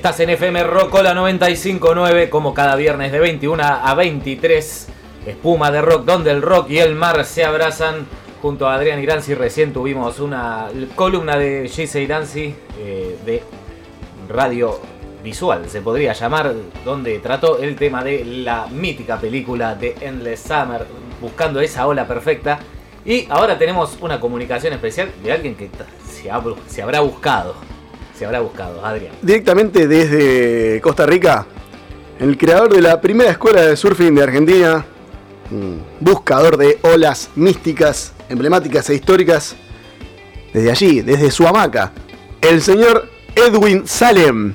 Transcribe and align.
Estás 0.00 0.18
en 0.20 0.30
FM 0.30 0.64
Rockola 0.64 1.12
959 1.12 2.30
como 2.30 2.54
cada 2.54 2.74
viernes 2.74 3.12
de 3.12 3.18
21 3.18 3.62
a 3.62 3.94
23. 3.94 4.88
Espuma 5.26 5.70
de 5.70 5.82
rock 5.82 6.06
donde 6.06 6.30
el 6.30 6.40
rock 6.40 6.70
y 6.70 6.78
el 6.78 6.94
mar 6.94 7.22
se 7.26 7.44
abrazan. 7.44 8.06
Junto 8.40 8.66
a 8.66 8.76
Adrián 8.76 9.02
Iranzi 9.02 9.34
recién 9.34 9.74
tuvimos 9.74 10.18
una 10.18 10.68
columna 10.96 11.36
de 11.36 11.68
Gise 11.68 12.00
Iranzi 12.00 12.54
eh, 12.78 13.18
de 13.26 13.42
radio 14.26 14.80
visual, 15.22 15.68
se 15.68 15.82
podría 15.82 16.14
llamar, 16.14 16.54
donde 16.82 17.18
trató 17.18 17.58
el 17.58 17.76
tema 17.76 18.02
de 18.02 18.24
la 18.24 18.68
mítica 18.68 19.20
película 19.20 19.74
de 19.74 19.96
Endless 20.00 20.40
Summer, 20.40 20.86
buscando 21.20 21.60
esa 21.60 21.86
ola 21.86 22.08
perfecta. 22.08 22.58
Y 23.04 23.26
ahora 23.28 23.58
tenemos 23.58 23.98
una 24.00 24.18
comunicación 24.18 24.72
especial 24.72 25.10
de 25.22 25.30
alguien 25.30 25.54
que 25.56 25.68
se 26.70 26.80
habrá 26.80 27.00
buscado 27.00 27.54
se 28.20 28.26
habrá 28.26 28.40
buscado, 28.40 28.84
Adrián? 28.84 29.14
Directamente 29.22 29.88
desde 29.88 30.78
Costa 30.82 31.06
Rica, 31.06 31.46
el 32.18 32.36
creador 32.36 32.74
de 32.74 32.82
la 32.82 33.00
primera 33.00 33.30
escuela 33.30 33.62
de 33.62 33.74
surfing 33.74 34.14
de 34.14 34.22
Argentina, 34.22 34.84
buscador 36.00 36.58
de 36.58 36.78
olas 36.82 37.30
místicas, 37.34 38.12
emblemáticas 38.28 38.90
e 38.90 38.94
históricas, 38.96 39.56
desde 40.52 40.70
allí, 40.70 41.00
desde 41.00 41.30
su 41.30 41.48
hamaca, 41.48 41.92
el 42.42 42.60
señor 42.60 43.08
Edwin 43.34 43.86
Salem. 43.86 44.54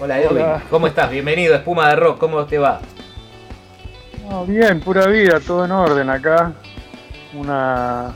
Hola 0.00 0.20
Edwin, 0.20 0.46
¿cómo 0.70 0.86
estás? 0.86 1.10
Bienvenido 1.10 1.54
a 1.54 1.56
Espuma 1.56 1.88
de 1.88 1.96
Rock, 1.96 2.18
¿cómo 2.20 2.46
te 2.46 2.58
va? 2.58 2.80
bien, 4.46 4.78
pura 4.78 5.08
vida, 5.08 5.40
todo 5.40 5.64
en 5.64 5.72
orden 5.72 6.08
acá. 6.08 6.52
Una 7.34 8.14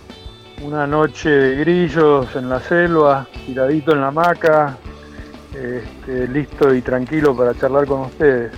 una 0.62 0.86
noche 0.86 1.30
de 1.30 1.56
grillos 1.56 2.34
en 2.36 2.48
la 2.48 2.60
selva, 2.60 3.26
tiradito 3.46 3.92
en 3.92 4.00
la 4.00 4.08
hamaca, 4.08 4.76
este, 5.54 6.28
listo 6.28 6.74
y 6.74 6.82
tranquilo 6.82 7.36
para 7.36 7.54
charlar 7.54 7.86
con 7.86 8.00
ustedes. 8.02 8.52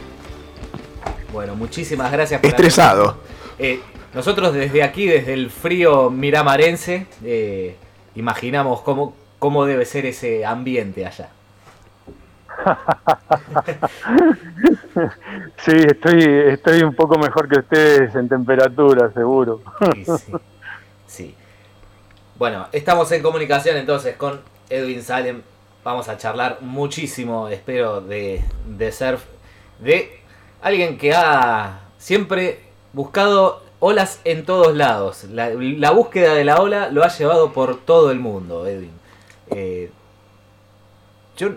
Bueno, 1.33 1.55
muchísimas 1.55 2.11
gracias. 2.11 2.43
Estresado. 2.43 3.19
Eh, 3.59 3.81
nosotros 4.15 4.53
desde 4.53 4.83
aquí, 4.83 5.07
desde 5.07 5.33
el 5.33 5.51
frío 5.51 6.11
miramarense, 6.11 7.07
eh, 7.25 7.77
imaginamos 8.15 8.83
cómo, 8.83 9.15
cómo 9.39 9.65
debe 9.65 9.85
ser 9.85 10.05
ese 10.07 10.45
ambiente 10.45 11.07
allá. 11.07 11.31
sí, 15.57 15.73
estoy, 15.73 16.23
estoy 16.49 16.83
un 16.83 16.95
poco 16.95 17.19
mejor 17.19 17.49
que 17.49 17.61
ustedes 17.61 18.15
en 18.15 18.29
temperatura, 18.29 19.11
seguro. 19.13 19.63
sí. 20.05 20.33
sí. 21.07 21.35
Bueno, 22.43 22.67
estamos 22.73 23.13
en 23.13 23.23
comunicación 23.23 23.77
entonces 23.77 24.17
con 24.17 24.41
Edwin 24.69 25.05
Salem. 25.05 25.43
Vamos 25.85 26.09
a 26.09 26.19
charlar 26.19 26.59
muchísimo, 26.61 27.47
espero, 27.47 28.01
de, 28.01 28.43
surf. 28.91 29.23
De 29.79 30.19
alguien 30.61 30.99
que 30.99 31.15
ha 31.15 31.83
siempre 31.99 32.59
buscado 32.95 33.63
olas 33.79 34.19
en 34.25 34.45
todos 34.45 34.75
lados. 34.77 35.23
La, 35.31 35.93
búsqueda 35.93 36.35
de 36.35 36.43
la 36.43 36.61
ola 36.61 36.89
lo 36.89 37.05
ha 37.05 37.17
llevado 37.17 37.53
por 37.53 37.79
todo 37.79 38.11
el 38.11 38.19
mundo, 38.19 38.67
Edwin. 38.67 38.91
Eh, 39.51 39.93
yo, 41.37 41.51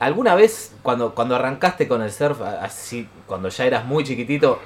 alguna 0.00 0.34
vez, 0.34 0.74
cuando, 0.82 1.14
cuando 1.14 1.36
arrancaste 1.36 1.86
con 1.86 2.02
el 2.02 2.10
surf, 2.10 2.40
así, 2.40 3.08
cuando 3.28 3.48
ya 3.48 3.64
eras 3.64 3.84
muy 3.84 4.02
chiquitito, 4.02 4.58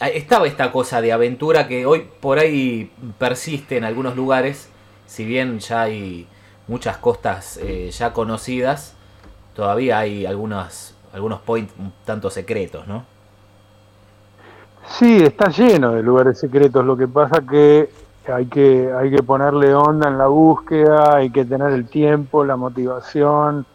estaba 0.00 0.46
esta 0.46 0.70
cosa 0.70 1.00
de 1.00 1.12
aventura 1.12 1.66
que 1.66 1.86
hoy 1.86 2.08
por 2.20 2.38
ahí 2.38 2.92
persiste 3.18 3.76
en 3.76 3.84
algunos 3.84 4.16
lugares, 4.16 4.68
si 5.06 5.24
bien 5.24 5.58
ya 5.58 5.82
hay 5.82 6.26
muchas 6.68 6.98
costas 6.98 7.58
eh, 7.62 7.90
ya 7.90 8.12
conocidas, 8.12 8.94
todavía 9.54 9.98
hay 9.98 10.26
algunos, 10.26 10.94
algunos 11.12 11.40
points 11.40 11.72
tanto 12.04 12.30
secretos, 12.30 12.86
¿no? 12.86 13.04
Sí, 14.86 15.22
está 15.22 15.50
lleno 15.50 15.92
de 15.92 16.02
lugares 16.02 16.38
secretos, 16.38 16.84
lo 16.84 16.96
que 16.96 17.08
pasa 17.08 17.42
que 17.42 17.90
hay 18.32 18.46
que, 18.46 18.92
hay 18.92 19.10
que 19.10 19.22
ponerle 19.22 19.74
onda 19.74 20.08
en 20.08 20.18
la 20.18 20.28
búsqueda, 20.28 21.16
hay 21.16 21.30
que 21.30 21.44
tener 21.44 21.72
el 21.72 21.88
tiempo, 21.88 22.44
la 22.44 22.56
motivación, 22.56 23.66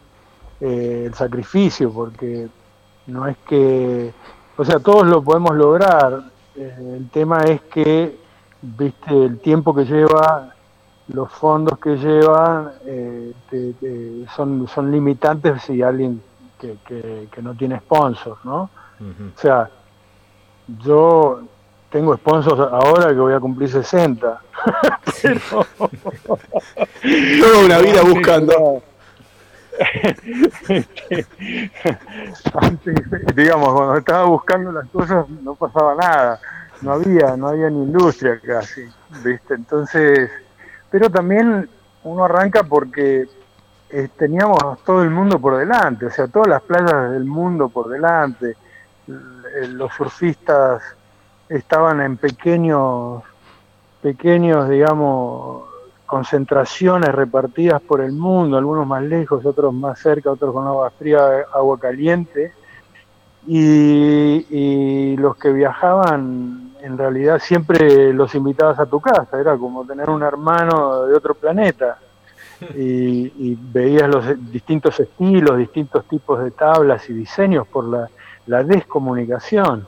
eh, 0.60 1.04
el 1.06 1.14
sacrificio, 1.14 1.92
porque 1.92 2.48
no 3.06 3.26
es 3.26 3.36
que 3.48 4.12
o 4.56 4.64
sea, 4.64 4.78
todos 4.78 5.06
lo 5.06 5.22
podemos 5.22 5.54
lograr. 5.56 6.22
Eh, 6.56 6.96
el 6.98 7.08
tema 7.10 7.42
es 7.44 7.60
que, 7.62 8.18
viste, 8.62 9.24
el 9.24 9.38
tiempo 9.40 9.74
que 9.74 9.84
lleva, 9.84 10.54
los 11.08 11.30
fondos 11.32 11.78
que 11.78 11.96
llevan, 11.96 12.72
eh, 12.86 13.32
son, 14.34 14.66
son 14.68 14.90
limitantes 14.90 15.62
si 15.62 15.82
alguien 15.82 16.22
que, 16.58 16.76
que, 17.30 17.42
no 17.42 17.54
tiene 17.54 17.78
sponsors, 17.78 18.42
¿no? 18.44 18.70
O 19.00 19.38
sea, 19.38 19.68
yo 20.82 21.42
tengo 21.90 22.16
sponsors 22.16 22.60
ahora 22.60 23.08
que 23.08 23.20
voy 23.20 23.34
a 23.34 23.40
cumplir 23.40 23.68
60. 23.68 24.40
Toda 27.40 27.64
una 27.64 27.78
vida 27.78 28.02
buscando. 28.02 28.82
digamos, 33.34 33.74
cuando 33.74 33.96
estaba 33.96 34.24
buscando 34.24 34.72
las 34.72 34.88
cosas 34.88 35.28
no 35.28 35.54
pasaba 35.54 35.94
nada, 35.94 36.40
no 36.82 36.92
había, 36.92 37.36
no 37.36 37.48
había 37.48 37.70
ni 37.70 37.82
industria 37.82 38.40
casi, 38.40 38.82
¿viste? 39.24 39.54
Entonces, 39.54 40.30
pero 40.90 41.10
también 41.10 41.68
uno 42.04 42.24
arranca 42.24 42.62
porque 42.62 43.26
eh, 43.90 44.08
teníamos 44.16 44.82
todo 44.84 45.02
el 45.02 45.10
mundo 45.10 45.38
por 45.38 45.56
delante, 45.56 46.06
o 46.06 46.10
sea, 46.10 46.28
todas 46.28 46.48
las 46.48 46.62
playas 46.62 47.12
del 47.12 47.24
mundo 47.24 47.68
por 47.68 47.88
delante, 47.88 48.56
los 49.06 49.92
surfistas 49.92 50.82
estaban 51.48 52.00
en 52.00 52.16
pequeños, 52.16 53.22
pequeños, 54.02 54.68
digamos, 54.68 55.73
concentraciones 56.14 57.12
repartidas 57.12 57.82
por 57.82 58.00
el 58.00 58.12
mundo, 58.12 58.56
algunos 58.56 58.86
más 58.86 59.02
lejos, 59.02 59.44
otros 59.44 59.74
más 59.74 59.98
cerca, 59.98 60.30
otros 60.30 60.54
con 60.54 60.64
agua 60.64 60.88
fría, 60.90 61.44
agua 61.52 61.76
caliente, 61.76 62.52
y, 63.48 65.16
los 65.16 65.36
que 65.36 65.50
viajaban 65.52 66.70
en 66.80 66.96
realidad 66.96 67.40
siempre 67.40 68.12
los 68.12 68.32
invitabas 68.36 68.78
a 68.78 68.86
tu 68.86 69.00
casa, 69.00 69.40
era 69.40 69.56
como 69.56 69.84
tener 69.84 70.08
un 70.08 70.22
hermano 70.22 71.04
de 71.06 71.16
otro 71.16 71.34
planeta, 71.34 71.98
y, 72.76 73.56
veías 73.56 74.08
los 74.08 74.24
distintos 74.52 75.00
estilos, 75.00 75.58
distintos 75.58 76.04
tipos 76.04 76.44
de 76.44 76.52
tablas 76.52 77.10
y 77.10 77.12
diseños 77.12 77.66
por 77.66 77.86
la, 78.46 78.62
descomunicación. 78.62 79.84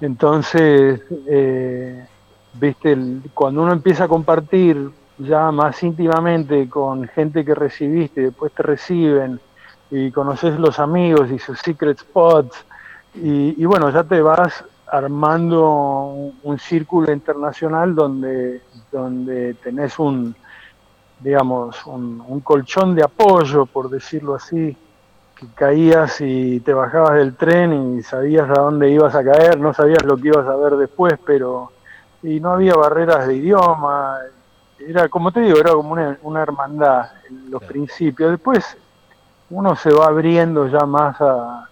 Entonces, 0.00 1.00
eh, 1.26 2.06
viste, 2.54 2.96
cuando 3.34 3.62
uno 3.62 3.72
empieza 3.72 4.04
a 4.04 4.08
compartir 4.08 4.90
ya 5.18 5.50
más 5.50 5.82
íntimamente 5.82 6.68
con 6.68 7.06
gente 7.08 7.44
que 7.44 7.54
recibiste 7.54 8.22
después 8.22 8.52
te 8.52 8.62
reciben 8.62 9.40
y 9.90 10.10
conoces 10.10 10.58
los 10.58 10.78
amigos 10.78 11.30
y 11.30 11.38
sus 11.38 11.58
secret 11.58 11.98
spots 11.98 12.64
y, 13.14 13.64
bueno, 13.66 13.90
ya 13.90 14.04
te 14.04 14.22
vas 14.22 14.64
armando 14.90 16.32
un, 16.42 16.58
círculo 16.58 17.12
internacional 17.12 17.94
donde, 17.94 18.62
donde 18.90 19.54
tenés 19.54 19.98
un, 19.98 20.34
digamos, 21.20 21.84
un, 21.86 22.40
colchón 22.40 22.94
de 22.94 23.02
apoyo, 23.02 23.66
por 23.66 23.90
decirlo 23.90 24.34
así, 24.34 24.74
que 25.36 25.46
caías 25.54 26.22
y 26.22 26.60
te 26.60 26.72
bajabas 26.72 27.16
del 27.16 27.36
tren 27.36 27.98
y 27.98 28.02
sabías 28.02 28.48
a 28.48 28.62
dónde 28.62 28.90
ibas 28.90 29.14
a 29.14 29.22
caer, 29.22 29.58
no 29.58 29.74
sabías 29.74 30.04
lo 30.04 30.16
que 30.16 30.28
ibas 30.28 30.46
a 30.46 30.56
ver 30.56 30.76
después, 30.76 31.14
pero 31.26 31.70
y 32.22 32.40
no 32.40 32.52
había 32.52 32.74
barreras 32.74 33.26
de 33.26 33.36
idioma, 33.36 34.18
era 34.78 35.08
como 35.08 35.32
te 35.32 35.40
digo, 35.40 35.58
era 35.58 35.72
como 35.72 35.92
una, 35.92 36.42
hermandad 36.42 37.10
en 37.28 37.50
los 37.50 37.62
principios. 37.62 38.30
Después 38.30 38.76
uno 39.50 39.76
se 39.76 39.92
va 39.92 40.06
abriendo 40.06 40.66
ya 40.68 40.86
más 40.86 41.20
a, 41.20 41.68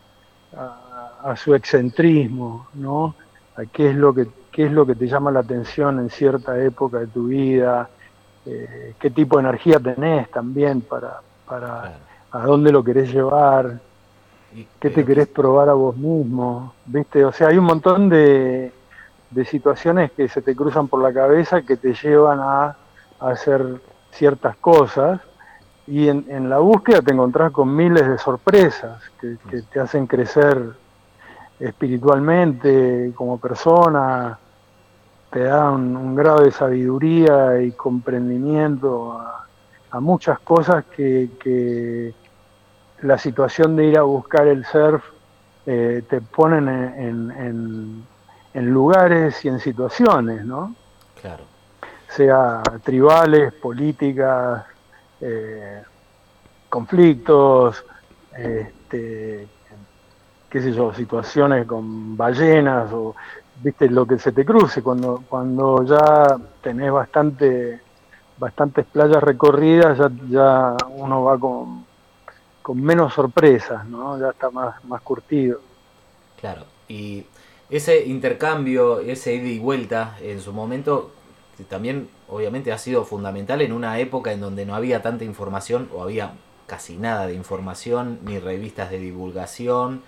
a, 1.22 1.36
su 1.36 1.54
excentrismo, 1.54 2.68
¿no? 2.74 3.14
A 3.56 3.64
qué 3.66 3.90
es 3.90 3.96
lo 3.96 4.14
que 4.14 4.28
qué 4.50 4.66
es 4.66 4.72
lo 4.72 4.84
que 4.84 4.94
te 4.94 5.06
llama 5.06 5.30
la 5.30 5.40
atención 5.40 5.98
en 6.00 6.10
cierta 6.10 6.60
época 6.60 6.98
de 6.98 7.06
tu 7.06 7.28
vida, 7.28 7.88
eh, 8.46 8.94
qué 8.98 9.10
tipo 9.10 9.36
de 9.36 9.44
energía 9.44 9.78
tenés 9.78 10.30
también 10.30 10.80
para, 10.80 11.20
para 11.46 11.98
a 12.30 12.38
dónde 12.40 12.72
lo 12.72 12.82
querés 12.82 13.12
llevar, 13.12 13.80
qué 14.80 14.90
te 14.90 15.04
querés 15.04 15.28
probar 15.28 15.68
a 15.68 15.74
vos 15.74 15.96
mismo, 15.96 16.74
¿viste? 16.86 17.24
O 17.24 17.32
sea, 17.32 17.48
hay 17.48 17.58
un 17.58 17.64
montón 17.64 18.08
de, 18.08 18.72
de 19.30 19.44
situaciones 19.44 20.10
que 20.12 20.28
se 20.28 20.42
te 20.42 20.54
cruzan 20.54 20.88
por 20.88 21.02
la 21.02 21.12
cabeza 21.12 21.62
que 21.62 21.76
te 21.76 21.94
llevan 21.94 22.40
a, 22.40 22.76
hacer 23.20 23.80
ciertas 24.12 24.56
cosas. 24.56 25.20
Y 25.86 26.08
en, 26.08 26.48
la 26.48 26.58
búsqueda 26.58 27.02
te 27.02 27.12
encontrás 27.12 27.52
con 27.52 27.74
miles 27.74 28.08
de 28.08 28.16
sorpresas 28.16 29.02
que, 29.20 29.36
te 29.62 29.80
hacen 29.80 30.06
crecer 30.06 30.72
espiritualmente 31.58 33.12
como 33.14 33.38
persona, 33.38 34.38
te 35.30 35.40
dan 35.40 35.96
un, 35.96 36.14
grado 36.14 36.44
de 36.44 36.50
sabiduría 36.50 37.60
y 37.60 37.72
comprendimiento 37.72 39.20
a 39.90 40.00
muchas 40.00 40.38
cosas 40.40 40.84
que, 40.86 42.14
la 43.02 43.16
situación 43.16 43.76
de 43.76 43.86
ir 43.86 43.98
a 43.98 44.02
buscar 44.02 44.46
el 44.46 44.64
surf 44.66 45.02
eh, 45.64 46.02
te 46.08 46.20
ponen 46.20 46.68
en, 46.68 47.30
en, 47.30 48.04
lugares 48.54 49.44
y 49.44 49.48
en 49.48 49.60
situaciones, 49.60 50.44
¿no? 50.44 50.74
Claro. 51.20 51.44
Sea 52.08 52.62
tribales, 52.82 53.52
políticas, 53.54 54.64
eh, 55.20 55.82
conflictos, 56.68 57.84
este, 58.36 59.48
qué 60.48 60.60
sé 60.60 60.72
yo, 60.72 60.92
situaciones 60.92 61.66
con 61.66 62.16
ballenas 62.16 62.92
o 62.92 63.14
viste 63.62 63.88
lo 63.90 64.06
que 64.06 64.18
se 64.18 64.32
te 64.32 64.44
cruce 64.44 64.82
cuando 64.82 65.22
cuando 65.28 65.84
ya 65.84 66.36
tenés 66.62 66.90
bastante 66.90 67.80
bastantes 68.38 68.86
playas 68.86 69.22
recorridas 69.22 69.98
ya, 69.98 70.10
ya 70.30 70.76
uno 70.88 71.24
va 71.24 71.38
con, 71.38 71.84
con 72.62 72.82
menos 72.82 73.12
sorpresas 73.12 73.84
no 73.86 74.18
ya 74.18 74.30
está 74.30 74.50
más 74.50 74.82
más 74.84 75.02
curtido 75.02 75.60
claro 76.40 76.64
y 76.88 77.26
ese 77.70 78.06
intercambio 78.06 79.00
ese 79.00 79.34
ida 79.34 79.48
y 79.48 79.58
vuelta 79.58 80.16
en 80.20 80.40
su 80.40 80.52
momento 80.52 81.12
también 81.68 82.08
obviamente 82.28 82.72
ha 82.72 82.78
sido 82.78 83.04
fundamental 83.04 83.60
en 83.60 83.72
una 83.72 83.98
época 83.98 84.32
en 84.32 84.40
donde 84.40 84.64
no 84.64 84.74
había 84.74 85.02
tanta 85.02 85.24
información 85.24 85.88
o 85.94 86.02
había 86.02 86.32
casi 86.66 86.96
nada 86.96 87.26
de 87.26 87.34
información 87.34 88.20
ni 88.24 88.38
revistas 88.38 88.90
de 88.90 88.98
divulgación 88.98 90.02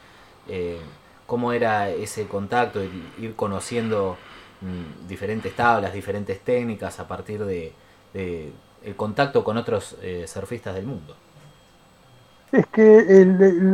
eh, 0.49 0.79
cómo 1.27 1.53
era 1.53 1.89
ese 1.89 2.27
contacto, 2.27 2.83
ir 3.19 3.35
conociendo 3.37 4.19
mm, 4.61 5.09
diferentes 5.09 5.55
tablas, 5.55 5.93
diferentes 5.95 6.41
técnicas 6.41 7.01
a 7.01 7.09
partir 7.09 7.45
de, 7.45 7.73
el 8.13 8.97
contacto 8.97 9.43
con 9.43 9.57
otros 9.57 9.97
eh, 10.03 10.27
surfistas 10.27 10.75
del 10.75 10.85
mundo. 10.85 11.17
Es 12.53 12.67
que 12.67 13.25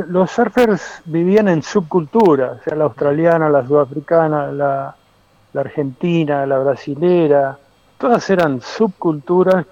los 0.08 0.30
surfers 0.30 1.02
vivían 1.04 1.48
en 1.48 1.62
subculturas, 1.62 2.62
sea, 2.62 2.76
la 2.76 2.84
australiana, 2.84 3.48
la 3.48 3.66
sudafricana, 3.66 4.52
la, 4.52 4.94
la 5.52 5.60
argentina, 5.60 6.46
la 6.46 6.58
brasilera, 6.58 7.58
todas 7.98 8.30
eran 8.30 8.60
subculturas 8.60 9.66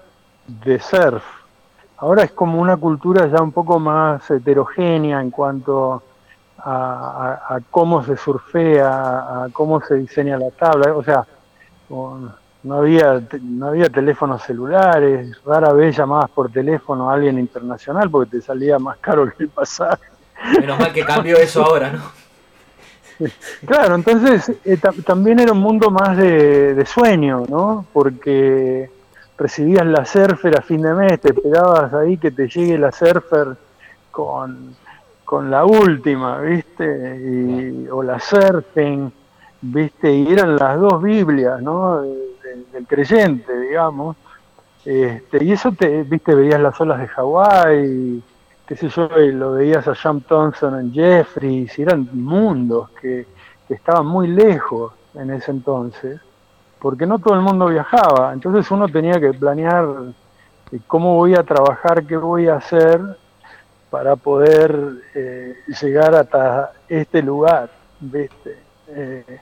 de 0.47 0.79
surf. 0.79 1.23
Ahora 1.97 2.23
es 2.23 2.31
como 2.31 2.61
una 2.61 2.77
cultura 2.77 3.27
ya 3.27 3.41
un 3.41 3.51
poco 3.51 3.79
más 3.79 4.29
heterogénea 4.29 5.21
en 5.21 5.31
cuanto 5.31 6.03
a, 6.59 7.59
cómo 7.71 8.03
se 8.03 8.17
surfea, 8.17 9.43
a 9.45 9.47
cómo 9.53 9.81
se 9.81 9.95
diseña 9.95 10.37
la 10.37 10.51
tabla, 10.51 10.93
o 10.93 11.03
sea, 11.03 11.25
no 12.67 12.79
había, 12.79 13.21
no 13.41 13.67
había 13.67 13.89
teléfonos 13.89 14.43
celulares, 14.43 15.37
rara 15.45 15.73
vez 15.73 15.95
llamabas 15.95 16.29
por 16.31 16.51
teléfono 16.51 17.09
a 17.09 17.13
alguien 17.13 17.39
internacional 17.39 18.09
porque 18.09 18.37
te 18.37 18.41
salía 18.41 18.77
más 18.79 18.97
caro 18.97 19.31
que 19.31 19.43
el 19.43 19.49
pasaje. 19.49 20.03
Menos 20.59 20.79
mal 20.79 20.93
que 20.93 21.03
cambió 21.03 21.37
eso 21.37 21.63
ahora, 21.63 21.91
¿no? 21.91 22.27
Claro, 23.65 23.95
entonces 23.95 24.51
eh, 24.63 24.77
también 25.03 25.39
era 25.39 25.51
un 25.51 25.59
mundo 25.59 25.89
más 25.89 26.15
de, 26.15 26.75
de, 26.75 26.85
sueño, 26.85 27.45
¿no? 27.49 27.83
Porque 27.91 28.91
recibías 29.35 29.87
la 29.87 30.05
surfer 30.05 30.55
a 30.55 30.61
fin 30.61 30.83
de 30.83 30.93
mes, 30.93 31.19
te 31.19 31.29
esperabas 31.29 31.91
ahí 31.95 32.17
que 32.17 32.29
te 32.29 32.47
llegue 32.47 32.77
la 32.77 32.91
surfer 32.91 33.57
con 34.11 34.75
con 35.27 35.51
la 35.51 35.65
última, 35.65 36.39
¿viste? 36.39 36.85
Y, 36.85 37.89
o 37.89 38.01
la 38.01 38.17
surfing, 38.17 39.11
¿viste? 39.61 40.13
Y 40.13 40.31
eran 40.31 40.55
las 40.55 40.79
dos 40.79 41.01
Biblias, 41.01 41.61
¿no? 41.61 42.01
Del, 42.01 42.87
creyente, 42.87 43.59
digamos. 43.59 44.15
Este, 44.85 45.43
y 45.43 45.51
eso, 45.51 45.71
te, 45.71 46.03
¿viste? 46.03 46.33
Veías 46.33 46.61
las 46.61 46.79
olas 46.79 46.99
de 46.99 47.07
Hawái, 47.07 48.23
qué 48.65 48.75
sé 48.75 48.89
yo, 48.89 49.07
lo 49.07 49.53
veías 49.53 49.87
a 49.87 49.95
Sam 49.95 50.21
Thompson 50.21 50.79
en 50.79 50.93
Jeffries, 50.93 51.77
y 51.77 51.81
eran 51.81 52.07
mundos 52.13 52.89
que, 53.01 53.25
que 53.67 53.73
estaban 53.73 54.05
muy 54.05 54.27
lejos 54.27 54.93
en 55.15 55.31
ese 55.31 55.51
entonces, 55.51 56.21
porque 56.79 57.05
no 57.05 57.19
todo 57.19 57.33
el 57.33 57.41
mundo 57.41 57.67
viajaba. 57.67 58.33
Entonces 58.33 58.69
uno 58.71 58.87
tenía 58.87 59.19
que 59.19 59.33
planear 59.33 59.85
eh, 60.71 60.79
cómo 60.87 61.15
voy 61.15 61.35
a 61.35 61.43
trabajar, 61.43 62.05
qué 62.05 62.17
voy 62.17 62.47
a 62.47 62.55
hacer 62.55 63.01
para 63.89 64.15
poder 64.15 64.75
eh, 65.15 65.55
llegar 65.81 66.15
hasta 66.15 66.73
este 66.89 67.21
lugar, 67.21 67.69
¿viste? 67.99 68.57
Eh, 68.89 69.39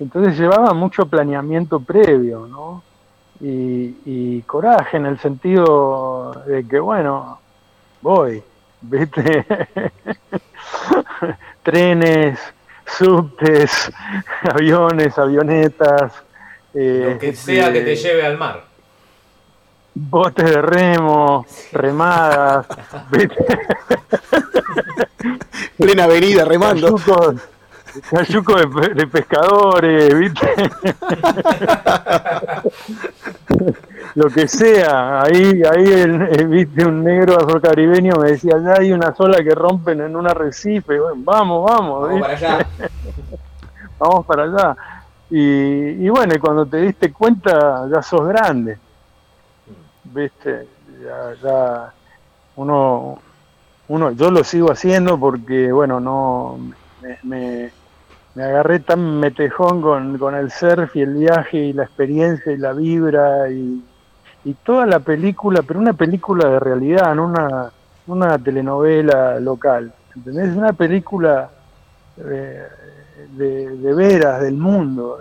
entonces 0.00 0.38
llevaba 0.38 0.72
mucho 0.74 1.06
planeamiento 1.06 1.80
previo, 1.80 2.46
¿no? 2.46 2.82
Y, 3.40 4.40
coraje 4.42 4.96
en 4.96 5.06
el 5.06 5.18
sentido 5.18 6.32
de 6.46 6.66
que, 6.66 6.78
bueno, 6.78 7.38
voy, 8.00 8.42
¿viste? 8.80 9.46
Trenes, 11.62 12.38
subtes, 12.86 13.92
aviones, 14.42 15.18
avionetas. 15.18 16.12
Lo 16.72 17.18
que 17.18 17.34
sea 17.34 17.72
que 17.72 17.80
te 17.80 17.92
este, 17.92 18.08
lleve 18.08 18.24
al 18.24 18.38
mar 18.38 18.76
botes 19.96 20.44
de 20.44 20.60
remo, 20.60 21.46
remadas, 21.72 22.66
plena 25.78 26.04
avenida 26.04 26.44
remando. 26.44 26.98
Cayuco, 28.10 28.56
de, 28.56 29.06
pescadores, 29.06 30.18
¿viste? 30.18 30.46
Lo 34.14 34.30
que 34.30 34.48
sea, 34.48 35.22
ahí, 35.22 35.62
ahí 35.62 36.44
viste 36.46 36.86
un 36.86 37.04
negro 37.04 37.36
caribeño 37.60 38.16
me 38.16 38.32
decía, 38.32 38.56
ya 38.62 38.80
hay 38.80 38.92
una 38.92 39.14
sola 39.14 39.42
que 39.42 39.54
rompen 39.54 40.00
en 40.00 40.16
un 40.16 40.26
arrecife, 40.26 40.98
vamos, 40.98 41.70
vamos, 41.70 42.08
vamos 42.08 42.20
para 42.20 42.34
allá. 42.34 42.66
vamos 43.98 44.26
para 44.26 44.42
allá. 44.44 44.76
Y, 45.30 46.04
y 46.04 46.08
bueno, 46.08 46.34
cuando 46.40 46.66
te 46.66 46.78
diste 46.78 47.12
cuenta 47.12 47.86
ya 47.90 48.02
sos 48.02 48.26
grande 48.26 48.78
viste, 50.12 50.68
ya, 51.42 51.92
uno, 52.56 53.18
uno, 53.88 54.10
yo 54.12 54.30
lo 54.30 54.44
sigo 54.44 54.70
haciendo 54.70 55.18
porque, 55.18 55.72
bueno, 55.72 56.00
no, 56.00 56.58
me, 57.02 57.18
me, 57.22 57.70
agarré 58.42 58.80
tan 58.80 59.18
metejón 59.18 59.80
con, 59.80 60.18
con, 60.18 60.34
el 60.34 60.50
surf 60.50 60.94
y 60.96 61.00
el 61.00 61.14
viaje 61.14 61.58
y 61.58 61.72
la 61.72 61.84
experiencia 61.84 62.52
y 62.52 62.58
la 62.58 62.72
vibra 62.72 63.50
y, 63.50 63.82
y 64.44 64.54
toda 64.54 64.86
la 64.86 65.00
película, 65.00 65.62
pero 65.62 65.80
una 65.80 65.94
película 65.94 66.48
de 66.48 66.60
realidad, 66.60 67.14
no 67.14 67.24
una, 67.26 67.72
una 68.06 68.38
telenovela 68.38 69.40
local, 69.40 69.92
¿entendés? 70.14 70.56
Una 70.56 70.72
película 70.72 71.50
de, 72.16 72.62
de, 73.36 73.94
veras, 73.94 74.40
del 74.42 74.54
mundo, 74.54 75.18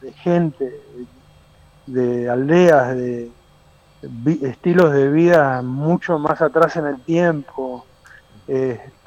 de, 0.00 0.06
de 0.06 0.12
gente, 0.14 0.80
de 1.86 2.28
aldeas, 2.30 2.96
de, 2.96 3.30
estilos 4.42 4.92
de 4.92 5.10
vida 5.10 5.60
mucho 5.62 6.18
más 6.18 6.40
atrás 6.40 6.76
en 6.76 6.86
el 6.86 7.00
tiempo. 7.00 7.84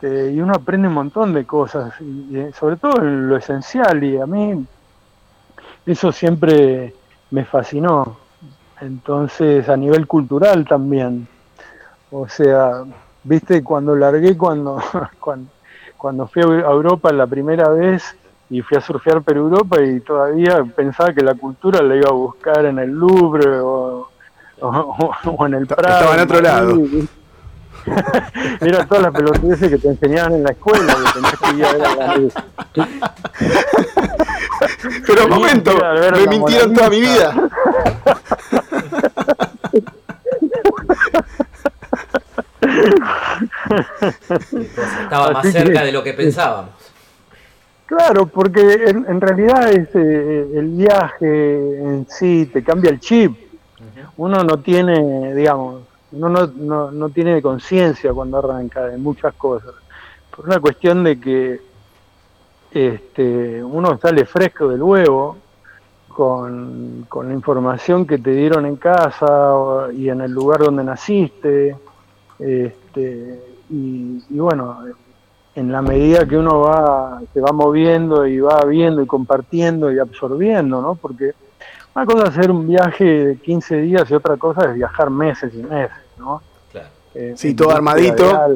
Este, 0.01 0.31
y 0.31 0.41
uno 0.41 0.53
aprende 0.55 0.87
un 0.87 0.95
montón 0.95 1.31
de 1.31 1.45
cosas, 1.45 1.93
y, 2.01 2.51
sobre 2.53 2.77
todo 2.77 2.99
lo 2.99 3.37
esencial, 3.37 4.03
y 4.03 4.17
a 4.17 4.25
mí 4.25 4.65
eso 5.85 6.11
siempre 6.11 6.95
me 7.29 7.45
fascinó. 7.45 8.17
Entonces, 8.79 9.69
a 9.69 9.77
nivel 9.77 10.07
cultural 10.07 10.65
también. 10.65 11.27
O 12.09 12.27
sea, 12.27 12.83
viste, 13.23 13.63
cuando 13.63 13.95
largué, 13.95 14.35
cuando, 14.35 14.81
cuando, 15.19 15.51
cuando 15.97 16.27
fui 16.27 16.41
a 16.41 16.71
Europa 16.71 17.11
la 17.11 17.27
primera 17.27 17.69
vez 17.69 18.15
y 18.49 18.61
fui 18.61 18.77
a 18.77 18.81
surfear 18.81 19.21
por 19.21 19.37
Europa 19.37 19.81
y 19.83 19.99
todavía 19.99 20.63
pensaba 20.75 21.13
que 21.13 21.21
la 21.21 21.35
cultura 21.35 21.81
la 21.83 21.95
iba 21.95 22.09
a 22.09 22.13
buscar 22.13 22.65
en 22.65 22.79
el 22.79 22.89
Louvre 22.89 23.59
o, 23.59 24.09
o, 24.61 25.45
en 25.45 25.53
el 25.53 25.67
Prado. 25.67 25.93
Estaba 25.93 26.15
en 26.15 26.21
otro 26.21 26.41
lado. 26.41 26.81
Era 28.61 28.85
todas 28.85 29.03
las 29.03 29.13
pelotudeces 29.13 29.69
que 29.69 29.77
te 29.77 29.87
enseñaban 29.87 30.33
en 30.33 30.43
la 30.43 30.51
escuela, 30.51 30.95
que 30.95 31.11
tenías 31.13 31.39
que 31.39 31.57
ir 31.57 31.65
a 31.65 31.71
ver 31.73 31.85
a 31.85 31.95
la 31.95 32.15
luz. 32.15 32.33
Pero 35.07 35.25
un 35.25 35.29
momento, 35.29 35.71
me 36.11 36.27
mintieron 36.27 36.73
toda 36.73 36.89
mi 36.89 37.01
vida. 37.01 37.33
estaba 45.03 45.31
más 45.31 45.51
cerca 45.51 45.83
de 45.83 45.91
lo 45.91 46.03
que 46.03 46.13
pensábamos. 46.13 46.71
Claro, 47.85 48.25
porque 48.27 48.61
en, 48.87 49.05
en 49.07 49.19
realidad 49.19 49.69
es, 49.69 49.89
eh, 49.95 50.47
el 50.55 50.69
viaje 50.69 51.77
en 51.81 52.07
sí 52.09 52.49
te 52.51 52.63
cambia 52.63 52.89
el 52.89 53.01
chip 53.01 53.51
uno 54.17 54.43
no 54.43 54.59
tiene, 54.59 55.33
digamos, 55.33 55.81
uno 56.11 56.29
no, 56.29 56.47
no, 56.47 56.91
no 56.91 57.09
tiene 57.09 57.41
conciencia 57.41 58.13
cuando 58.13 58.37
arranca 58.37 58.87
de 58.87 58.97
muchas 58.97 59.33
cosas. 59.35 59.73
Por 60.35 60.45
una 60.45 60.59
cuestión 60.59 61.03
de 61.03 61.19
que 61.19 61.61
este, 62.71 63.63
uno 63.63 63.97
sale 63.97 64.25
fresco 64.25 64.69
del 64.69 64.81
huevo, 64.81 65.37
con, 66.07 67.05
con, 67.07 67.29
la 67.29 67.33
información 67.33 68.05
que 68.05 68.17
te 68.17 68.31
dieron 68.31 68.65
en 68.65 68.75
casa 68.75 69.87
y 69.93 70.09
en 70.09 70.21
el 70.21 70.31
lugar 70.31 70.59
donde 70.59 70.83
naciste. 70.83 71.75
Este, 72.37 73.41
y, 73.69 74.23
y, 74.29 74.39
bueno, 74.39 74.83
en 75.55 75.71
la 75.71 75.81
medida 75.81 76.25
que 76.25 76.37
uno 76.37 76.59
va, 76.59 77.21
se 77.33 77.39
va 77.39 77.51
moviendo 77.51 78.25
y 78.25 78.39
va 78.39 78.63
viendo 78.65 79.01
y 79.01 79.05
compartiendo 79.05 79.91
y 79.91 79.99
absorbiendo, 79.99 80.81
¿no? 80.81 80.95
Porque 80.95 81.33
una 81.93 82.05
cosa 82.05 82.23
es 82.23 82.29
hacer 82.29 82.51
un 82.51 82.67
viaje 82.67 83.03
de 83.03 83.37
15 83.37 83.81
días 83.81 84.09
y 84.09 84.13
otra 84.13 84.37
cosa 84.37 84.69
es 84.69 84.75
viajar 84.75 85.09
meses 85.09 85.53
y 85.53 85.63
meses, 85.63 85.97
¿no? 86.17 86.41
Claro. 86.71 86.87
Eh, 87.13 87.33
sí, 87.35 87.53
todo 87.53 87.71
armadito, 87.71 88.47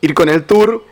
ir 0.00 0.14
con 0.14 0.28
el 0.28 0.44
tour. 0.44 0.82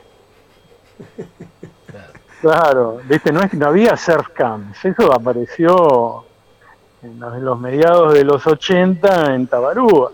Claro, 2.41 3.01
¿viste? 3.09 3.33
No, 3.33 3.43
es, 3.43 3.55
no 3.55 3.67
había 3.69 3.97
surf 3.97 4.29
camps, 4.35 4.85
eso 4.85 5.13
apareció 5.13 6.25
en 7.03 7.45
los 7.45 7.59
mediados 7.61 8.15
de 8.15 8.25
los 8.25 8.47
80 8.47 9.35
en 9.35 9.47
Tabarúa, 9.47 10.13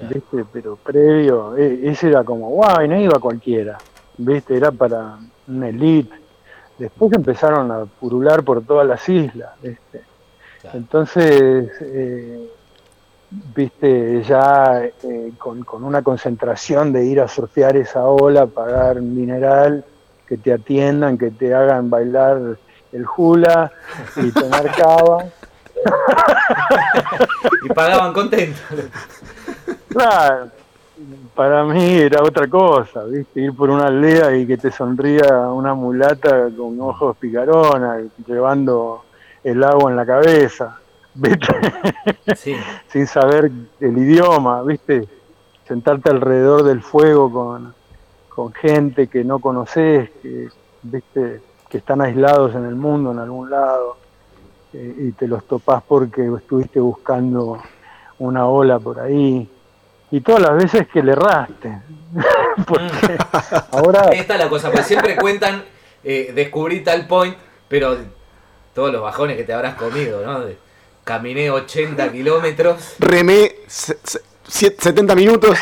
¿viste? 0.00 0.44
Pero 0.52 0.76
previo, 0.76 1.56
e, 1.56 1.90
ese 1.90 2.08
era 2.08 2.24
como, 2.24 2.48
guay, 2.50 2.88
no 2.88 2.98
iba 2.98 3.18
cualquiera, 3.18 3.78
¿viste? 4.16 4.56
Era 4.56 4.70
para 4.70 5.18
una 5.48 5.68
elite. 5.68 6.14
Después 6.78 7.12
empezaron 7.12 7.70
a 7.70 7.84
purular 7.84 8.42
por 8.42 8.62
todas 8.62 8.86
las 8.86 9.06
islas, 9.08 9.50
¿viste? 9.62 10.09
Entonces, 10.72 11.70
eh, 11.80 12.50
viste, 13.30 14.22
ya 14.22 14.82
eh, 14.84 15.32
con, 15.38 15.64
una 15.84 16.02
concentración 16.02 16.92
de 16.92 17.04
ir 17.04 17.20
a 17.20 17.28
surfear 17.28 17.76
esa 17.76 18.04
ola, 18.04 18.46
pagar 18.46 19.00
mineral, 19.00 19.84
que 20.26 20.36
te 20.36 20.52
atiendan, 20.52 21.18
que 21.18 21.30
te 21.30 21.54
hagan 21.54 21.90
bailar 21.90 22.58
el 22.92 23.04
hula 23.16 23.72
y 24.16 24.30
tener 24.30 24.70
cava. 24.76 25.24
y 27.64 27.68
pagaban 27.68 28.12
contentos. 28.12 28.60
Claro, 29.88 30.50
para 31.34 31.64
mí 31.64 31.94
era 31.94 32.22
otra 32.22 32.46
cosa, 32.48 33.04
¿viste? 33.04 33.40
Ir 33.40 33.54
por 33.54 33.70
una 33.70 33.86
aldea 33.86 34.36
y 34.36 34.46
que 34.46 34.56
te 34.56 34.70
sonría 34.70 35.48
una 35.48 35.74
mulata 35.74 36.48
con 36.56 36.80
ojos 36.80 37.16
picarona, 37.16 37.98
llevando 38.26 39.04
el 39.44 39.64
agua 39.64 39.90
en 39.90 39.96
la 39.96 40.06
cabeza, 40.06 40.78
sin 42.88 43.06
saber 43.06 43.50
el 43.80 43.98
idioma, 43.98 44.62
¿viste? 44.62 45.08
Sentarte 45.66 46.10
alrededor 46.10 46.62
del 46.62 46.82
fuego 46.82 47.32
con, 47.32 47.74
con 48.28 48.52
gente 48.52 49.08
que 49.08 49.24
no 49.24 49.38
conoces, 49.38 50.10
que, 50.22 50.48
¿viste? 50.82 51.40
que 51.68 51.78
están 51.78 52.00
aislados 52.00 52.54
en 52.54 52.64
el 52.64 52.74
mundo 52.74 53.12
en 53.12 53.18
algún 53.18 53.50
lado, 53.50 53.96
eh, 54.72 54.94
y 54.98 55.12
te 55.12 55.26
los 55.26 55.44
topás 55.44 55.82
porque 55.86 56.28
estuviste 56.36 56.80
buscando 56.80 57.62
una 58.18 58.46
ola 58.46 58.78
por 58.78 59.00
ahí. 59.00 59.48
Y 60.12 60.20
todas 60.20 60.42
las 60.42 60.56
veces 60.56 60.88
que 60.88 61.02
le 61.02 61.12
erraste. 61.12 61.80
porque 62.66 63.16
ahora. 63.72 64.10
Esta 64.12 64.34
es 64.34 64.40
la 64.40 64.48
cosa, 64.48 64.70
pues 64.70 64.86
siempre 64.86 65.16
cuentan, 65.16 65.62
eh, 66.02 66.32
descubrí 66.34 66.80
tal 66.80 67.06
point, 67.06 67.36
pero 67.68 67.96
todos 68.80 68.92
los 68.94 69.02
bajones 69.02 69.36
que 69.36 69.44
te 69.44 69.52
habrás 69.52 69.74
comido, 69.74 70.24
¿no? 70.24 70.40
Caminé 71.04 71.50
80 71.50 72.12
kilómetros. 72.12 72.94
Remé 72.98 73.56
70 73.68 75.14
minutos. 75.14 75.58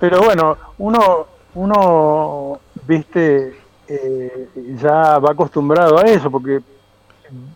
Pero 0.00 0.20
bueno, 0.20 0.58
uno, 0.76 1.26
uno 1.54 2.60
viste, 2.86 3.58
eh, 3.88 4.48
ya 4.82 5.18
va 5.18 5.30
acostumbrado 5.30 5.96
a 5.96 6.02
eso, 6.02 6.30
porque 6.30 6.60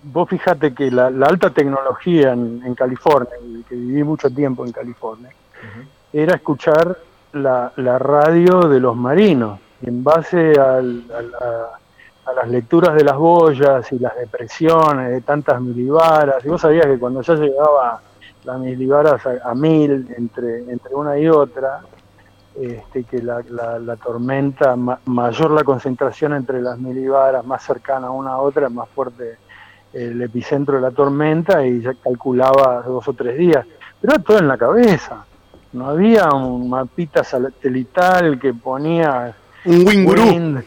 vos 0.02 0.30
fíjate 0.30 0.72
que 0.72 0.90
la, 0.90 1.08
alta 1.08 1.50
tecnología 1.50 2.32
en, 2.32 2.74
California, 2.74 3.34
que 3.68 3.74
viví 3.74 4.02
mucho 4.02 4.30
tiempo 4.30 4.64
en 4.64 4.72
California, 4.72 5.28
era 6.10 6.36
escuchar 6.36 6.96
la, 7.34 7.70
la 7.76 7.98
radio 7.98 8.62
de 8.62 8.80
los 8.80 8.96
marinos 8.96 9.60
en 9.82 10.04
base 10.04 10.58
al, 10.58 11.04
a, 11.40 11.78
las 12.34 12.48
lecturas 12.48 12.94
de 12.94 13.04
las 13.04 13.16
boyas 13.16 13.90
y 13.92 13.98
las 13.98 14.16
depresiones 14.16 15.10
de 15.10 15.20
tantas 15.22 15.60
milibaras, 15.60 16.44
y 16.44 16.48
vos 16.48 16.60
sabías 16.60 16.86
que 16.86 16.98
cuando 16.98 17.20
ya 17.22 17.34
llegaba 17.34 18.00
las 18.44 18.58
milibaras 18.58 19.22
a, 19.26 19.54
mil 19.54 20.08
entre, 20.16 20.70
entre 20.70 20.94
una 20.94 21.18
y 21.18 21.28
otra, 21.28 21.80
este, 22.60 23.04
que 23.04 23.22
la, 23.22 23.42
la, 23.48 23.96
tormenta, 23.96 24.76
mayor 24.76 25.50
la 25.52 25.64
concentración 25.64 26.34
entre 26.34 26.60
las 26.60 26.78
milibaras, 26.78 27.44
más 27.44 27.62
cercana 27.62 28.10
una 28.10 28.32
a 28.32 28.38
otra, 28.38 28.68
más 28.68 28.88
fuerte 28.90 29.38
el 29.92 30.22
epicentro 30.22 30.76
de 30.76 30.80
la 30.80 30.90
tormenta 30.90 31.66
y 31.66 31.80
ya 31.82 31.94
calculaba 31.94 32.82
dos 32.82 33.06
o 33.08 33.12
tres 33.12 33.36
días. 33.36 33.66
Pero 34.00 34.18
todo 34.20 34.38
en 34.38 34.48
la 34.48 34.56
cabeza. 34.56 35.24
No 35.72 35.86
había 35.86 36.28
un 36.30 36.68
mapita 36.68 37.24
satelital 37.24 38.38
que 38.38 38.52
ponía 38.52 39.34
un 39.64 40.64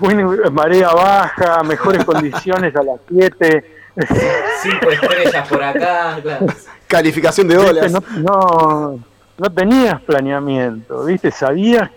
winguru. 0.00 0.50
marea 0.50 0.92
baja, 0.92 1.62
mejores 1.62 2.04
condiciones 2.04 2.74
a 2.76 2.82
las 2.82 3.00
7. 3.08 3.74
Cinco 4.62 4.90
estrellas 4.90 5.48
por 5.48 5.62
acá. 5.62 6.18
Calificación 6.86 7.48
de 7.48 7.58
olas. 7.58 7.92
No, 7.92 9.00
no, 9.36 9.50
tenías 9.50 10.00
planeamiento, 10.02 11.04
¿viste? 11.04 11.30
Sabías 11.30 11.90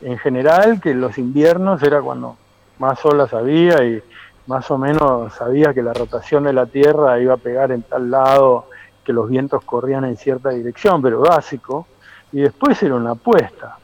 en 0.00 0.18
general 0.18 0.80
que 0.80 0.94
los 0.94 1.16
inviernos 1.18 1.82
era 1.82 2.00
cuando 2.00 2.36
más 2.78 3.04
olas 3.04 3.32
había 3.32 3.82
y 3.82 4.02
más 4.46 4.70
o 4.70 4.78
menos 4.78 5.34
sabías 5.34 5.74
que 5.74 5.82
la 5.82 5.92
rotación 5.92 6.44
de 6.44 6.52
la 6.52 6.66
Tierra 6.66 7.18
iba 7.18 7.34
a 7.34 7.38
pegar 7.38 7.72
en 7.72 7.82
tal 7.82 8.10
lado, 8.10 8.68
que 9.04 9.12
los 9.12 9.28
vientos 9.28 9.64
corrían 9.64 10.04
en 10.04 10.16
cierta 10.16 10.50
dirección, 10.50 11.02
pero 11.02 11.20
básico. 11.20 11.86
Y 12.30 12.42
después 12.42 12.82
era 12.82 12.94
una 12.94 13.12
apuesta 13.12 13.78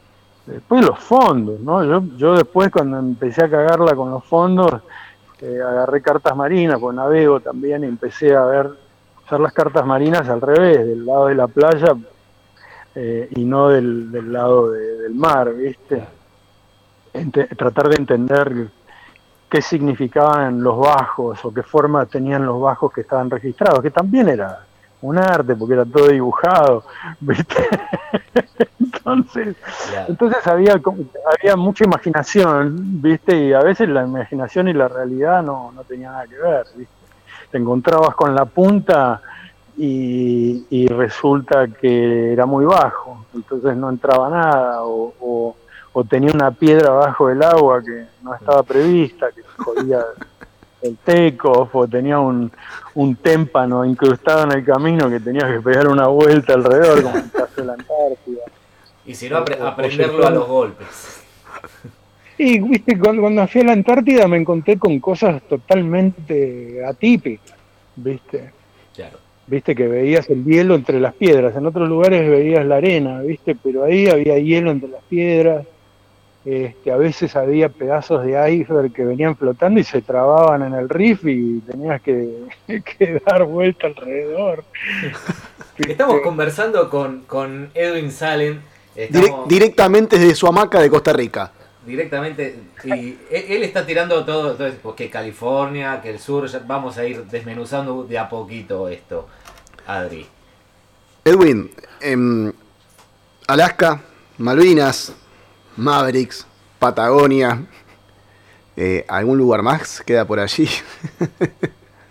Después 0.45 0.85
los 0.85 0.99
fondos, 0.99 1.59
¿no? 1.59 1.83
Yo, 1.83 2.03
yo 2.17 2.35
después 2.35 2.69
cuando 2.69 2.99
empecé 2.99 3.45
a 3.45 3.49
cagarla 3.49 3.95
con 3.95 4.11
los 4.11 4.23
fondos, 4.25 4.81
eh, 5.41 5.59
agarré 5.61 6.01
cartas 6.01 6.35
marinas, 6.35 6.79
pues 6.79 6.95
navego 6.95 7.39
también 7.39 7.83
y 7.83 7.87
empecé 7.87 8.35
a 8.35 8.45
ver, 8.45 8.69
usar 9.25 9.39
las 9.39 9.53
cartas 9.53 9.85
marinas 9.85 10.29
al 10.29 10.41
revés, 10.41 10.85
del 10.85 11.05
lado 11.05 11.27
de 11.27 11.35
la 11.35 11.47
playa 11.47 11.95
eh, 12.93 13.27
y 13.35 13.43
no 13.43 13.69
del, 13.69 14.11
del 14.11 14.31
lado 14.31 14.71
del 14.71 15.15
mar, 15.15 15.53
¿viste? 15.53 16.05
tratar 17.57 17.89
de 17.89 17.95
entender 17.95 18.67
qué 19.49 19.61
significaban 19.61 20.61
los 20.61 20.77
bajos 20.77 21.43
o 21.45 21.53
qué 21.53 21.63
forma 21.63 22.05
tenían 22.05 22.45
los 22.45 22.59
bajos 22.59 22.91
que 22.91 23.01
estaban 23.01 23.29
registrados, 23.29 23.81
que 23.81 23.91
también 23.91 24.27
era 24.27 24.65
un 25.05 25.17
arte 25.17 25.55
porque 25.55 25.73
era 25.75 25.85
todo 25.85 26.07
dibujado, 26.07 26.83
¿viste? 27.19 27.55
entonces, 28.79 29.55
entonces 30.07 30.47
había, 30.47 30.81
había 31.39 31.55
mucha 31.55 31.83
imaginación, 31.83 33.01
¿viste? 33.01 33.37
Y 33.37 33.53
a 33.53 33.61
veces 33.61 33.89
la 33.89 34.03
imaginación 34.03 34.67
y 34.67 34.73
la 34.73 34.87
realidad 34.87 35.43
no, 35.43 35.71
no 35.71 35.83
tenían 35.83 36.13
nada 36.13 36.27
que 36.27 36.37
ver, 36.37 36.65
¿viste? 36.75 36.93
Te 37.51 37.57
encontrabas 37.57 38.15
con 38.15 38.33
la 38.33 38.45
punta 38.45 39.21
y, 39.77 40.65
y, 40.69 40.87
resulta 40.87 41.67
que 41.67 42.33
era 42.33 42.45
muy 42.45 42.65
bajo, 42.65 43.25
entonces 43.33 43.75
no 43.75 43.89
entraba 43.89 44.29
nada, 44.29 44.83
o, 44.83 45.13
o, 45.19 45.55
o 45.93 46.03
tenía 46.05 46.31
una 46.33 46.51
piedra 46.51 46.91
bajo 46.91 47.29
el 47.29 47.43
agua 47.43 47.81
que 47.83 48.05
no 48.23 48.33
estaba 48.33 48.63
prevista, 48.63 49.27
que 49.31 49.43
jodía 49.63 49.99
teco, 51.03 51.69
o 51.71 51.87
tenía 51.87 52.19
un, 52.19 52.51
un 52.95 53.15
témpano 53.15 53.83
incrustado 53.85 54.43
en 54.43 54.59
el 54.59 54.65
camino 54.65 55.09
que 55.09 55.19
tenías 55.19 55.51
que 55.51 55.61
pegar 55.61 55.87
una 55.87 56.07
vuelta 56.07 56.53
alrededor, 56.53 57.03
como 57.03 57.17
en 57.17 57.23
el 57.23 57.31
caso 57.31 57.53
de 57.57 57.65
la 57.65 57.73
Antártida. 57.73 58.43
Y 59.05 59.15
si 59.15 59.29
no, 59.29 59.37
aprenderlo 59.37 60.25
a 60.25 60.29
los 60.29 60.47
golpes. 60.47 61.21
Y 62.37 62.59
viste, 62.59 62.97
cuando, 62.99 63.21
cuando 63.21 63.47
fui 63.47 63.61
a 63.61 63.65
la 63.65 63.71
Antártida 63.73 64.27
me 64.27 64.37
encontré 64.37 64.77
con 64.77 64.99
cosas 64.99 65.41
totalmente 65.43 66.83
atípicas, 66.85 67.55
viste. 67.95 68.51
Claro. 68.93 69.19
Viste 69.47 69.75
que 69.75 69.87
veías 69.87 70.29
el 70.29 70.43
hielo 70.43 70.75
entre 70.75 70.99
las 70.99 71.13
piedras, 71.13 71.55
en 71.55 71.65
otros 71.65 71.87
lugares 71.87 72.29
veías 72.29 72.65
la 72.65 72.77
arena, 72.77 73.21
viste, 73.21 73.55
pero 73.55 73.83
ahí 73.83 74.07
había 74.07 74.39
hielo 74.39 74.71
entre 74.71 74.89
las 74.89 75.03
piedras 75.03 75.65
este, 76.45 76.91
a 76.91 76.97
veces 76.97 77.35
había 77.35 77.69
pedazos 77.69 78.23
de 78.23 78.53
iceberg 78.53 78.93
que 78.93 79.03
venían 79.03 79.35
flotando 79.35 79.79
y 79.79 79.83
se 79.83 80.03
trababan 80.03 80.61
en 80.61 80.75
el 80.75 80.87
riff 80.87 81.25
y 81.25 81.59
tenías 81.61 81.99
que, 82.03 82.45
dar 83.25 83.45
vuelta 83.45 83.87
alrededor. 83.87 84.63
Estamos 85.77 86.21
conversando 86.21 86.87
con, 86.89 87.71
Edwin 87.73 88.11
Salen. 88.11 88.61
directamente 89.47 90.19
desde 90.19 90.35
su 90.35 90.45
hamaca 90.45 90.79
de 90.79 90.89
Costa 90.89 91.13
Rica. 91.13 91.51
Directamente, 91.83 92.55
y 92.83 93.17
él 93.29 93.63
está 93.63 93.85
tirando 93.85 94.23
todo, 94.23 94.55
todo 94.55 94.95
que 94.95 95.09
California, 95.09 95.99
que 96.01 96.11
el 96.11 96.19
sur, 96.19 96.47
vamos 96.65 96.97
a 96.97 97.05
ir 97.05 97.25
desmenuzando 97.25 98.03
de 98.03 98.17
a 98.19 98.29
poquito 98.29 98.87
esto, 98.87 99.27
Adri. 99.87 100.27
Edwin, 101.23 101.71
en 102.01 102.53
Alaska, 103.47 104.01
Malvinas, 104.37 105.13
Mavericks, 105.77 106.47
Patagonia. 106.79 107.63
Eh, 108.77 109.05
¿Algún 109.07 109.37
lugar 109.37 109.61
más 109.61 110.01
queda 110.01 110.25
por 110.25 110.39
allí? 110.39 110.67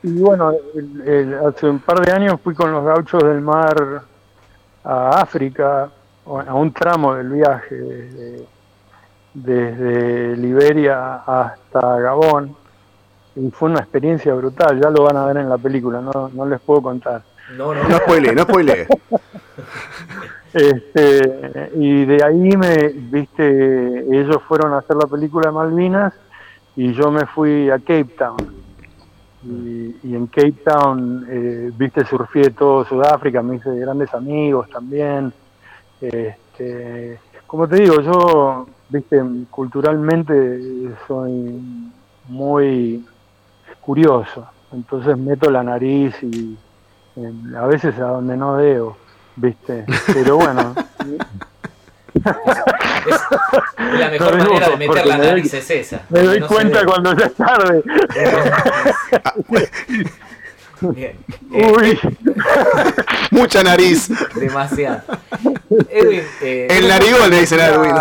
y 0.02 0.18
bueno, 0.18 0.52
hace 1.47 1.68
un 1.68 1.78
par 1.80 2.00
de 2.00 2.12
años 2.12 2.40
fui 2.42 2.54
con 2.54 2.73
los 2.73 2.85
gauchos 2.85 3.23
del 3.23 3.40
mar 3.40 4.02
a 4.83 5.21
África, 5.21 5.90
a 6.26 6.54
un 6.54 6.73
tramo 6.73 7.14
del 7.14 7.30
viaje, 7.30 8.47
desde 9.35 10.37
Liberia 10.37 11.16
hasta 11.26 11.99
Gabón 11.99 12.56
y 13.37 13.50
fue 13.50 13.68
una 13.71 13.80
experiencia 13.80 14.33
brutal, 14.35 14.80
ya 14.80 14.90
lo 14.90 15.02
van 15.04 15.16
a 15.16 15.26
ver 15.26 15.38
en 15.38 15.49
la 15.49 15.59
película, 15.59 16.00
no, 16.00 16.30
no 16.33 16.47
les 16.47 16.61
puedo 16.61 16.83
contar. 16.83 17.23
No, 17.56 17.75
no, 17.75 17.83
no 17.88 17.97
spoile, 17.99 18.35
no 18.35 18.42
spoile. 18.44 18.87
este, 20.54 21.70
y 21.75 22.04
de 22.04 22.23
ahí 22.23 22.56
me, 22.56 22.88
viste, 22.88 24.04
ellos 24.16 24.40
fueron 24.46 24.73
a 24.73 24.78
hacer 24.78 24.94
la 24.94 25.08
película 25.08 25.49
de 25.49 25.54
Malvinas 25.54 26.14
y 26.76 26.92
yo 26.92 27.11
me 27.11 27.26
fui 27.26 27.70
a 27.70 27.78
Cape 27.78 28.14
Town. 28.16 28.37
Y, 29.42 30.14
en 30.14 30.26
Cape 30.28 30.54
Town, 30.64 31.26
eh, 31.28 31.73
viste, 31.76 32.04
surfé 32.04 32.50
todo 32.50 32.84
Sudáfrica, 32.84 33.42
me 33.42 33.56
hice 33.56 33.76
grandes 33.76 34.14
amigos 34.14 34.70
también. 34.70 35.32
Este, 36.00 37.18
como 37.49 37.66
te 37.66 37.76
digo, 37.76 38.00
yo, 38.00 38.66
viste, 38.88 39.20
culturalmente 39.50 40.61
soy 41.08 41.61
muy 42.28 43.04
curioso. 43.80 44.46
Entonces 44.73 45.18
meto 45.18 45.50
la 45.50 45.64
nariz 45.64 46.14
y 46.23 46.56
a 47.56 47.66
veces 47.66 47.99
a 47.99 48.06
donde 48.06 48.37
no 48.37 48.54
veo, 48.54 48.96
¿viste? 49.37 49.85
Pero 50.12 50.37
bueno. 50.37 50.75
la 53.99 54.11
mejor 54.11 54.38
manera 54.38 54.69
de 54.71 54.76
meter 54.76 55.07
la 55.07 55.19
nariz 55.19 55.55
es 55.55 55.71
esa. 55.71 56.03
Me 56.09 56.21
doy 56.21 56.41
cuenta 56.43 56.85
cuando 56.85 57.17
ya 57.17 57.26
es 57.26 57.35
tarde. 57.35 57.83
Bien. 60.81 61.17
Uy. 61.50 61.99
Mucha 63.31 63.62
nariz. 63.62 64.11
Demasiado. 64.35 65.03
Edwin. 65.88 66.23
Eh, 66.43 66.69
el 66.71 66.88
narigón 66.88 67.31
le 67.31 67.41
dicen 67.41 67.61
a 67.61 67.69
Edwin. 67.69 67.95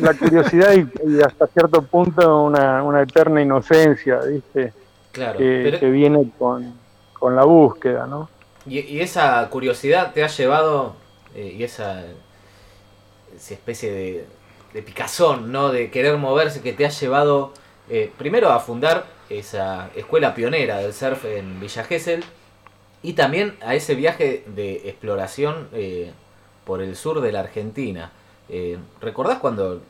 La 0.00 0.14
curiosidad 0.14 0.74
y, 0.74 1.22
hasta 1.22 1.46
cierto 1.48 1.82
punto 1.82 2.42
una, 2.42 2.82
una 2.82 3.02
eterna 3.02 3.40
inocencia, 3.40 4.20
¿viste? 4.20 4.72
Claro. 5.12 5.38
Que, 5.38 5.90
viene 5.92 6.30
con, 6.38 6.74
con, 7.12 7.36
la 7.36 7.44
búsqueda, 7.44 8.06
¿no? 8.06 8.28
Y, 8.66 8.80
y, 8.80 9.00
esa 9.00 9.48
curiosidad 9.50 10.12
te 10.12 10.24
ha 10.24 10.28
llevado, 10.28 10.96
eh, 11.34 11.54
y 11.58 11.64
esa, 11.64 12.04
esa 13.36 13.54
especie 13.54 13.92
de, 13.92 14.82
picazón, 14.82 15.52
¿no? 15.52 15.70
De 15.70 15.90
querer 15.90 16.16
moverse, 16.16 16.60
que 16.60 16.72
te 16.72 16.84
ha 16.84 16.88
llevado 16.88 17.52
eh, 17.88 18.10
primero 18.18 18.50
a 18.50 18.58
fundar 18.58 19.06
esa 19.28 19.90
escuela 19.94 20.34
pionera 20.34 20.78
del 20.78 20.92
surf 20.92 21.24
en 21.24 21.60
Villa 21.60 21.84
Gesell 21.84 22.24
y 23.04 23.12
también 23.12 23.56
a 23.60 23.74
ese 23.74 23.94
viaje 23.94 24.44
de 24.46 24.88
exploración 24.88 25.68
eh, 25.72 26.10
por 26.64 26.80
el 26.80 26.96
sur 26.96 27.20
de 27.20 27.32
la 27.32 27.40
Argentina. 27.40 28.12
Eh, 28.48 28.78
¿Recordás 29.00 29.38
cuando 29.38 29.82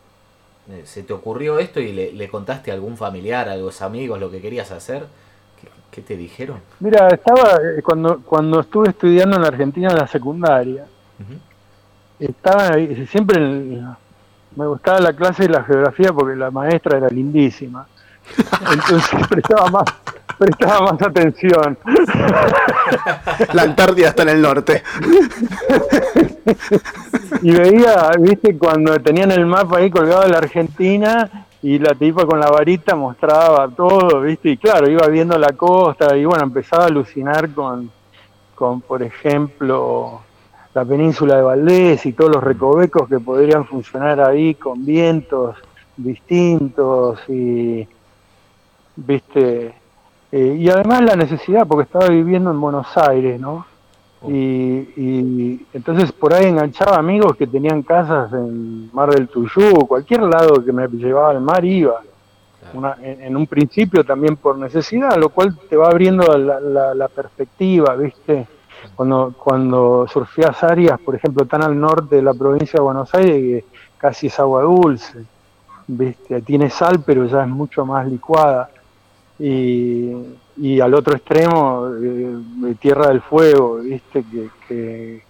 eh, 0.68 0.82
se 0.84 1.04
te 1.04 1.12
ocurrió 1.12 1.60
esto 1.60 1.80
y 1.80 1.92
le, 1.92 2.28
contaste 2.28 2.72
a 2.72 2.74
algún 2.74 2.96
familiar, 2.96 3.48
a 3.48 3.56
los 3.56 3.82
amigos 3.82 4.18
lo 4.18 4.32
que 4.32 4.40
querías 4.40 4.72
hacer? 4.72 5.06
¿Qué, 5.94 6.02
te 6.02 6.16
dijeron? 6.16 6.58
Mira, 6.80 7.06
estaba 7.06 7.60
cuando, 7.84 8.20
cuando 8.24 8.58
estuve 8.58 8.88
estudiando 8.88 9.36
en 9.36 9.42
la 9.42 9.48
Argentina 9.48 9.90
en 9.90 9.96
la 9.96 10.08
secundaria, 10.08 10.86
estaba 12.18 12.72
siempre 13.08 13.38
me 14.56 14.66
gustaba 14.66 14.98
la 14.98 15.12
clase 15.12 15.44
de 15.44 15.50
la 15.50 15.62
geografía 15.62 16.12
porque 16.12 16.34
la 16.34 16.50
maestra 16.50 16.98
era 16.98 17.08
lindísima. 17.08 17.86
Entonces 18.72 19.28
prestaba 19.28 19.70
más, 19.70 19.84
prestaba 20.36 20.92
más 20.92 21.02
atención. 21.02 21.78
La 23.52 23.62
Antártida 23.62 24.08
está 24.08 24.24
en 24.24 24.28
el 24.30 24.42
norte. 24.42 24.82
Y 27.42 27.52
veía, 27.52 28.10
viste, 28.18 28.58
cuando 28.58 28.98
tenían 28.98 29.30
el 29.30 29.46
mapa 29.46 29.78
ahí 29.78 29.90
colgado 29.90 30.22
de 30.22 30.30
la 30.30 30.38
Argentina 30.38 31.46
y 31.64 31.78
la 31.78 31.94
tipa 31.94 32.26
con 32.26 32.38
la 32.38 32.50
varita 32.50 32.94
mostraba 32.94 33.66
todo, 33.70 34.20
viste, 34.20 34.50
y 34.50 34.58
claro, 34.58 34.86
iba 34.86 35.06
viendo 35.08 35.38
la 35.38 35.54
costa 35.54 36.14
y 36.14 36.26
bueno, 36.26 36.44
empezaba 36.44 36.84
a 36.84 36.88
alucinar 36.88 37.54
con, 37.54 37.90
con 38.54 38.82
por 38.82 39.02
ejemplo, 39.02 40.20
la 40.74 40.84
península 40.84 41.36
de 41.36 41.42
Valdés 41.42 42.04
y 42.04 42.12
todos 42.12 42.32
los 42.32 42.44
recovecos 42.44 43.08
que 43.08 43.18
podrían 43.18 43.64
funcionar 43.64 44.20
ahí 44.20 44.56
con 44.56 44.84
vientos 44.84 45.56
distintos 45.96 47.20
y 47.30 47.88
viste 48.96 49.74
eh, 50.32 50.56
y 50.58 50.68
además 50.68 51.02
la 51.02 51.16
necesidad 51.16 51.66
porque 51.66 51.84
estaba 51.84 52.08
viviendo 52.08 52.50
en 52.50 52.60
Buenos 52.60 52.94
Aires 52.98 53.40
no 53.40 53.64
oh. 54.24 54.30
y, 54.30 55.66
entonces 55.72 56.12
por 56.12 56.32
ahí 56.34 56.46
enganchaba 56.46 56.96
amigos 56.96 57.36
que 57.36 57.46
tenían 57.46 57.82
casas 57.82 58.32
en 58.32 58.92
Mar 58.92 59.10
del 59.10 59.28
Tuyú 59.28 59.86
cualquier 59.86 60.22
lado 60.22 60.64
que 60.64 60.72
me 60.72 60.88
llevaba 60.88 61.30
al 61.30 61.40
mar 61.40 61.64
iba. 61.64 62.00
En, 63.02 63.36
un 63.36 63.46
principio 63.46 64.02
también 64.02 64.36
por 64.36 64.58
necesidad 64.58 65.16
lo 65.16 65.28
cual 65.28 65.56
te 65.68 65.76
va 65.76 65.88
abriendo 65.88 66.24
la, 66.36 67.08
perspectiva 67.08 67.94
viste 67.94 68.48
cuando 68.96 69.32
cuando 69.38 70.08
surfías 70.08 70.60
áreas 70.64 70.98
por 70.98 71.14
ejemplo 71.14 71.46
tan 71.46 71.62
al 71.62 71.78
norte 71.78 72.16
de 72.16 72.22
la 72.22 72.34
provincia 72.34 72.78
de 72.78 72.82
Buenos 72.82 73.14
Aires 73.14 73.36
que 73.36 73.64
casi 73.96 74.26
es 74.26 74.40
agua 74.40 74.62
dulce 74.62 75.24
viste 75.86 76.42
tiene 76.42 76.68
sal 76.68 77.04
pero 77.06 77.26
ya 77.26 77.42
es 77.42 77.48
mucho 77.48 77.84
más 77.86 78.08
licuada. 78.08 78.70
Y, 79.38 80.12
al 80.80 80.94
otro 80.94 81.14
extremo, 81.14 81.88
de 81.88 82.74
Tierra 82.76 83.08
del 83.08 83.20
Fuego, 83.20 83.76
viste, 83.76 84.24
que, 84.68 85.22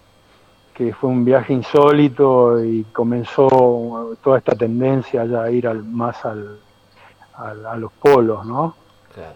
que, 0.73 0.93
fue 0.93 1.09
un 1.09 1.25
viaje 1.25 1.53
insólito 1.53 2.63
y 2.63 2.83
comenzó 2.91 4.15
toda 4.21 4.37
esta 4.37 4.55
tendencia 4.55 5.25
ya 5.25 5.43
a 5.43 5.51
ir 5.51 5.67
al, 5.67 5.83
más 5.83 6.23
al, 6.25 6.59
a 7.37 7.75
los 7.77 7.91
polos, 7.93 8.45
¿no? 8.45 8.75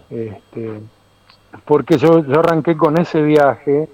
Este, 0.10 0.82
porque 1.66 1.98
yo, 1.98 2.24
yo 2.26 2.40
arranqué 2.40 2.76
con 2.76 3.00
ese 3.00 3.22
viaje 3.22 3.90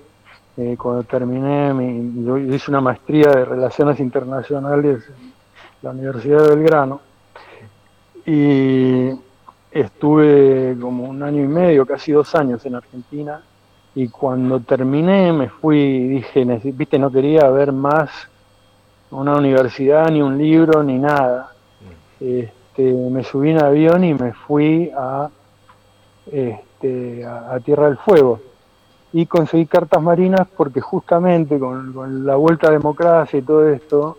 eh, 0.58 0.76
cuando 0.78 1.04
terminé, 1.04 1.74
mi, 1.74 2.26
yo 2.26 2.38
hice 2.38 2.72
una 2.72 2.82
maestría 2.82 3.30
de 3.30 3.46
Relaciones 3.46 4.00
Internacionales 4.00 5.04
en 5.08 5.34
la 5.82 5.90
Universidad 5.92 6.44
de 6.44 6.56
Belgrano 6.56 7.02
y 8.26 9.12
estuve 9.76 10.78
como 10.80 11.04
un 11.04 11.22
año 11.22 11.44
y 11.44 11.48
medio, 11.48 11.86
casi 11.86 12.14
dos 12.14 12.34
años 12.34 12.66
en 12.66 12.76
Argentina, 12.76 13.42
y 13.94 14.08
cuando 14.08 14.62
terminé 14.62 15.34
me 15.34 15.50
fui, 15.50 16.08
dije, 16.08 16.46
viste, 16.46 16.98
no 16.98 17.12
quería 17.12 17.50
ver 17.50 17.74
más 17.74 18.10
una 19.12 19.36
universidad, 19.36 20.10
ni 20.10 20.22
un 20.22 20.38
libro, 20.38 20.82
ni 20.82 20.98
nada. 20.98 21.52
Este, 22.20 22.94
me 22.94 23.24
subí 23.24 23.52
en 23.52 23.62
avión 23.62 24.04
y 24.06 24.14
me 24.14 24.32
fui 24.32 24.92
a, 24.98 25.30
este, 26.32 27.26
a, 27.26 27.60
Tierra 27.60 27.88
del 27.88 27.98
Fuego. 27.98 28.40
Y 29.12 29.26
conseguí 29.26 29.66
cartas 29.66 30.02
marinas 30.02 30.48
porque 30.56 30.80
justamente 30.80 31.60
con, 31.60 31.92
con 31.94 32.26
la 32.26 32.36
vuelta 32.36 32.68
a 32.68 32.72
democracia 32.72 33.40
y 33.40 33.42
todo 33.42 33.70
esto, 33.70 34.18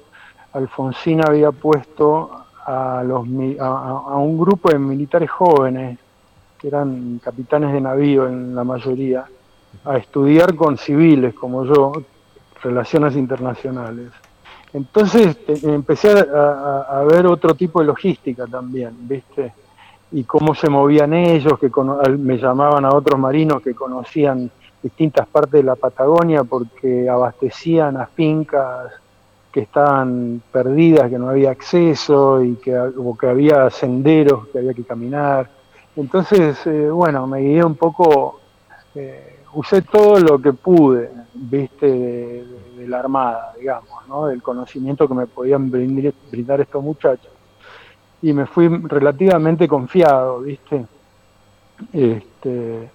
Alfonsín 0.53 1.23
había 1.27 1.51
puesto 1.51 2.46
a, 2.67 3.01
a, 3.01 4.17
un 4.17 4.39
grupo 4.39 4.71
de 4.71 4.79
militares 4.79 5.31
jóvenes, 5.31 5.99
que 6.59 6.69
eran 6.69 7.21
capitanes 7.23 7.73
de 7.73 7.81
navío 7.81 8.27
en 8.27 8.55
la 8.55 8.65
mayoría, 8.65 9.25
a 9.85 9.97
estudiar 9.97 10.55
con 10.57 10.77
civiles 10.77 11.35
como 11.35 11.65
yo, 11.65 11.93
relaciones 12.63 13.15
internacionales. 13.15 14.11
Entonces 14.73 15.39
empecé 15.63 16.11
a, 16.11 17.05
ver 17.09 17.27
otro 17.27 17.55
tipo 17.55 17.81
de 17.81 17.87
logística 17.87 18.47
también, 18.47 18.97
¿viste? 19.09 19.53
Y 20.13 20.25
cómo 20.25 20.55
se 20.55 20.69
movían 20.69 21.13
ellos, 21.13 21.59
que 21.59 21.71
me 22.19 22.37
llamaban 22.37 22.85
a 22.85 22.95
otros 22.95 23.19
marinos 23.19 23.63
que 23.63 23.75
conocían 23.75 24.51
distintas 24.83 25.27
partes 25.29 25.53
de 25.53 25.63
la 25.63 25.77
Patagonia 25.77 26.45
porque 26.45 27.09
abastecían 27.09 27.97
a 27.97 28.07
fincas 28.07 28.93
que 29.57 29.63
estaban 29.63 30.43
perdidas, 30.53 31.09
que 31.09 31.19
no 31.19 31.31
había 31.31 31.51
acceso 31.51 32.43
y 32.43 32.57
que, 32.57 32.79
o 32.79 33.17
que 33.17 33.27
había 33.27 33.71
senderos 33.71 34.49
que 34.49 34.59
había 34.59 34.75
que 34.75 34.85
caminar. 34.85 35.49
Entonces, 35.97 36.59
eh, 36.67 36.91
bueno, 36.91 37.27
me 37.27 37.41
guié 37.41 37.65
un 37.65 37.75
poco, 37.75 38.39
eh, 38.95 39.39
usé 39.55 39.81
todo 39.81 40.21
lo 40.21 40.39
que 40.43 40.53
pude, 40.53 41.11
viste, 41.33 41.87
de, 41.87 42.87
la 42.87 42.99
Armada, 42.99 43.55
digamos, 43.59 44.07
¿no? 44.07 44.27
del 44.27 44.43
conocimiento 44.43 45.09
que 45.09 45.15
me 45.15 45.27
podían 45.27 45.71
brindar, 45.71 46.13
brindar 46.31 46.61
estos 46.61 46.85
muchachos. 46.85 47.33
Y 48.21 48.35
me 48.35 48.45
fui 48.45 48.69
relativamente 48.69 49.67
confiado, 49.67 50.41
viste. 50.41 50.85
Este, 51.95 52.91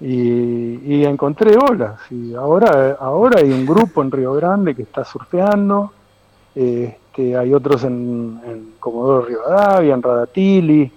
y, 0.00 1.04
encontré 1.04 1.56
olas. 1.56 2.00
Y 2.10 2.34
ahora, 2.34 2.96
ahora 3.00 3.40
hay 3.40 3.50
un 3.50 3.64
grupo 3.64 4.02
en 4.02 4.10
Río 4.10 4.34
Grande 4.34 4.74
que 4.74 4.82
está 4.82 5.04
surfeando, 5.04 5.92
este, 6.54 7.36
hay 7.36 7.52
otros 7.54 7.84
en, 7.84 8.74
Comodoro 8.78 9.26
Rivadavia, 9.26 9.94
en 9.94 10.02
Radatili, 10.02 10.92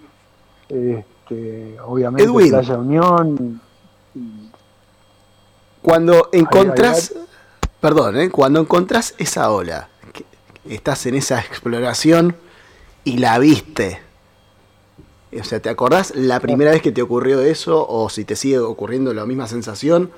este, 0.67 1.79
obviamente 1.85 2.23
Edwin. 2.23 2.49
Playa 2.49 2.77
Unión. 2.77 3.61
Cuando 5.81 6.29
encontrás, 6.31 7.13
perdón, 7.79 8.17
¿eh? 8.17 8.29
cuando 8.29 8.59
encontrás 8.59 9.15
esa 9.17 9.51
ola, 9.51 9.87
que 10.11 10.25
estás 10.73 11.05
en 11.05 11.15
esa 11.15 11.39
exploración 11.39 12.35
y 13.05 13.17
la 13.17 13.39
viste. 13.39 14.08
O 15.37 15.43
sea, 15.43 15.59
¿te 15.59 15.69
acordás 15.69 16.15
la 16.15 16.39
primera 16.39 16.71
vez 16.71 16.81
que 16.81 16.91
te 16.91 17.01
ocurrió 17.01 17.41
eso? 17.41 17.85
O 17.87 18.09
si 18.09 18.25
te 18.25 18.35
sigue 18.35 18.59
ocurriendo 18.59 19.13
la 19.13 19.25
misma 19.25 19.47
sensación. 19.47 20.09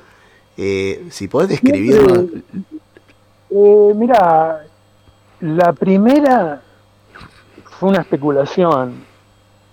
Eh, 0.57 1.07
si 1.09 1.27
podés 1.27 1.49
describirlo. 1.49 2.27
Eh, 3.49 3.93
mira, 3.95 4.65
la 5.41 5.73
primera 5.73 6.61
fue 7.65 7.89
una 7.89 8.01
especulación, 8.01 9.03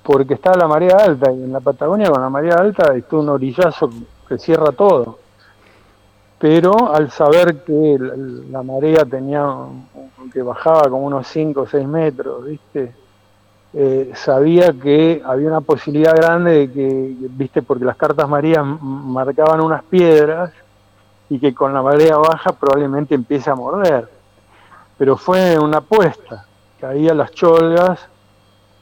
porque 0.03 0.35
estaba 0.35 0.57
la 0.57 0.67
marea 0.67 0.97
alta 0.97 1.31
y 1.31 1.45
en 1.45 1.53
la 1.53 1.61
Patagonia 1.61 2.11
con 2.11 2.21
la 2.21 2.31
marea 2.31 2.55
alta 2.55 2.95
está 2.97 3.17
un 3.17 3.29
orillazo 3.29 3.91
que 4.29 4.39
cierra 4.39 4.73
todo. 4.73 5.19
Pero 6.41 6.93
al 6.93 7.11
saber 7.11 7.63
que 7.65 7.97
la, 8.01 8.15
la 8.51 8.63
marea 8.63 9.05
tenía, 9.05 9.45
que 10.33 10.43
bajaba 10.43 10.89
como 10.89 11.07
unos 11.07 11.27
5 11.29 11.61
o 11.61 11.67
6 11.67 11.87
metros, 11.87 12.47
¿viste? 12.47 12.95
Eh, 13.75 14.13
sabía 14.15 14.73
que 14.73 15.23
había 15.25 15.49
una 15.49 15.61
posibilidad 15.61 16.17
grande 16.17 16.53
de 16.53 16.73
que, 16.73 17.15
viste, 17.31 17.63
porque 17.63 17.85
las 17.85 17.97
cartas 17.97 18.29
marías 18.29 18.65
marcaban 18.65 19.61
unas 19.61 19.83
piedras 19.85 20.53
y 21.29 21.39
que 21.39 21.55
con 21.55 21.75
la 21.75 21.83
marea 21.83 22.17
baja 22.17 22.53
probablemente 22.53 23.15
empiece 23.15 23.51
a 23.51 23.55
morder. 23.55 24.09
Pero 24.97 25.17
fue 25.17 25.59
una 25.59 25.79
apuesta. 25.79 26.47
Caí 26.81 27.09
a 27.09 27.15
las 27.15 27.31
cholgas 27.33 28.09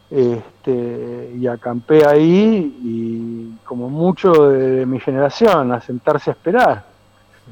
este, 0.09 1.33
y 1.37 1.47
acampé 1.49 2.07
ahí 2.07 2.79
y 2.83 3.59
como 3.65 3.89
mucho 3.89 4.51
de, 4.51 4.71
de 4.71 4.87
mi 4.87 5.01
generación, 5.01 5.73
a 5.73 5.81
sentarse 5.81 6.31
a 6.31 6.35
esperar. 6.35 6.85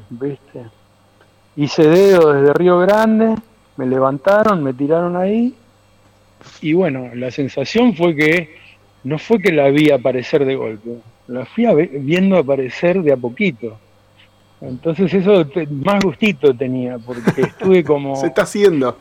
¿Viste? 0.09 0.65
Hice 1.57 1.87
dedo 1.87 2.33
desde 2.33 2.53
Río 2.53 2.79
Grande, 2.79 3.35
me 3.75 3.85
levantaron, 3.85 4.63
me 4.63 4.73
tiraron 4.73 5.17
ahí 5.17 5.55
y 6.61 6.73
bueno, 6.73 7.09
la 7.13 7.31
sensación 7.31 7.95
fue 7.95 8.15
que 8.15 8.55
no 9.03 9.19
fue 9.19 9.39
que 9.39 9.51
la 9.51 9.69
vi 9.69 9.91
aparecer 9.91 10.45
de 10.45 10.55
golpe, 10.55 10.89
la 11.27 11.45
fui 11.45 11.65
viendo 11.99 12.37
aparecer 12.37 13.01
de 13.01 13.13
a 13.13 13.17
poquito. 13.17 13.77
Entonces 14.61 15.13
eso 15.13 15.45
te- 15.47 15.67
más 15.67 16.03
gustito 16.03 16.55
tenía, 16.55 16.97
porque 16.97 17.41
estuve 17.41 17.83
como... 17.83 18.15
Se 18.15 18.27
está 18.27 18.43
haciendo. 18.43 18.97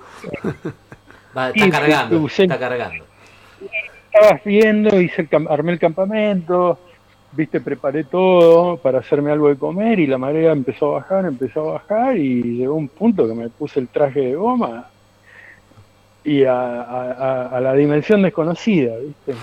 Va, 1.37 1.49
está 1.51 1.65
Sí, 1.65 1.71
cargando, 1.71 2.27
está 2.27 2.59
cargando. 2.59 3.05
estabas 4.13 4.45
viendo, 4.45 5.01
hice 5.01 5.23
el 5.31 5.47
armé 5.49 5.73
el 5.73 5.79
campamento, 5.79 6.79
viste, 7.33 7.61
preparé 7.61 8.05
todo 8.05 8.77
para 8.77 8.99
hacerme 8.99 9.31
algo 9.33 9.49
de 9.49 9.57
comer 9.57 9.99
y 10.01 10.07
la 10.07 10.19
marea 10.19 10.53
empezó 10.53 10.91
a 10.97 11.01
bajar, 11.01 11.25
empezó 11.25 11.71
a 11.71 11.73
bajar 11.75 12.17
y 12.17 12.43
llegó 12.59 12.75
un 12.75 12.89
punto 12.89 13.27
que 13.27 13.35
me 13.35 13.49
puse 13.49 13.81
el 13.81 13.89
traje 13.89 14.21
de 14.21 14.35
goma 14.35 14.89
y 16.25 16.45
a, 16.45 16.55
a- 16.83 17.13
a- 17.13 17.47
a 17.57 17.61
la 17.61 17.75
dimensión 17.75 18.23
desconocida, 18.23 18.95
viste. 18.97 19.35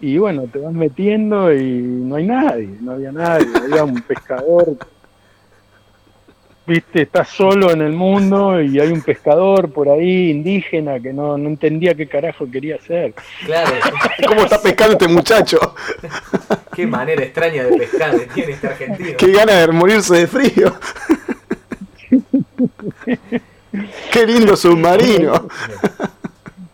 Y 0.00 0.18
bueno, 0.18 0.44
te 0.52 0.58
vas 0.58 0.72
metiendo 0.72 1.52
y 1.54 1.62
no 1.80 2.16
hay 2.16 2.26
nadie, 2.26 2.68
no 2.80 2.92
había 2.92 3.12
nadie, 3.12 3.46
había 3.56 3.84
un 3.84 4.00
pescador, 4.02 4.76
viste, 6.66 7.02
estás 7.02 7.28
solo 7.28 7.70
en 7.70 7.82
el 7.82 7.92
mundo 7.92 8.60
y 8.60 8.80
hay 8.80 8.88
un 8.90 9.02
pescador 9.02 9.70
por 9.72 9.88
ahí 9.88 10.30
indígena 10.30 10.98
que 10.98 11.12
no, 11.12 11.38
no 11.38 11.48
entendía 11.48 11.94
qué 11.94 12.08
carajo 12.08 12.50
quería 12.50 12.76
hacer. 12.76 13.14
Claro, 13.44 13.70
¿Cómo 14.26 14.40
está 14.42 14.60
pescando 14.60 14.92
este 14.94 15.06
muchacho? 15.08 15.58
qué 16.74 16.86
manera 16.86 17.22
extraña 17.22 17.64
de 17.64 17.76
pescar 17.76 18.18
que 18.18 18.26
tiene 18.26 18.52
este 18.52 18.66
argentino. 18.66 19.16
Qué 19.18 19.30
gana 19.32 19.52
de 19.52 19.68
morirse 19.68 20.16
de 20.16 20.26
frío. 20.26 20.74
Qué 24.12 24.26
lindo 24.26 24.56
submarino. 24.56 25.32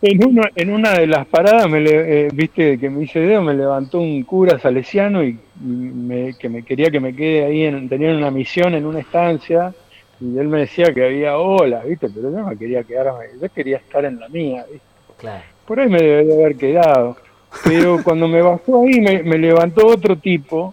En, 0.01 0.25
uno, 0.25 0.43
en 0.55 0.71
una 0.71 0.93
de 0.93 1.09
las 1.09 1.27
paradas, 1.27 1.69
me 1.69 1.81
le- 1.81 2.27
eh, 2.27 2.29
viste, 2.33 2.79
que 2.79 2.89
me 2.89 3.03
hice 3.03 3.19
dedo, 3.19 3.43
me 3.43 3.53
levantó 3.53 3.99
un 4.01 4.23
cura 4.23 4.57
salesiano 4.61 5.25
y 5.25 5.37
me, 5.61 6.35
que 6.39 6.49
me 6.49 6.63
quería 6.63 6.89
que 6.89 7.01
me 7.01 7.17
quede 7.17 7.45
ahí, 7.45 7.65
en, 7.65 7.89
tenían 7.89 8.15
una 8.15 8.31
misión 8.31 8.75
en 8.75 8.87
una 8.87 9.01
estancia 9.01 9.75
y 10.21 10.39
él 10.39 10.47
me 10.47 10.61
decía 10.61 10.95
que 10.95 11.05
había 11.05 11.37
olas, 11.37 11.85
viste, 11.85 12.09
pero 12.11 12.31
yo 12.31 12.39
no 12.39 12.57
quería 12.57 12.85
quedarme, 12.85 13.25
yo 13.43 13.49
quería 13.53 13.79
estar 13.79 14.05
en 14.05 14.21
la 14.21 14.29
mía, 14.29 14.65
viste. 14.71 14.87
Claro. 15.17 15.43
Por 15.67 15.81
ahí 15.81 15.89
me 15.89 15.99
debería 16.01 16.35
haber 16.35 16.57
quedado. 16.57 17.17
Pero 17.65 17.99
cuando 18.05 18.29
me 18.29 18.41
bajó 18.41 18.85
ahí 18.85 19.01
me, 19.01 19.25
me 19.25 19.37
levantó 19.37 19.85
otro 19.85 20.15
tipo 20.15 20.73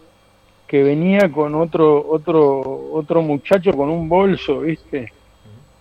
que 0.67 0.83
venía 0.83 1.31
con 1.31 1.55
otro 1.55 2.05
otro 2.07 2.91
otro 2.93 3.23
muchacho 3.23 3.73
con 3.73 3.89
un 3.89 4.07
bolso, 4.07 4.59
¿viste? 4.59 5.11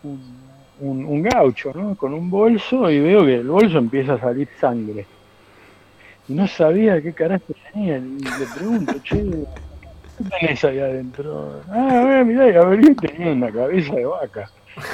Un, 0.03 0.34
un- 0.81 1.05
un 1.05 1.23
gaucho, 1.23 1.73
¿no? 1.75 1.95
Con 1.95 2.15
un 2.15 2.31
bolso 2.31 2.91
y 2.91 3.01
veo 3.01 3.25
que 3.25 3.37
el 3.37 3.47
bolso 3.49 3.79
empieza 3.79 4.15
a 4.15 4.21
salir 4.21 4.49
sangre. 4.61 5.07
No 6.29 6.47
sabía 6.49 7.01
qué 7.03 7.13
carajo 7.13 7.45
tenía. 7.73 7.99
Y 7.99 8.19
le 8.23 8.47
pregunto, 8.57 8.95
che, 9.03 9.19
¿qué 9.19 10.25
tenés 10.41 10.65
ahí 10.65 10.79
adentro? 10.79 11.61
Ah, 11.71 12.01
a 12.01 12.05
ver, 12.05 12.25
mirá, 12.25 12.49
y 12.51 12.55
abrí 12.57 12.89
y 12.89 12.95
tenía 12.95 13.33
una 13.33 13.51
cabeza 13.53 13.95
de 13.95 14.05
vaca. 14.07 14.51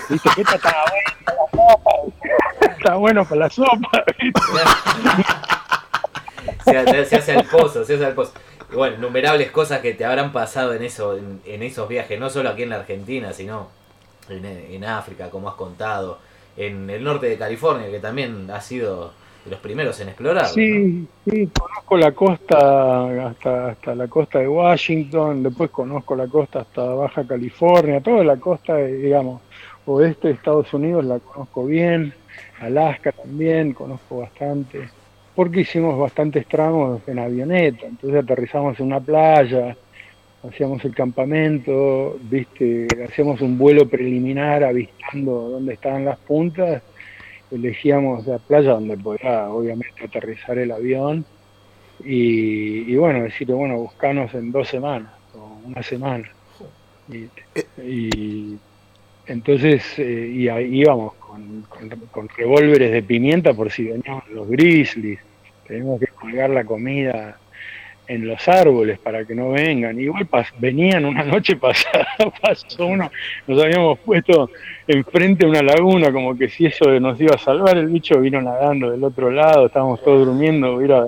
¿Viste? 0.08 0.28
Que 0.34 0.42
esta 0.42 0.56
estaba 0.56 0.84
buena 0.84 1.14
para 1.24 1.36
la 1.36 1.50
sopa. 1.50 1.90
Está 2.80 2.94
bueno 2.96 3.24
para 3.24 3.36
la 3.36 3.50
sopa, 3.50 4.04
¿viste? 4.20 4.40
se, 7.04 7.16
hace- 7.16 7.32
al 7.32 7.44
pozo, 7.44 7.84
se 7.84 7.94
hace 7.94 8.04
al 8.06 8.14
pozo. 8.14 8.32
Bueno, 8.72 8.96
innumerables 8.96 9.50
cosas 9.50 9.80
que 9.80 9.94
te 9.94 10.04
habrán 10.04 10.32
pasado 10.32 10.74
en, 10.74 10.82
eso, 10.82 11.16
en 11.44 11.62
esos 11.62 11.88
viajes, 11.88 12.18
no 12.20 12.30
solo 12.30 12.50
aquí 12.50 12.62
en 12.62 12.70
la 12.70 12.76
Argentina, 12.76 13.32
sino 13.32 13.68
en, 14.32 14.44
en 14.44 14.84
África, 14.84 15.30
como 15.30 15.48
has 15.48 15.54
contado, 15.54 16.18
en 16.56 16.90
el 16.90 17.02
norte 17.02 17.26
de 17.26 17.38
California, 17.38 17.90
que 17.90 17.98
también 17.98 18.50
ha 18.50 18.60
sido 18.60 19.12
de 19.44 19.50
los 19.50 19.60
primeros 19.60 19.98
en 20.00 20.08
explorar. 20.08 20.46
Sí, 20.46 21.06
sí, 21.24 21.48
conozco 21.58 21.96
la 21.96 22.12
costa 22.12 23.28
hasta, 23.28 23.70
hasta 23.70 23.94
la 23.94 24.08
costa 24.08 24.38
de 24.40 24.48
Washington, 24.48 25.42
después 25.42 25.70
conozco 25.70 26.14
la 26.14 26.26
costa 26.26 26.60
hasta 26.60 26.82
Baja 26.82 27.26
California, 27.26 28.00
toda 28.00 28.22
la 28.24 28.36
costa, 28.36 28.76
digamos, 28.76 29.40
oeste 29.86 30.28
de 30.28 30.34
Estados 30.34 30.72
Unidos 30.74 31.04
la 31.04 31.18
conozco 31.18 31.64
bien, 31.64 32.12
Alaska 32.60 33.12
también 33.12 33.72
conozco 33.72 34.18
bastante, 34.18 34.90
porque 35.34 35.60
hicimos 35.60 35.98
bastantes 35.98 36.46
tramos 36.46 37.00
en 37.08 37.18
avioneta, 37.18 37.86
entonces 37.86 38.22
aterrizamos 38.22 38.78
en 38.78 38.86
una 38.86 39.00
playa, 39.00 39.76
hacíamos 40.46 40.84
el 40.84 40.94
campamento, 40.94 42.18
viste, 42.22 42.86
hacíamos 43.04 43.40
un 43.40 43.58
vuelo 43.58 43.88
preliminar 43.88 44.64
avistando 44.64 45.50
dónde 45.50 45.74
estaban 45.74 46.04
las 46.04 46.18
puntas. 46.18 46.82
Elegíamos 47.50 48.26
la 48.26 48.38
playa 48.38 48.72
donde 48.72 48.96
podía 48.96 49.50
obviamente 49.50 50.04
aterrizar 50.04 50.58
el 50.58 50.70
avión. 50.70 51.24
Y, 52.04 52.92
y 52.92 52.96
bueno, 52.96 53.22
decirle, 53.22 53.54
bueno, 53.54 53.76
buscanos 53.76 54.32
en 54.34 54.52
dos 54.52 54.68
semanas 54.68 55.12
o 55.34 55.60
una 55.66 55.82
semana. 55.82 56.30
Y, 57.08 57.28
y 57.82 58.58
entonces 59.26 59.98
eh, 59.98 60.32
y 60.32 60.48
ahí 60.48 60.80
íbamos 60.80 61.14
con, 61.14 61.64
con, 62.10 62.28
revólveres 62.28 62.92
de 62.92 63.02
pimienta 63.02 63.52
por 63.52 63.70
si 63.70 63.84
venían 63.84 64.22
los 64.32 64.48
grizzlies, 64.48 65.20
teníamos 65.66 66.00
que 66.00 66.06
colgar 66.08 66.50
la 66.50 66.64
comida 66.64 67.39
en 68.10 68.26
los 68.26 68.48
árboles 68.48 68.98
para 68.98 69.24
que 69.24 69.34
no 69.36 69.50
vengan. 69.52 69.98
Igual 70.00 70.28
pas- 70.28 70.52
venían 70.58 71.04
una 71.04 71.22
noche 71.24 71.54
pasada, 71.66 72.08
pasó 72.42 72.86
uno, 72.86 73.10
nos 73.46 73.62
habíamos 73.62 73.98
puesto 74.00 74.50
enfrente 74.88 75.44
de 75.44 75.50
una 75.50 75.62
laguna, 75.62 76.12
como 76.12 76.36
que 76.36 76.48
si 76.48 76.66
eso 76.66 76.90
nos 76.98 77.20
iba 77.20 77.36
a 77.36 77.38
salvar, 77.38 77.78
el 77.78 77.86
bicho 77.86 78.18
vino 78.20 78.42
nadando 78.42 78.90
del 78.90 79.04
otro 79.04 79.30
lado, 79.30 79.66
estábamos 79.66 80.02
todos 80.02 80.26
durmiendo, 80.26 80.74
hubiera, 80.74 81.06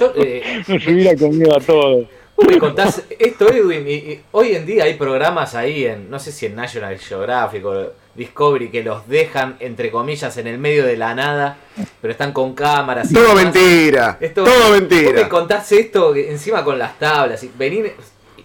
Yo, 0.00 0.12
eh, 0.16 0.42
nos 0.66 0.86
hubiera 0.86 1.14
comido 1.16 1.54
a 1.56 1.60
todos. 1.60 2.06
Me 2.44 2.58
contás 2.58 3.02
esto, 3.18 3.48
Edwin, 3.50 3.86
y, 3.88 3.92
y 3.94 4.24
hoy 4.32 4.54
en 4.54 4.66
día 4.66 4.84
hay 4.84 4.94
programas 4.94 5.54
ahí 5.54 5.86
en, 5.86 6.10
no 6.10 6.18
sé 6.18 6.32
si 6.32 6.46
en 6.46 6.54
National 6.54 6.98
Geographic 6.98 7.64
o 7.64 7.92
Discovery, 8.14 8.70
que 8.70 8.82
los 8.82 9.06
dejan, 9.08 9.56
entre 9.60 9.90
comillas, 9.90 10.36
en 10.36 10.46
el 10.46 10.58
medio 10.58 10.84
de 10.84 10.96
la 10.96 11.14
nada, 11.14 11.56
pero 12.00 12.12
están 12.12 12.32
con 12.32 12.54
cámaras. 12.54 13.10
y 13.10 13.14
Todo 13.14 13.34
demás. 13.36 13.44
mentira. 13.54 14.18
Esto- 14.20 14.44
Todo 14.44 14.54
Vos 14.54 14.70
me 14.70 14.80
mentira. 14.80 15.28
contás 15.28 15.70
esto 15.72 16.14
encima 16.14 16.62
con 16.64 16.78
las 16.78 16.98
tablas, 16.98 17.42
y 17.44 17.50
venir 17.56 17.94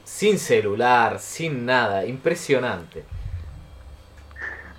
sin 0.04 0.38
celular, 0.40 1.20
sin 1.20 1.66
nada, 1.66 2.06
impresionante. 2.06 3.04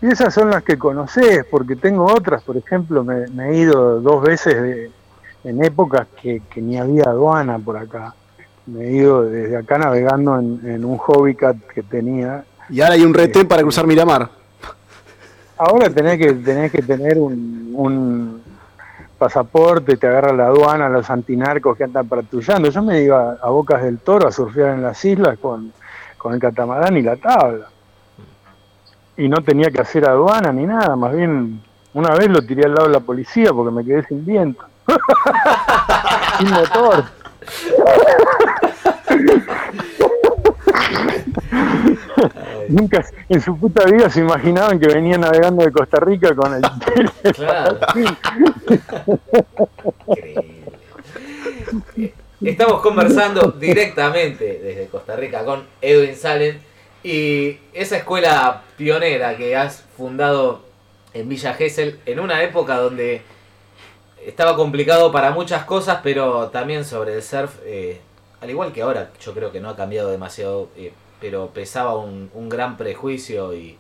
Y 0.01 0.07
esas 0.09 0.35
son 0.35 0.51
las 0.51 0.63
que 0.65 0.77
conoces, 0.79 1.45
porque 1.51 1.77
tengo 1.77 2.05
otras, 2.07 2.43
por 2.43 2.57
ejemplo, 2.57 3.05
me, 3.05 3.27
me 3.29 3.51
he 3.51 3.57
ido 3.59 4.01
dos 4.01 4.23
veces 4.23 4.61
de- 4.61 4.91
en 5.45 5.65
épocas 5.65 6.07
que, 6.21 6.41
que 6.53 6.61
ni 6.61 6.79
había 6.79 7.05
aduana 7.05 7.59
por 7.59 7.77
acá. 7.77 8.15
Me 8.67 8.85
he 8.85 8.93
ido 8.93 9.25
desde 9.25 9.57
acá 9.57 9.79
navegando 9.79 10.39
en, 10.39 10.61
en 10.65 10.85
un 10.85 10.97
Hobbycat 10.99 11.57
que 11.75 11.83
tenía. 11.83 12.45
Y 12.71 12.81
ahora 12.81 12.95
hay 12.95 13.03
un 13.03 13.13
retén 13.15 13.47
para 13.49 13.63
cruzar 13.63 13.87
Miramar. 13.87 14.29
Ahora 15.59 15.91
tenés 15.91 16.19
que, 16.19 16.33
tenés 16.35 16.71
que 16.73 16.83
tener 16.83 17.19
un, 17.19 17.73
un- 17.75 18.43
pasaporte, 19.19 19.97
te 19.97 20.09
agarra 20.09 20.33
la 20.33 20.47
aduana, 20.47 20.89
los 20.89 21.09
antinarcos 21.09 21.77
que 21.77 21.85
andan 21.85 22.09
patrullando. 22.09 22.69
Yo 22.71 22.83
me 22.83 23.03
iba 23.03 23.37
a 23.41 23.51
Bocas 23.51 23.81
del 23.85 23.99
Toro 24.01 24.27
a 24.27 24.33
surfear 24.33 24.71
en 24.75 24.83
las 24.83 25.05
islas 25.05 25.39
con, 25.39 25.73
con 26.19 26.35
el 26.35 26.41
catamarán 26.41 26.97
y 26.97 27.03
la 27.03 27.15
tabla. 27.17 27.67
Y 29.17 29.29
no 29.29 29.37
tenía 29.45 29.71
que 29.71 29.81
hacer 29.81 30.09
aduana 30.09 30.53
ni 30.53 30.67
nada, 30.67 30.97
más 30.97 31.15
bien 31.15 31.63
una 31.95 32.15
vez 32.17 32.31
lo 32.31 32.43
tiré 32.43 32.65
al 32.65 32.75
lado 32.75 32.89
de 32.89 32.95
la 32.95 33.01
policía 33.01 33.53
porque 33.53 33.71
me 33.73 33.85
quedé 33.85 34.03
sin 34.07 34.25
viento. 34.27 34.65
sin 36.39 36.51
motor. 36.51 37.05
Nunca 42.69 43.05
en 43.29 43.41
su 43.41 43.59
puta 43.59 43.85
vida 43.87 44.09
se 44.09 44.21
imaginaban 44.21 44.79
que 44.79 44.87
venía 44.87 45.19
navegando 45.19 45.65
de 45.65 45.73
Costa 45.73 45.99
Rica 46.01 46.35
con 46.35 46.55
el 46.55 46.63
claro. 47.35 47.79
Estamos 52.41 52.81
conversando 52.81 53.53
directamente 53.53 54.61
desde 54.63 54.87
Costa 54.87 55.17
Rica 55.17 55.45
con 55.45 55.65
Edwin 55.81 56.17
Salen 56.17 56.61
y 57.05 57.59
esa 57.73 57.99
escuela 57.99 58.63
pionera 58.77 59.37
que 59.37 59.57
has 59.57 59.85
fundado 59.97 60.63
en 61.15 61.29
Villa 61.29 61.55
Gesell 61.55 61.99
en 62.07 62.21
una 62.21 62.43
época 62.43 62.77
donde 62.77 63.23
estaba 64.27 64.57
complicado 64.57 65.13
para 65.13 65.31
muchas 65.31 65.65
cosas, 65.65 66.01
pero 66.03 66.49
también 66.49 66.85
sobre 66.85 67.15
el 67.15 67.23
surf, 67.23 67.59
eh, 67.65 68.01
al 68.41 68.51
igual 68.51 68.73
que 68.73 68.83
ahora, 68.83 69.11
yo 69.21 69.35
creo 69.35 69.53
que 69.53 69.61
no 69.61 69.69
ha 69.69 69.77
cambiado 69.77 70.11
demasiado, 70.11 70.69
eh, 70.77 70.93
pero 71.21 71.49
pesaba 71.49 71.97
un, 71.97 72.31
un 72.35 72.49
gran 72.49 72.77
prejuicio 72.77 73.55
y, 73.55 73.77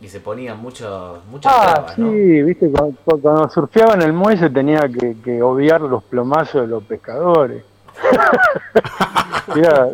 y 0.00 0.08
se 0.08 0.20
ponían 0.20 0.58
muchas 0.58 0.90
muchas 1.30 1.52
ah, 1.54 1.74
trabas, 1.74 1.94
sí, 1.94 2.42
viste, 2.42 2.70
cuando, 2.70 2.96
cuando, 3.04 3.48
surfeaba 3.48 3.94
en 3.94 4.02
el 4.02 4.12
muelle 4.12 4.50
tenía 4.50 4.88
que, 4.88 5.16
que 5.24 5.42
obviar 5.42 5.80
los 5.80 6.02
plomazos 6.04 6.62
de 6.62 6.66
los 6.66 6.82
pescadores. 6.84 7.62
era, 9.56 9.88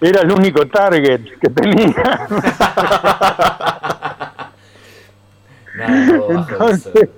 era 0.00 0.20
el 0.20 0.30
único 0.30 0.64
target 0.66 1.20
que 1.40 1.50
tenía. 1.50 2.28
Entonces, 6.28 7.08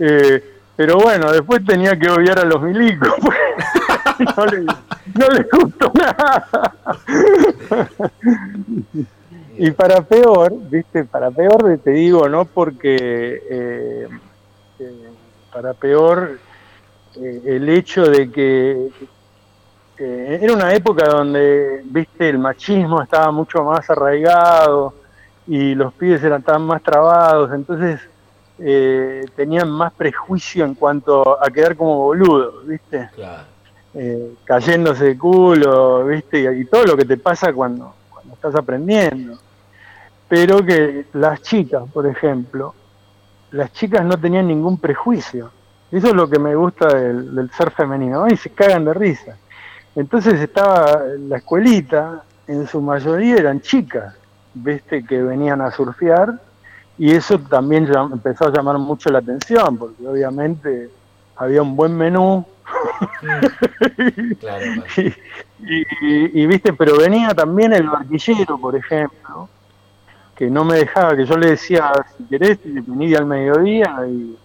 eh, 0.00 0.42
pero 0.74 0.96
bueno, 0.98 1.30
después 1.30 1.64
tenía 1.64 1.98
que 1.98 2.10
obviar 2.10 2.38
a 2.38 2.44
los 2.44 2.60
milicos. 2.62 3.08
no, 4.36 4.46
le, 4.46 4.64
no 4.64 5.28
les 5.28 5.50
gustó 5.50 5.92
nada. 5.94 6.48
y 9.58 9.70
para 9.72 10.00
peor, 10.02 10.52
viste, 10.70 11.04
para 11.04 11.30
peor 11.30 11.78
te 11.84 11.90
digo, 11.90 12.28
no 12.28 12.46
porque 12.46 12.96
eh, 13.50 14.08
eh, 14.78 15.08
para 15.52 15.74
peor 15.74 16.38
el 17.16 17.68
hecho 17.68 18.04
de 18.06 18.30
que 18.30 18.88
era 19.98 20.54
una 20.54 20.72
época 20.72 21.06
donde, 21.06 21.82
viste, 21.84 22.30
el 22.30 22.38
machismo 22.38 23.02
estaba 23.02 23.30
mucho 23.30 23.62
más 23.64 23.90
arraigado, 23.90 24.94
y 25.46 25.74
los 25.74 25.92
pibes 25.94 26.22
eran 26.22 26.42
tan 26.42 26.62
más 26.62 26.80
trabados, 26.80 27.52
entonces 27.52 28.00
eh, 28.60 29.24
tenían 29.34 29.70
más 29.70 29.92
prejuicio 29.92 30.64
en 30.64 30.74
cuanto 30.74 31.42
a 31.42 31.48
quedar 31.50 31.76
como 31.76 31.98
boludos, 31.98 32.66
¿viste? 32.66 33.08
Claro. 33.14 33.44
Eh, 33.94 34.34
cayéndose 34.44 35.04
de 35.04 35.18
culo, 35.18 36.04
¿viste? 36.06 36.56
Y, 36.56 36.64
todo 36.66 36.84
lo 36.84 36.96
que 36.96 37.04
te 37.04 37.16
pasa 37.16 37.52
cuando, 37.52 37.94
cuando 38.10 38.34
estás 38.34 38.54
aprendiendo. 38.54 39.38
Pero 40.28 40.64
que 40.64 41.06
las 41.14 41.42
chicas, 41.42 41.82
por 41.92 42.06
ejemplo, 42.06 42.74
las 43.50 43.72
chicas 43.72 44.04
no 44.04 44.18
tenían 44.18 44.46
ningún 44.46 44.78
prejuicio. 44.78 45.50
Eso 45.90 46.08
es 46.08 46.14
lo 46.14 46.28
que 46.30 46.38
me 46.38 46.54
gusta 46.54 46.86
del, 46.94 47.34
del 47.34 47.50
ser 47.50 47.72
femenino. 47.72 48.28
Y 48.28 48.36
se 48.36 48.50
cagan 48.50 48.84
de 48.84 48.94
risa. 48.94 49.36
Entonces 49.96 50.40
estaba 50.40 51.02
la 51.18 51.38
escuelita, 51.38 52.22
en 52.46 52.66
su 52.68 52.80
mayoría 52.80 53.36
eran 53.36 53.60
chicas 53.60 54.14
viste 54.54 55.04
que 55.04 55.22
venían 55.22 55.60
a 55.60 55.70
surfear 55.70 56.40
y 57.00 57.12
eso 57.12 57.38
también 57.38 57.90
empezó 58.12 58.44
a 58.44 58.52
llamar 58.52 58.76
mucho 58.76 59.08
la 59.08 59.20
atención 59.20 59.78
porque 59.78 60.06
obviamente 60.06 60.90
había 61.34 61.62
un 61.62 61.74
buen 61.74 61.96
menú. 61.96 62.44
Y, 65.62 66.46
viste 66.46 66.72
pero 66.72 66.96
venía 66.96 67.34
también 67.34 67.74
el 67.74 67.86
barquillero 67.86 68.56
por 68.58 68.74
ejemplo 68.74 69.48
que 70.34 70.48
no 70.48 70.64
me 70.64 70.76
dejaba 70.76 71.14
que 71.14 71.26
yo 71.26 71.36
le 71.36 71.50
decía 71.50 71.92
si 72.16 72.24
querés 72.24 72.58
venir 72.64 73.18
al 73.18 73.26
mediodía 73.26 74.06
y, 74.08 74.38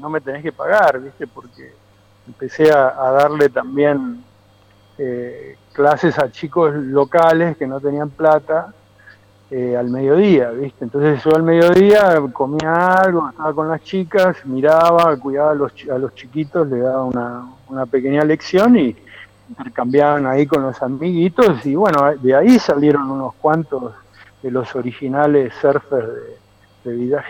no 0.00 0.08
me 0.08 0.22
tenés 0.22 0.42
que 0.42 0.52
pagar 0.52 0.98
viste 0.98 1.26
porque 1.26 1.74
empecé 2.26 2.72
a, 2.72 2.90
darle 3.10 3.50
también 3.50 4.24
eh, 4.96 5.58
clases 5.74 6.18
a 6.18 6.30
chicos 6.30 6.74
locales 6.74 7.56
que 7.58 7.66
no 7.66 7.80
tenían 7.80 8.08
plata 8.08 8.72
eh, 9.50 9.76
al 9.76 9.90
mediodía, 9.90 10.50
¿viste? 10.50 10.84
Entonces 10.84 11.22
yo 11.22 11.36
al 11.36 11.42
mediodía 11.44 12.20
comía 12.32 12.94
algo, 12.94 13.28
estaba 13.28 13.54
con 13.54 13.68
las 13.68 13.82
chicas, 13.82 14.44
miraba, 14.44 15.16
cuidaba 15.16 15.52
a 15.52 15.54
los, 15.54 15.72
a 15.88 15.98
los 15.98 16.14
chiquitos, 16.14 16.68
le 16.68 16.78
daba 16.80 17.04
una, 17.04 17.46
una 17.68 17.86
pequeña 17.86 18.24
lección 18.24 18.76
y 18.76 18.96
intercambiaban 19.48 20.26
ahí 20.26 20.46
con 20.46 20.62
los 20.62 20.82
amiguitos 20.82 21.64
y 21.64 21.76
bueno, 21.76 22.12
de 22.20 22.34
ahí 22.34 22.58
salieron 22.58 23.08
unos 23.08 23.34
cuantos 23.34 23.94
de 24.42 24.50
los 24.50 24.74
originales 24.74 25.54
surfers 25.60 26.08
de, 26.84 26.90
de 26.90 26.96
Villa 26.96 27.24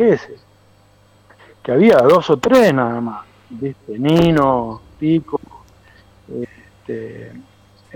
que 1.63 1.73
había 1.73 1.97
dos 1.99 2.31
o 2.31 2.37
tres 2.39 2.73
nada 2.73 3.01
más, 3.01 3.27
¿viste? 3.51 3.99
Nino, 3.99 4.81
Pico, 4.99 5.41
este, 6.29 7.33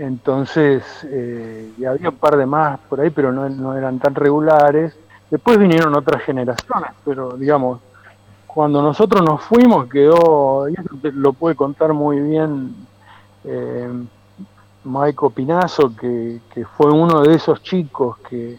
entonces, 0.01 0.83
eh, 1.03 1.73
y 1.77 1.85
había 1.85 2.09
un 2.09 2.15
par 2.15 2.35
de 2.35 2.47
más 2.47 2.79
por 2.89 2.99
ahí, 2.99 3.11
pero 3.11 3.31
no, 3.31 3.77
eran 3.77 3.99
tan 3.99 4.15
regulares. 4.15 4.97
Después 5.29 5.59
vinieron 5.59 5.93
otras 5.93 6.23
generaciones, 6.23 6.89
pero 7.05 7.37
digamos, 7.37 7.79
cuando 8.47 8.81
nosotros 8.81 9.21
nos 9.23 9.43
fuimos 9.43 9.87
quedó, 9.87 10.67
y 10.67 10.75
lo 11.13 11.33
puede 11.33 11.55
contar 11.55 11.93
muy 11.93 12.19
bien 12.19 12.75
eh, 13.43 13.89
Maico 14.85 15.29
Pinazo, 15.29 15.95
que, 15.95 16.39
fue 16.75 16.91
uno 16.91 17.21
de 17.21 17.35
esos 17.35 17.61
chicos 17.61 18.17
que, 18.27 18.57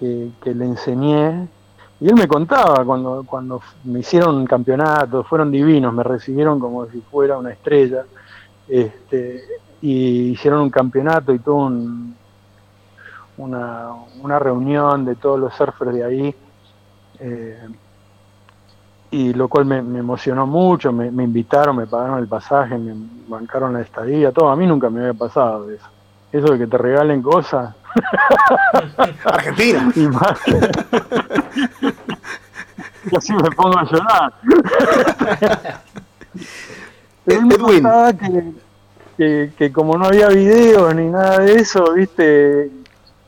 que, 0.00 0.52
le 0.52 0.64
enseñé. 0.64 1.46
Y 2.00 2.08
él 2.08 2.16
me 2.16 2.26
contaba 2.26 2.84
cuando, 2.84 3.24
cuando 3.24 3.62
me 3.84 4.00
hicieron 4.00 4.34
un 4.34 4.46
campeonato, 4.46 5.22
fueron 5.22 5.52
divinos, 5.52 5.94
me 5.94 6.02
recibieron 6.02 6.58
como 6.58 6.86
si 6.86 7.00
fuera 7.02 7.38
una 7.38 7.52
estrella. 7.52 8.04
Este, 8.68 9.44
y 9.82 10.30
hicieron 10.30 10.62
un 10.62 10.70
campeonato 10.70 11.32
y 11.32 11.38
tuvo 11.38 11.70
una, 13.36 13.92
una, 14.22 14.38
reunión 14.38 15.04
de 15.04 15.14
todos 15.16 15.38
los 15.38 15.54
surfers 15.54 15.92
de 15.92 16.04
ahí, 16.04 16.34
eh, 17.20 17.68
y 19.10 19.32
lo 19.34 19.48
cual 19.48 19.64
me, 19.66 19.78
emocionó 19.78 20.46
mucho, 20.46 20.92
me, 20.92 21.06
invitaron, 21.06 21.76
me 21.76 21.86
pagaron 21.86 22.18
el 22.18 22.28
pasaje, 22.28 22.76
me 22.76 22.94
bancaron 23.28 23.72
la 23.72 23.80
estadía, 23.80 24.32
todo, 24.32 24.50
a 24.50 24.56
mí 24.56 24.66
nunca 24.66 24.90
me 24.90 25.00
había 25.00 25.14
pasado 25.14 25.70
eso. 25.70 25.86
Eso 26.32 26.52
de 26.52 26.58
que 26.58 26.66
te 26.66 26.76
regalen 26.76 27.22
cosas. 27.22 27.74
Argentina. 29.24 29.92
Y 29.94 30.08
más. 30.08 30.38
y 33.10 33.16
así 33.16 33.32
me 33.32 33.50
pongo 33.52 33.78
a 33.78 33.84
llorar. 33.84 34.34
Edwin. 37.26 37.84
Que, 38.18 38.52
que, 39.16 39.72
como 39.72 39.96
no 39.96 40.06
había 40.06 40.28
videos 40.28 40.94
ni 40.94 41.08
nada 41.08 41.38
de 41.38 41.54
eso, 41.54 41.92
viste, 41.92 42.70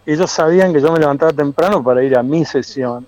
ellos 0.05 0.31
sabían 0.31 0.72
que 0.72 0.81
yo 0.81 0.92
me 0.92 0.98
levantaba 0.98 1.33
temprano 1.33 1.83
para 1.83 2.03
ir 2.03 2.16
a 2.16 2.22
mi 2.22 2.44
sesión. 2.44 3.07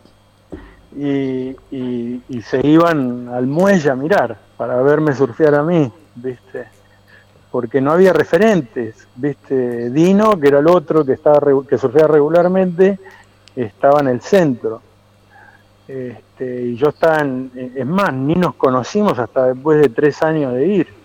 Y, 0.96 1.54
y, 1.70 2.42
se 2.42 2.66
iban 2.66 3.28
al 3.28 3.46
muelle 3.46 3.90
a 3.90 3.94
mirar 3.94 4.36
para 4.56 4.82
verme 4.82 5.14
surfear 5.14 5.54
a 5.54 5.62
mí, 5.62 5.90
viste, 6.16 6.66
porque 7.52 7.80
no 7.80 7.92
había 7.92 8.12
referentes, 8.12 9.06
viste, 9.14 9.90
Dino, 9.90 10.38
que 10.40 10.48
era 10.48 10.58
el 10.58 10.66
otro 10.66 11.04
que 11.04 11.12
estaba 11.12 11.40
que 11.68 11.78
surfeaba 11.78 12.08
regularmente, 12.14 12.98
estaba 13.54 14.00
en 14.00 14.08
el 14.08 14.20
centro. 14.20 14.82
Este, 15.86 16.62
y 16.62 16.76
yo 16.76 16.88
estaba 16.88 17.18
en, 17.18 17.52
es 17.76 17.86
más, 17.86 18.12
ni 18.12 18.34
nos 18.34 18.54
conocimos 18.54 19.16
hasta 19.18 19.46
después 19.46 19.80
de 19.80 19.90
tres 19.90 20.22
años 20.22 20.54
de 20.54 20.66
ir 20.66 20.99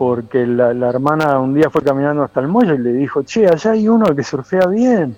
porque 0.00 0.46
la, 0.46 0.70
hermana 0.88 1.38
un 1.38 1.52
día 1.52 1.68
fue 1.68 1.82
caminando 1.82 2.22
hasta 2.22 2.40
el 2.40 2.48
muelle 2.48 2.76
y 2.76 2.78
le 2.78 2.90
dijo, 2.94 3.22
che, 3.22 3.46
allá 3.46 3.72
hay 3.72 3.86
uno 3.86 4.16
que 4.16 4.24
surfea 4.24 4.66
bien. 4.66 5.14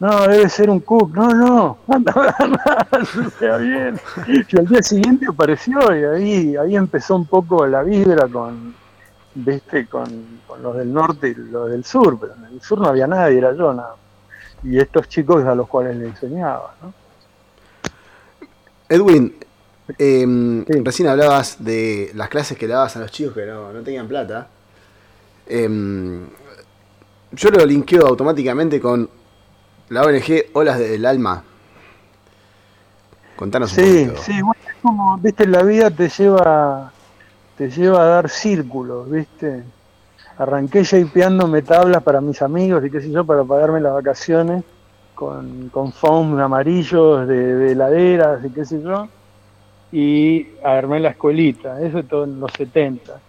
No, 0.00 0.26
debe 0.26 0.48
ser 0.48 0.70
un 0.70 0.80
cook. 0.80 1.14
No, 1.14 1.34
no, 1.34 1.78
anda, 1.86 2.14
surfea 3.12 3.58
bien. 3.58 4.00
Y 4.26 4.58
al 4.58 4.66
día 4.68 4.82
siguiente 4.82 5.26
apareció 5.28 5.94
y 5.94 6.04
ahí, 6.04 6.56
ahí 6.56 6.76
empezó 6.76 7.16
un 7.16 7.26
poco 7.26 7.66
la 7.66 7.82
vibra 7.82 8.26
con, 8.26 8.74
¿viste? 9.34 9.86
Con, 9.86 10.08
los 10.62 10.78
del 10.78 10.90
norte 10.90 11.28
y 11.28 11.34
los 11.34 11.68
del 11.68 11.84
sur, 11.84 12.18
pero 12.18 12.32
en 12.34 12.54
el 12.54 12.62
sur 12.62 12.80
no 12.80 12.86
había 12.88 13.06
nadie, 13.06 13.36
era 13.36 13.52
yo 13.52 13.74
nada. 13.74 13.96
Y 14.62 14.78
estos 14.78 15.10
chicos 15.10 15.44
a 15.44 15.54
los 15.54 15.68
cuales 15.68 15.94
le 15.96 16.06
enseñaba, 16.06 16.74
¿no? 16.80 16.94
Edwin, 18.88 19.34
Em, 19.98 20.64
recién 20.84 21.08
hablabas 21.08 21.62
de 21.62 22.12
las 22.14 22.28
clases 22.28 22.56
que 22.56 22.68
le 22.68 22.74
dabas 22.74 22.96
a 22.96 23.00
los 23.00 23.10
chicos 23.10 23.34
que 23.34 23.46
no, 23.46 23.68
tenían 23.82 24.06
plata. 24.06 24.48
Em, 25.46 26.24
yo 27.32 27.50
lo 27.50 27.64
linkeo 27.64 28.06
automáticamente 28.06 28.80
con 28.80 29.08
la 29.88 30.02
ONG 30.02 30.50
Olas 30.52 30.78
del 30.78 31.04
Alma. 31.04 31.42
Contanos 33.34 33.76
un 33.76 33.84
poquito. 33.84 34.22
Sí, 34.22 34.40
bueno, 34.40 34.60
es 34.68 34.76
como, 34.80 35.18
viste, 35.18 35.46
la 35.46 35.62
vida 35.64 35.90
te 35.90 36.08
lleva, 36.08 36.92
te 37.56 37.68
lleva 37.68 38.02
a 38.02 38.06
dar 38.06 38.30
círculos, 38.30 39.10
viste. 39.10 39.64
Arranqué 40.38 40.84
shapeándome 40.84 41.62
tablas 41.62 42.02
para 42.02 42.20
mis 42.20 42.40
amigos 42.40 42.84
y 42.84 42.90
qué 42.90 43.00
sé 43.00 43.10
yo, 43.10 43.24
para 43.24 43.42
pagarme 43.42 43.80
las 43.80 43.92
vacaciones 43.92 44.64
con, 45.14 45.68
con 45.70 45.92
foams 45.92 46.40
amarillos 46.40 47.26
de, 47.26 47.54
de 47.56 47.72
heladeras 47.72 48.44
y 48.44 48.50
qué 48.50 48.64
sé 48.64 48.80
yo 48.80 49.08
y 49.92 50.46
armé 50.64 51.00
la 51.00 51.10
escuelita, 51.10 51.80
eso 51.86 52.02
todo 52.04 52.24
en 52.24 52.40
los 52.40 52.50
70. 52.56 53.20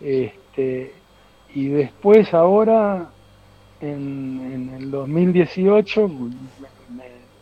Este, 0.00 0.92
y 1.54 1.68
después 1.68 2.32
ahora, 2.32 3.10
en, 3.80 4.72
el 4.78 4.90
2018, 4.90 6.10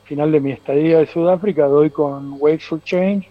final 0.05 0.33
de 0.33 0.41
mi 0.41 0.53
estadía 0.53 0.99
de 0.99 1.07
Sudáfrica, 1.07 1.67
doy 1.67 1.91
con 1.91 2.37
Wakes 2.41 2.65
for 2.65 2.83
Change 2.83 3.29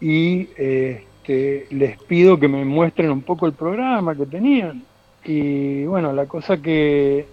y 0.00 0.48
este, 0.56 1.66
les 1.70 1.98
pido 2.04 2.40
que 2.40 2.48
me 2.48 2.64
muestren 2.64 3.10
un 3.10 3.20
poco 3.20 3.46
el 3.46 3.52
programa 3.52 4.14
que 4.14 4.24
tenían. 4.24 4.82
Y 5.24 5.84
bueno, 5.84 6.14
la 6.14 6.24
cosa 6.24 6.56
que 6.56 7.26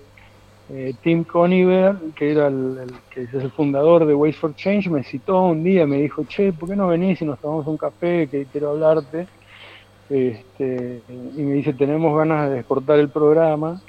eh, 0.69 0.93
Tim 1.01 1.23
Coniver, 1.23 1.95
que 2.15 2.31
era 2.31 2.47
el, 2.47 2.91
que 3.09 3.23
es 3.23 3.33
el 3.33 3.51
fundador 3.51 4.05
de 4.05 4.13
Ways 4.13 4.35
for 4.35 4.53
Change, 4.55 4.89
me 4.89 5.03
citó 5.03 5.43
un 5.43 5.63
día, 5.63 5.87
me 5.87 5.97
dijo, 5.97 6.25
che, 6.25 6.51
¿por 6.51 6.69
qué 6.69 6.75
no 6.75 6.87
venís 6.87 7.21
y 7.21 7.25
nos 7.25 7.39
tomamos 7.39 7.67
un 7.67 7.77
café? 7.77 8.27
Que 8.27 8.45
quiero 8.45 8.71
hablarte. 8.71 9.27
Este, 10.09 11.01
y 11.09 11.41
me 11.41 11.53
dice, 11.55 11.73
tenemos 11.73 12.17
ganas 12.17 12.49
de 12.49 12.59
exportar 12.59 12.99
el 12.99 13.09
programa 13.09 13.81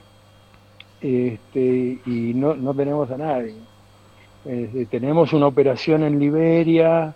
este, 1.01 1.99
y 2.05 2.33
no, 2.35 2.55
no 2.55 2.75
tenemos 2.75 3.11
a 3.11 3.17
nadie. 3.17 3.55
Tenemos 4.91 5.33
una 5.33 5.47
operación 5.47 6.05
en 6.05 6.19
Liberia, 6.19 7.14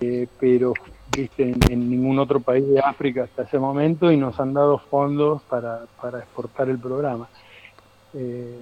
eh, 0.00 0.26
pero 0.40 0.72
viste, 1.14 1.54
en, 1.68 1.90
ningún 1.90 2.18
otro 2.18 2.40
país 2.40 2.66
de 2.66 2.80
África 2.80 3.24
hasta 3.24 3.42
ese 3.42 3.58
momento 3.58 4.10
y 4.10 4.16
nos 4.16 4.40
han 4.40 4.54
dado 4.54 4.78
fondos 4.78 5.42
para, 5.42 5.82
para 6.00 6.20
exportar 6.20 6.68
el 6.70 6.78
programa. 6.78 7.28
Eh, 8.14 8.58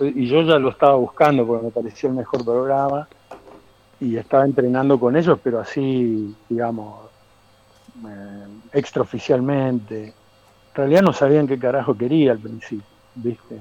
y 0.00 0.26
yo 0.26 0.42
ya 0.42 0.58
lo 0.58 0.70
estaba 0.70 0.94
buscando 0.94 1.46
porque 1.46 1.66
me 1.66 1.72
parecía 1.72 2.10
el 2.10 2.16
mejor 2.16 2.44
programa 2.44 3.08
y 4.00 4.16
estaba 4.16 4.44
entrenando 4.44 4.98
con 5.00 5.16
ellos, 5.16 5.38
pero 5.42 5.58
así, 5.58 6.34
digamos, 6.48 7.06
eh, 8.06 8.46
extraoficialmente. 8.72 10.04
En 10.04 10.74
realidad 10.74 11.02
no 11.02 11.12
sabían 11.12 11.48
qué 11.48 11.58
carajo 11.58 11.96
quería 11.96 12.32
al 12.32 12.38
principio, 12.38 12.86
¿viste? 13.16 13.60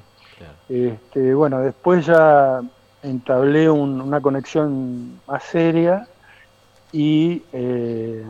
Este, 0.70 1.34
bueno, 1.34 1.62
después 1.62 2.06
ya 2.06 2.62
entablé 3.02 3.70
una 3.70 4.22
conexión 4.22 5.20
más 5.26 5.44
seria 5.44 6.08
y 6.92 7.42
eh, 7.52 8.24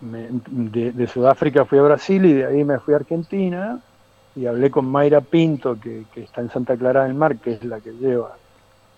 de 0.00 1.06
Sudáfrica 1.08 1.64
fui 1.64 1.78
a 1.78 1.82
Brasil 1.82 2.24
y 2.24 2.34
de 2.34 2.46
ahí 2.46 2.64
me 2.64 2.78
fui 2.78 2.94
a 2.94 2.98
Argentina 2.98 3.80
y 4.36 4.46
hablé 4.46 4.70
con 4.70 4.86
Mayra 4.86 5.20
Pinto, 5.20 5.78
que, 5.78 6.04
está 6.16 6.40
en 6.40 6.50
Santa 6.50 6.76
Clara 6.76 7.04
del 7.04 7.14
Mar, 7.14 7.38
que 7.38 7.52
es 7.52 7.64
la 7.64 7.80
que 7.80 7.92
lleva, 7.92 8.36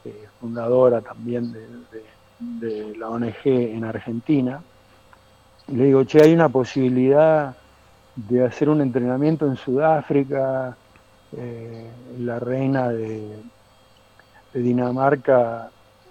eh, 0.04 0.26
fundadora 0.40 1.00
también 1.00 1.52
de, 1.52 2.94
la 2.96 3.08
ONG 3.08 3.44
en 3.44 3.84
Argentina. 3.84 4.60
Le 5.68 5.84
digo, 5.84 6.04
che, 6.04 6.20
hay 6.20 6.34
una 6.34 6.48
posibilidad 6.48 7.56
de 8.16 8.44
hacer 8.44 8.68
un 8.68 8.80
entrenamiento 8.80 9.46
en 9.46 9.56
Sudáfrica, 9.56 10.76
eh, 11.36 11.90
la 12.18 12.38
reina 12.38 12.88
de, 12.90 13.42
Dinamarca 14.54 15.70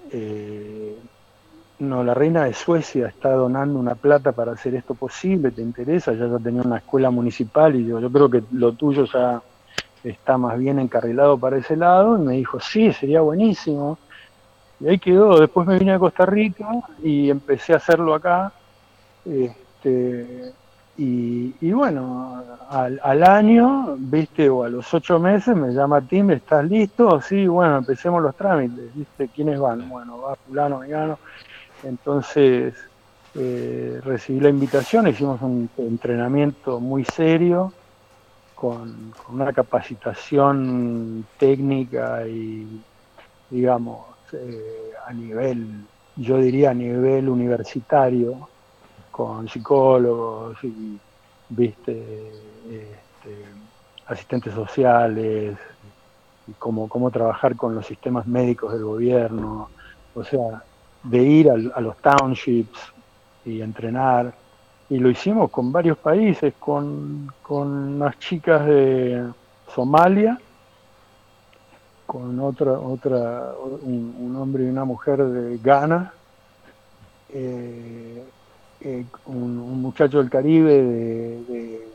eh, 0.10 0.97
no, 1.82 2.04
la 2.04 2.13
reina 2.13 2.46
de 2.46 2.54
Suecia 2.54 3.08
está 3.08 3.32
donando 3.32 3.80
una 3.80 3.96
plata 3.96 4.32
para 4.32 4.52
hacer 4.52 4.76
esto 4.76 4.94
posible, 4.94 5.50
¿te 5.52 5.62
interesa? 5.62 6.13
Ya 6.13 6.28
ya 6.28 6.38
tenía 6.38 6.62
una 6.62 6.78
escuela 6.78 7.10
municipal 7.10 7.76
y 7.76 7.88
yo, 7.88 8.00
yo 8.00 8.12
creo 8.12 8.30
que 8.30 8.44
lo 8.52 8.74
tuyo 8.74 9.06
ya 9.06 9.41
está 10.04 10.38
más 10.38 10.60
bien 10.60 10.78
encarrilado 10.78 11.39
para 11.39 11.58
ese 11.58 11.76
lado. 11.76 12.17
Y 12.17 12.22
me 12.22 12.34
dijo, 12.36 12.60
sí, 12.60 12.94
sería 12.94 13.22
buenísimo. 13.22 13.98
Y 14.80 14.89
ahí 14.89 15.00
quedó. 15.00 15.39
Después 15.39 15.67
me 15.67 15.80
vine 15.80 15.94
a 15.94 16.00
Costa 16.00 16.26
Rica 16.26 16.70
y 17.04 17.32
empecé 17.32 17.74
a 17.74 17.78
hacerlo 17.78 18.13
acá. 18.13 18.52
Este, 19.26 20.54
y, 20.98 21.72
bueno, 21.72 22.44
al, 22.70 23.24
año, 23.24 23.96
viste, 23.98 24.48
o 24.52 24.63
a 24.63 24.70
los 24.70 24.94
ocho 24.94 25.17
meses 25.17 25.56
me 25.56 25.74
llama 25.74 26.00
Tim, 26.02 26.30
¿estás 26.30 26.63
listo? 26.65 27.20
Sí, 27.22 27.48
bueno, 27.48 27.78
empecemos 27.78 28.22
los 28.22 28.36
trámites, 28.36 28.94
viste, 28.94 29.28
¿quiénes 29.30 29.60
van? 29.60 29.89
Bueno, 29.89 30.22
va 30.22 30.36
fulano, 30.36 30.80
vegano. 30.80 31.17
Entonces 31.84 32.74
eh, 33.36 34.00
recibí 34.04 34.39
la 34.39 34.50
invitación, 34.50 35.08
hicimos 35.08 35.41
un 35.41 35.70
entrenamiento 35.78 36.80
muy 36.80 37.06
serio, 37.06 37.74
con, 38.56 39.13
una 39.30 39.52
capacitación 39.54 41.26
técnica 41.39 42.28
y, 42.28 42.82
digamos, 43.50 44.06
eh, 44.34 44.91
a 45.08 45.13
nivel, 45.13 45.86
yo 46.15 46.38
diría 46.38 46.72
a 46.72 46.74
nivel 46.74 47.30
universitario, 47.30 48.48
con 49.10 49.48
psicólogos 49.50 50.63
y, 50.63 51.00
viste, 51.50 52.32
este, 52.70 53.46
asistentes 54.06 54.54
sociales, 54.54 55.58
y 56.48 56.52
cómo, 56.54 56.88
cómo 56.88 57.12
trabajar 57.12 57.56
con 57.56 57.74
los 57.74 57.86
sistemas 57.86 58.28
médicos 58.28 58.74
del 58.74 58.84
gobierno. 58.84 59.70
O 60.13 60.24
sea, 60.24 60.63
de 61.04 61.24
ir 61.24 61.50
a, 61.50 61.82
los 61.82 61.98
townships 61.98 62.80
y 63.46 63.62
entrenar. 63.62 64.34
Y 64.90 64.98
lo 64.98 65.10
hicimos 65.10 65.50
con 65.50 65.72
varios 65.72 65.98
países, 65.98 66.54
con, 66.60 67.32
con 67.42 67.68
unas 67.68 68.20
chicas 68.20 68.66
de 68.66 69.26
Somalia, 69.74 70.38
con 72.06 72.40
otra, 72.42 72.74
otra 72.74 73.54
un, 73.84 74.36
hombre 74.36 74.66
y 74.66 74.68
una 74.68 74.84
mujer 74.84 75.24
de 75.24 75.58
Ghana, 75.60 76.12
eh, 77.30 78.26
eh, 78.82 79.06
un, 79.28 79.82
muchacho 79.82 80.18
del 80.18 80.30
Caribe 80.30 80.84
de, 80.84 81.88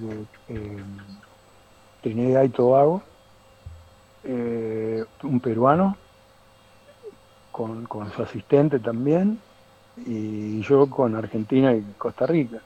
de, 0.00 0.24
eh, 0.48 0.82
Trinidad 2.02 2.42
y 2.42 2.48
Tobago, 2.48 3.00
un 4.24 5.40
peruano, 5.40 5.96
con, 7.54 8.10
su 8.16 8.22
asistente 8.22 8.80
también, 8.80 9.38
y 10.04 10.60
yo 10.62 10.90
con 10.90 11.14
Argentina 11.14 11.72
y 11.72 11.82
Costa 11.96 12.26
Rica. 12.26 12.58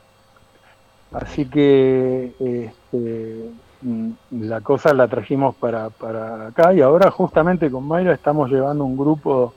Así 1.12 1.44
que 1.44 2.32
este, 2.38 3.50
mm, 3.82 4.10
la 4.48 4.62
cosa 4.62 4.94
la 4.94 5.06
trajimos 5.06 5.54
para, 5.56 5.90
para 5.90 6.48
acá 6.48 6.72
y 6.72 6.80
ahora 6.80 7.10
justamente 7.10 7.70
con 7.70 7.86
Mayra 7.86 8.14
estamos 8.14 8.50
llevando 8.50 8.84
un 8.84 8.96
grupo 8.96 9.52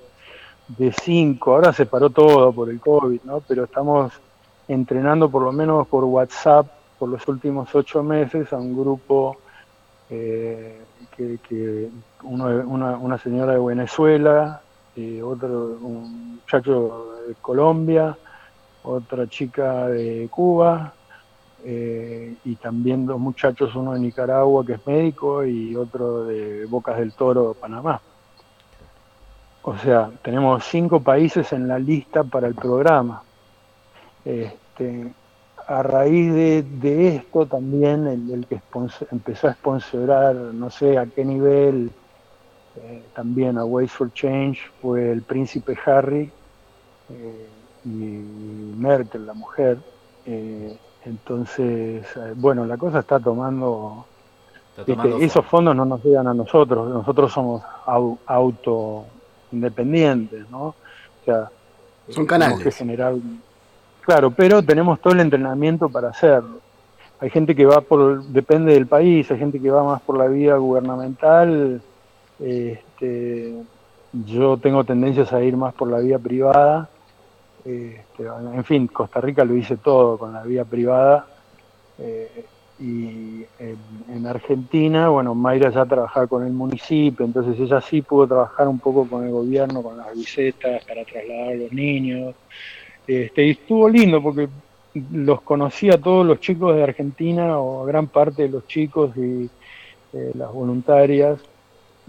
de 0.67 0.91
cinco, 0.91 1.55
ahora 1.55 1.71
se 1.71 1.85
paró 1.85 2.09
todo 2.09 2.51
por 2.51 2.69
el 2.69 2.79
COVID, 2.81 3.21
¿no? 3.23 3.41
pero 3.47 3.63
estamos 3.63 4.11
entrenando 4.67 5.29
por 5.29 5.43
lo 5.43 5.53
menos 5.53 5.87
por 5.87 6.03
WhatsApp 6.03 6.67
por 6.99 7.07
los 7.07 7.25
últimos 7.27 7.73
ocho 7.73 8.03
meses 8.03 8.51
a 8.51 8.57
un 8.57 8.77
grupo 8.77 9.37
eh, 10.09 10.81
que, 11.15 11.89
una, 12.23 12.97
una, 12.97 13.17
señora 13.17 13.53
de 13.53 13.59
Venezuela, 13.59 14.61
otro 15.23 15.77
un 15.81 16.35
muchacho 16.35 17.15
de 17.27 17.35
Colombia, 17.35 18.17
otra 18.83 19.27
chica 19.27 19.87
de 19.87 20.27
Cuba 20.29 20.93
eh, 21.63 22.35
y 22.43 22.55
también 22.55 23.05
dos 23.05 23.19
muchachos, 23.19 23.75
uno 23.75 23.93
de 23.93 23.99
Nicaragua 23.99 24.65
que 24.65 24.73
es 24.73 24.87
médico 24.87 25.45
y 25.45 25.75
otro 25.75 26.25
de 26.25 26.65
Bocas 26.65 26.97
del 26.97 27.13
Toro, 27.13 27.53
Panamá. 27.53 28.01
O 29.63 29.77
sea, 29.77 30.11
tenemos 30.23 30.65
cinco 30.65 31.01
países 31.01 31.53
en 31.53 31.67
la 31.67 31.77
lista 31.77 32.23
para 32.23 32.47
el 32.47 32.55
programa. 32.55 33.21
Este, 34.25 35.13
a 35.67 35.83
raíz 35.83 36.33
de, 36.33 37.15
esto 37.15 37.45
también 37.45 38.07
el, 38.07 38.45
que 38.47 38.59
empezó 39.11 39.47
a 39.47 39.53
sponsorar, 39.53 40.35
no 40.35 40.69
sé 40.69 40.97
a 40.97 41.05
qué 41.05 41.23
nivel, 41.23 41.91
eh, 42.77 43.03
también 43.13 43.57
a 43.57 43.65
Ways 43.65 43.91
for 43.91 44.11
Change 44.13 44.59
fue 44.81 45.11
el 45.11 45.21
príncipe 45.23 45.77
Harry 45.85 46.31
eh, 47.09 47.47
y 47.85 47.89
Merkel, 48.77 49.25
la 49.25 49.33
mujer. 49.33 49.77
Eh, 50.25 50.77
entonces, 51.05 52.05
bueno, 52.35 52.65
la 52.65 52.77
cosa 52.77 52.99
está 52.99 53.19
tomando... 53.19 54.05
esos 55.19 55.45
fondos 55.45 55.75
no 55.75 55.83
nos 55.83 56.03
llegan 56.03 56.27
a 56.27 56.33
nosotros, 56.33 56.89
nosotros 56.89 57.31
somos 57.33 57.61
auto 58.25 59.05
independientes, 59.51 60.49
¿no? 60.49 60.63
O 60.67 60.75
sea, 61.25 61.49
Son 62.09 62.25
tenemos 62.25 62.59
que 62.59 62.63
canales. 62.63 62.75
generar. 62.75 63.13
Claro, 64.01 64.31
pero 64.31 64.63
tenemos 64.63 64.99
todo 65.01 65.13
el 65.13 65.19
entrenamiento 65.19 65.89
para 65.89 66.09
hacerlo. 66.09 66.59
Hay 67.19 67.29
gente 67.29 67.55
que 67.55 67.65
va 67.65 67.81
por, 67.81 68.23
depende 68.23 68.73
del 68.73 68.87
país, 68.87 69.29
hay 69.29 69.37
gente 69.37 69.59
que 69.59 69.69
va 69.69 69.83
más 69.83 70.01
por 70.01 70.17
la 70.17 70.27
vía 70.27 70.55
gubernamental. 70.55 71.81
Este, 72.41 73.53
yo 74.11 74.57
tengo 74.57 74.83
tendencias 74.83 75.31
a 75.31 75.41
ir 75.43 75.55
más 75.55 75.73
por 75.73 75.89
la 75.89 75.99
vía 75.99 76.19
privada. 76.19 76.89
Este, 77.63 78.25
en 78.25 78.63
fin, 78.63 78.87
Costa 78.87 79.21
Rica 79.21 79.45
lo 79.45 79.55
hice 79.55 79.77
todo 79.77 80.17
con 80.17 80.33
la 80.33 80.43
vía 80.43 80.65
privada. 80.65 81.27
Eh, 81.99 82.45
y 82.79 83.45
en, 83.59 83.77
en 84.09 84.25
Argentina, 84.25 85.09
bueno, 85.09 85.35
Mayra 85.35 85.69
ya 85.69 85.85
trabajaba 85.85 86.25
con 86.25 86.43
el 86.43 86.51
municipio, 86.51 87.23
entonces 87.23 87.59
ella 87.59 87.79
sí 87.79 88.01
pudo 88.01 88.25
trabajar 88.25 88.67
un 88.67 88.79
poco 88.79 89.07
con 89.07 89.23
el 89.23 89.29
gobierno, 89.29 89.83
con 89.83 89.97
las 89.97 90.15
visetas 90.15 90.83
para 90.85 91.05
trasladar 91.05 91.49
a 91.49 91.55
los 91.55 91.71
niños. 91.71 92.33
Este, 93.05 93.45
y 93.45 93.51
estuvo 93.51 93.87
lindo 93.87 94.21
porque 94.21 94.49
los 95.11 95.41
conocí 95.41 95.89
a 95.89 96.01
todos 96.01 96.25
los 96.25 96.39
chicos 96.39 96.75
de 96.75 96.83
Argentina, 96.83 97.59
o 97.59 97.83
a 97.83 97.85
gran 97.85 98.07
parte 98.07 98.43
de 98.43 98.49
los 98.49 98.67
chicos 98.67 99.15
y 99.15 99.47
eh, 100.13 100.31
las 100.33 100.51
voluntarias, 100.51 101.39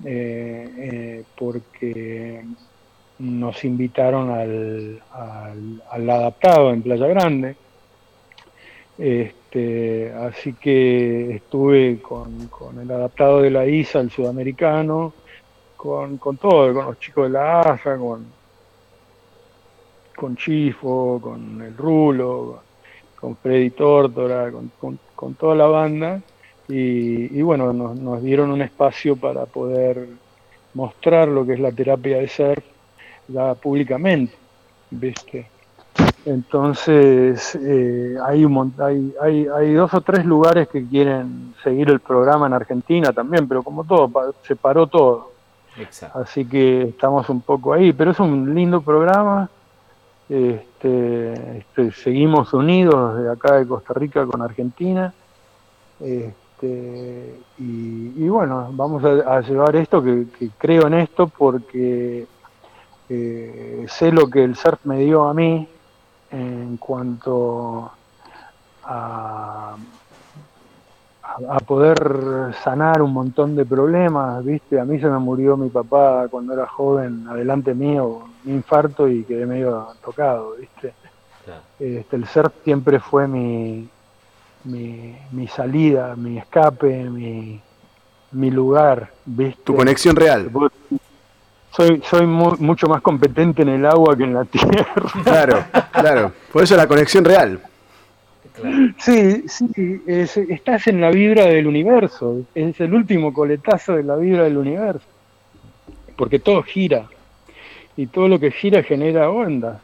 eh, 0.05 0.71
eh, 0.77 1.25
porque 1.39 2.45
nos 3.19 3.65
invitaron 3.65 4.31
al, 4.31 5.03
al, 5.13 5.83
al 5.91 6.11
adaptado 6.11 6.73
en 6.73 6.83
Playa 6.83 7.07
Grande. 7.07 7.57
Este, 8.99 10.13
así 10.13 10.53
que 10.55 11.37
estuve 11.37 12.01
con, 12.03 12.49
con 12.49 12.79
el 12.79 12.91
adaptado 12.91 13.41
de 13.41 13.51
la 13.51 13.67
ISA, 13.67 14.01
el 14.01 14.11
sudamericano, 14.11 15.15
con, 15.77 16.19
con 16.19 16.37
todo, 16.37 16.73
con 16.75 16.87
los 16.87 16.99
chicos 16.99 17.25
de 17.25 17.31
la 17.31 17.61
ASA, 17.61 17.97
con, 17.97 18.27
con 20.15 20.37
Chifo, 20.37 21.21
con 21.23 21.61
el 21.63 21.77
Rulo, 21.77 22.63
con 23.19 23.37
Freddy 23.37 23.71
Tórtora, 23.71 24.51
con, 24.51 24.71
con, 24.79 24.99
con 25.15 25.35
toda 25.35 25.55
la 25.55 25.67
banda. 25.67 26.21
Y, 26.69 27.39
y 27.39 27.43
bueno, 27.43 27.73
nos, 27.73 27.97
nos 27.97 28.23
dieron 28.23 28.51
un 28.51 28.63
espacio 28.63 29.17
para 29.17 29.47
poder 29.47 30.09
mostrar 30.75 31.29
lo 31.29 31.45
que 31.45 31.55
es 31.55 31.61
la 31.61 31.73
terapia 31.73 32.19
de 32.19 32.29
surf 32.29 32.65
ya 33.29 33.55
públicamente, 33.55 34.35
¿viste? 34.91 35.47
Entonces, 36.25 37.59
eh, 37.61 38.17
hay, 38.25 38.45
un, 38.45 38.75
hay, 38.79 39.15
hay, 39.21 39.47
hay 39.55 39.75
dos 39.75 39.93
o 39.93 40.01
tres 40.01 40.25
lugares 40.25 40.69
que 40.69 40.87
quieren 40.87 41.55
seguir 41.63 41.91
el 41.91 42.01
programa 42.01 42.47
en 42.47 42.53
Argentina 42.53 43.13
también, 43.13 43.49
pero 43.49 43.63
como 43.63 43.85
todo, 43.85 44.11
se 44.43 44.55
paró 44.57 44.87
todo. 44.87 45.33
Exacto. 45.77 46.19
Así 46.19 46.45
que 46.45 46.83
estamos 46.83 47.29
un 47.29 47.41
poco 47.41 47.73
ahí, 47.73 47.93
pero 47.93 48.13
es 48.13 48.21
un 48.21 48.55
lindo 48.55 48.81
programa. 48.83 49.49
Este, 50.29 51.59
este, 51.59 51.93
seguimos 51.93 52.55
unidos 52.55 53.21
de 53.21 53.31
acá 53.31 53.57
de 53.57 53.67
Costa 53.67 53.93
Rica 53.95 54.25
con 54.25 54.43
Argentina. 54.43 55.13
Este, 56.63 57.41
y, 57.59 58.25
y 58.25 58.29
bueno, 58.29 58.69
vamos 58.73 59.03
a, 59.05 59.37
a 59.37 59.41
llevar 59.41 59.75
esto, 59.75 60.01
que, 60.01 60.27
que 60.39 60.51
creo 60.57 60.87
en 60.87 60.95
esto 60.95 61.27
porque 61.27 62.27
eh, 63.09 63.87
sé 63.89 64.13
lo 64.13 64.29
que 64.29 64.45
el 64.45 64.55
surf 64.55 64.79
me 64.85 64.99
dio 64.99 65.25
a 65.25 65.35
mí 65.35 65.67
en 66.31 66.77
cuanto 66.77 67.91
a, 68.85 69.75
a, 71.25 71.57
a 71.57 71.61
poder 71.61 72.55
sanar 72.63 73.03
un 73.03 73.13
montón 73.13 73.57
de 73.57 73.65
problemas, 73.67 74.45
¿viste? 74.45 74.79
A 74.79 74.85
mí 74.85 75.01
se 75.01 75.09
me 75.09 75.19
murió 75.19 75.57
mi 75.57 75.69
papá 75.69 76.29
cuando 76.31 76.53
era 76.55 76.67
joven, 76.69 77.27
adelante 77.29 77.75
mío, 77.75 78.23
un 78.45 78.53
infarto 78.53 79.09
y 79.09 79.25
quedé 79.25 79.47
medio 79.47 79.89
tocado, 80.05 80.55
¿viste? 80.61 80.95
Este, 81.81 82.15
el 82.15 82.27
surf 82.29 82.53
siempre 82.63 83.01
fue 83.01 83.27
mi, 83.27 83.89
mi, 84.65 85.17
mi 85.33 85.49
salida, 85.49 86.15
mi 86.17 86.39
escape, 86.39 87.05
mi, 87.05 87.61
mi 88.33 88.51
lugar, 88.51 89.11
¿viste? 89.25 89.61
Tu 89.65 89.75
conexión 89.77 90.17
real. 90.17 90.51
Soy, 91.71 92.03
soy 92.09 92.27
mu- 92.27 92.57
mucho 92.59 92.87
más 92.87 93.01
competente 93.01 93.63
en 93.63 93.71
el 93.71 93.87
agua 93.87 94.17
que 94.17 94.25
en 94.25 94.35
la 94.35 94.45
tierra. 94.47 94.85
Claro, 95.25 95.65
claro. 95.93 96.33
Por 96.53 96.63
eso 96.65 96.77
la 96.77 96.87
conexión 96.87 97.25
real. 97.25 97.61
Claro. 98.55 98.77
Sí, 98.99 99.45
sí, 99.49 100.03
es- 100.07 100.37
estás 100.37 100.87
en 100.87 101.01
la 101.01 101.11
vibra 101.11 101.47
del 101.47 101.67
universo, 101.67 102.43
es 102.55 102.79
el 102.81 102.93
último 102.95 103.33
coletazo 103.33 103.95
de 103.97 104.03
la 104.03 104.17
vibra 104.17 104.45
del 104.45 104.59
universo, 104.59 105.07
porque 106.17 106.39
todo 106.39 106.63
gira, 106.63 107.07
y 107.97 108.07
todo 108.07 108.29
lo 108.29 108.39
que 108.39 108.51
gira 108.51 108.83
genera 108.83 109.31
ondas. 109.31 109.81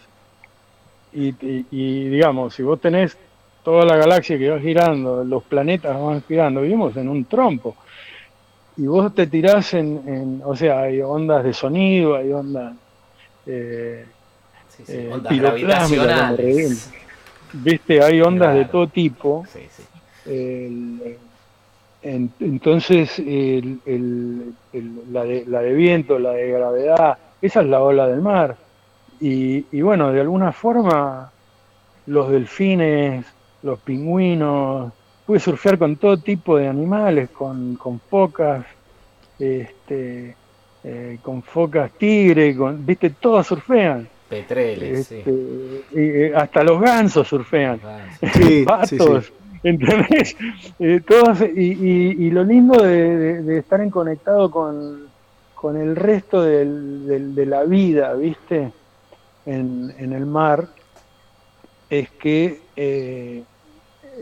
Y, 1.15 1.29
y- 1.45 1.67
y, 1.71 2.09
digamos, 2.11 2.55
si 2.55 2.63
vos 2.63 2.79
tenés 2.81 3.17
toda 3.69 3.85
la 3.85 3.97
galaxia 3.99 4.39
que 4.39 4.49
va 4.49 4.59
girando, 4.59 5.23
los 5.25 5.43
planetas 5.45 5.95
van 6.01 6.23
girando, 6.27 6.63
vivimos 6.63 6.97
en 6.97 7.07
un 7.07 7.27
trompo. 7.27 7.77
Y 8.79 8.87
vos 8.87 9.15
te 9.15 9.27
tirás 9.27 9.75
en, 9.75 10.01
en- 10.07 10.43
o 10.43 10.57
sea, 10.57 10.81
hay 10.85 11.03
ondas 11.03 11.45
de 11.45 11.53
sonido, 11.53 12.17
hay 12.17 12.33
ondas 12.33 12.73
eh, 13.47 14.07
Sí, 14.75 14.85
sí. 14.87 14.93
eh, 14.95 15.11
Ondas 15.13 15.37
gravitacionales. 15.39 16.91
viste, 17.53 18.03
hay 18.03 18.23
ondas 18.23 18.55
de 18.55 18.65
todo 18.65 18.87
tipo. 18.87 19.45
Sí, 19.53 19.61
sí. 19.77 19.83
El- 20.25 21.19
en- 22.03 22.33
entonces, 22.41 23.19
el- 23.19 23.81
el- 23.85 24.55
el- 24.73 25.13
la, 25.13 25.25
de, 25.25 25.45
la 25.47 25.61
de 25.61 25.75
viento, 25.75 26.19
la 26.19 26.31
de 26.33 26.49
gravedad, 26.53 27.19
esa 27.43 27.61
es 27.61 27.67
la 27.67 27.83
ola 27.83 28.07
del 28.09 28.23
mar. 28.23 28.57
Y, 29.21 29.67
y 29.73 29.83
bueno, 29.83 30.11
de 30.11 30.23
alguna 30.23 30.53
forma, 30.53 31.31
los 32.07 32.31
delfines, 32.31 33.27
los 33.63 33.79
pingüinos, 33.81 34.93
pude 35.27 35.41
surfear 35.41 35.79
con 35.79 35.97
todo 35.97 36.17
tipo 36.19 36.57
de 36.57 36.69
animales, 36.69 37.31
con, 37.31 37.77
con 37.77 38.01
focas, 38.01 38.65
este, 39.39 40.35
eh, 40.85 41.19
con 41.23 41.43
focas 41.43 41.91
tigre, 41.93 42.57
con, 42.57 42.85
viste, 42.85 43.11
todas 43.11 43.47
surfean. 43.47 44.09
Petreles, 44.29 45.07
sí. 45.07 45.17
Este, 45.19 45.31
y, 45.93 45.99
eh, 45.99 46.33
hasta 46.35 46.63
los 46.63 46.81
gansos 46.81 47.27
surfean 47.27 47.81
Ah, 47.83 48.01
Sí, 48.35 48.43
sí, 48.43 48.65
patos, 48.65 49.25
sí. 49.27 49.33
¿entendés? 49.63 50.37
Eh, 50.79 51.01
todos- 51.07 51.41
y, 51.41 51.73
y- 51.73 52.27
y 52.27 52.31
lo 52.31 52.45
lindo 52.45 52.83
de, 52.83 53.17
de- 53.17 53.43
de 53.43 53.59
estar 53.59 53.81
en 53.81 53.91
conectado 53.91 54.51
con, 54.51 55.07
con 55.55 55.77
el 55.77 55.97
resto 55.97 56.43
del- 56.43 57.07
del- 57.07 57.35
de 57.35 57.47
la 57.47 57.65
vida, 57.65 58.13
¿viste? 58.15 58.71
En, 59.47 59.95
en 59.99 60.13
el 60.13 60.27
mar, 60.27 60.69
es 61.89 62.11
que 62.21 62.71
eh, 62.77 63.47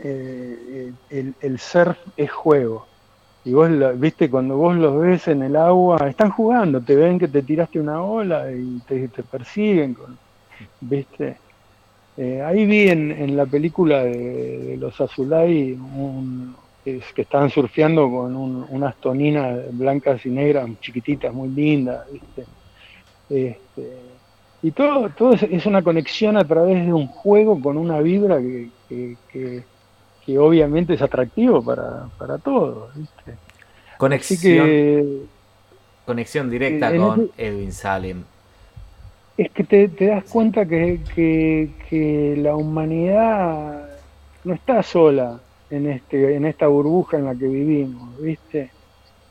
eh, 0.03 0.93
el, 1.09 1.35
el 1.39 1.59
surf 1.59 1.97
es 2.15 2.31
juego. 2.31 2.89
Y 3.43 3.53
vos, 3.53 3.69
la- 3.71 3.93
viste, 3.93 4.29
cuando 4.29 4.57
vos 4.57 4.75
los 4.77 4.99
ves 5.01 5.27
en 5.29 5.43
el 5.43 5.55
agua, 5.55 5.97
están 6.09 6.31
jugando, 6.31 6.83
te 6.83 6.95
ven 6.95 7.19
que 7.19 7.27
te 7.29 7.43
tiraste 7.43 7.79
una 7.79 8.03
ola 8.03 8.51
y 8.53 8.81
te, 8.81 9.09
te 9.09 9.23
persiguen, 9.23 9.93
con, 9.93 10.19
¿viste? 10.81 11.41
Eh, 12.15 12.41
ahí 12.41 12.65
vi 12.65 12.89
en, 12.89 13.11
en 13.11 13.37
la 13.37 13.45
película 13.45 14.03
de, 14.03 14.17
de 14.59 14.77
los 14.77 14.99
Azulay 15.01 15.73
un- 15.73 16.55
es 16.83 17.13
que 17.13 17.23
estaban 17.23 17.49
surfeando 17.49 18.09
con 18.09 18.35
un- 18.35 18.65
unas 18.69 18.99
toninas 18.99 19.59
blancas 19.77 20.25
y 20.25 20.31
negras 20.31 20.69
chiquititas, 20.79 21.33
muy 21.33 21.49
lindas, 21.49 22.09
¿viste? 22.11 22.47
Este, 23.29 24.16
y 24.61 24.71
todo, 24.71 25.11
todo 25.13 25.33
es, 25.33 25.65
una 25.65 25.83
conexión 25.83 26.37
a 26.37 26.47
través 26.47 26.85
de 26.85 26.93
un 26.93 27.07
juego 27.07 27.61
con 27.61 27.77
una 27.77 27.99
vibra 28.01 28.39
que, 28.41 28.73
que, 28.87 29.19
que- 29.27 29.67
que 30.21 30.37
obviamente 30.39 30.93
es 30.95 31.01
atractivo 31.01 31.63
para, 31.63 32.09
para 32.17 32.39
todos, 32.39 32.93
¿viste? 32.95 33.39
Conexión, 33.97 34.39
que 34.41 35.29
conexión 36.05 36.49
directa 36.49 36.89
en 36.89 36.95
con 36.95 37.21
ese- 37.21 37.33
Edwin 37.37 37.71
Salem. 37.71 38.25
es 39.37 39.51
que 39.51 39.63
te, 39.63 39.89
te 39.89 40.07
das 40.07 40.25
cuenta 40.25 40.65
que, 40.67 41.05
que- 41.13 41.75
que 41.89 42.35
la 42.37 42.55
humanidad 42.55 43.87
no 44.43 44.53
está 44.53 44.81
sola 44.83 45.43
en 45.69 45.87
este 45.87 46.35
en 46.35 46.45
esta 46.45 46.67
burbuja 46.67 47.17
en 47.17 47.25
la 47.25 47.35
que 47.35 47.47
vivimos, 47.47 48.17
¿viste? 48.21 48.75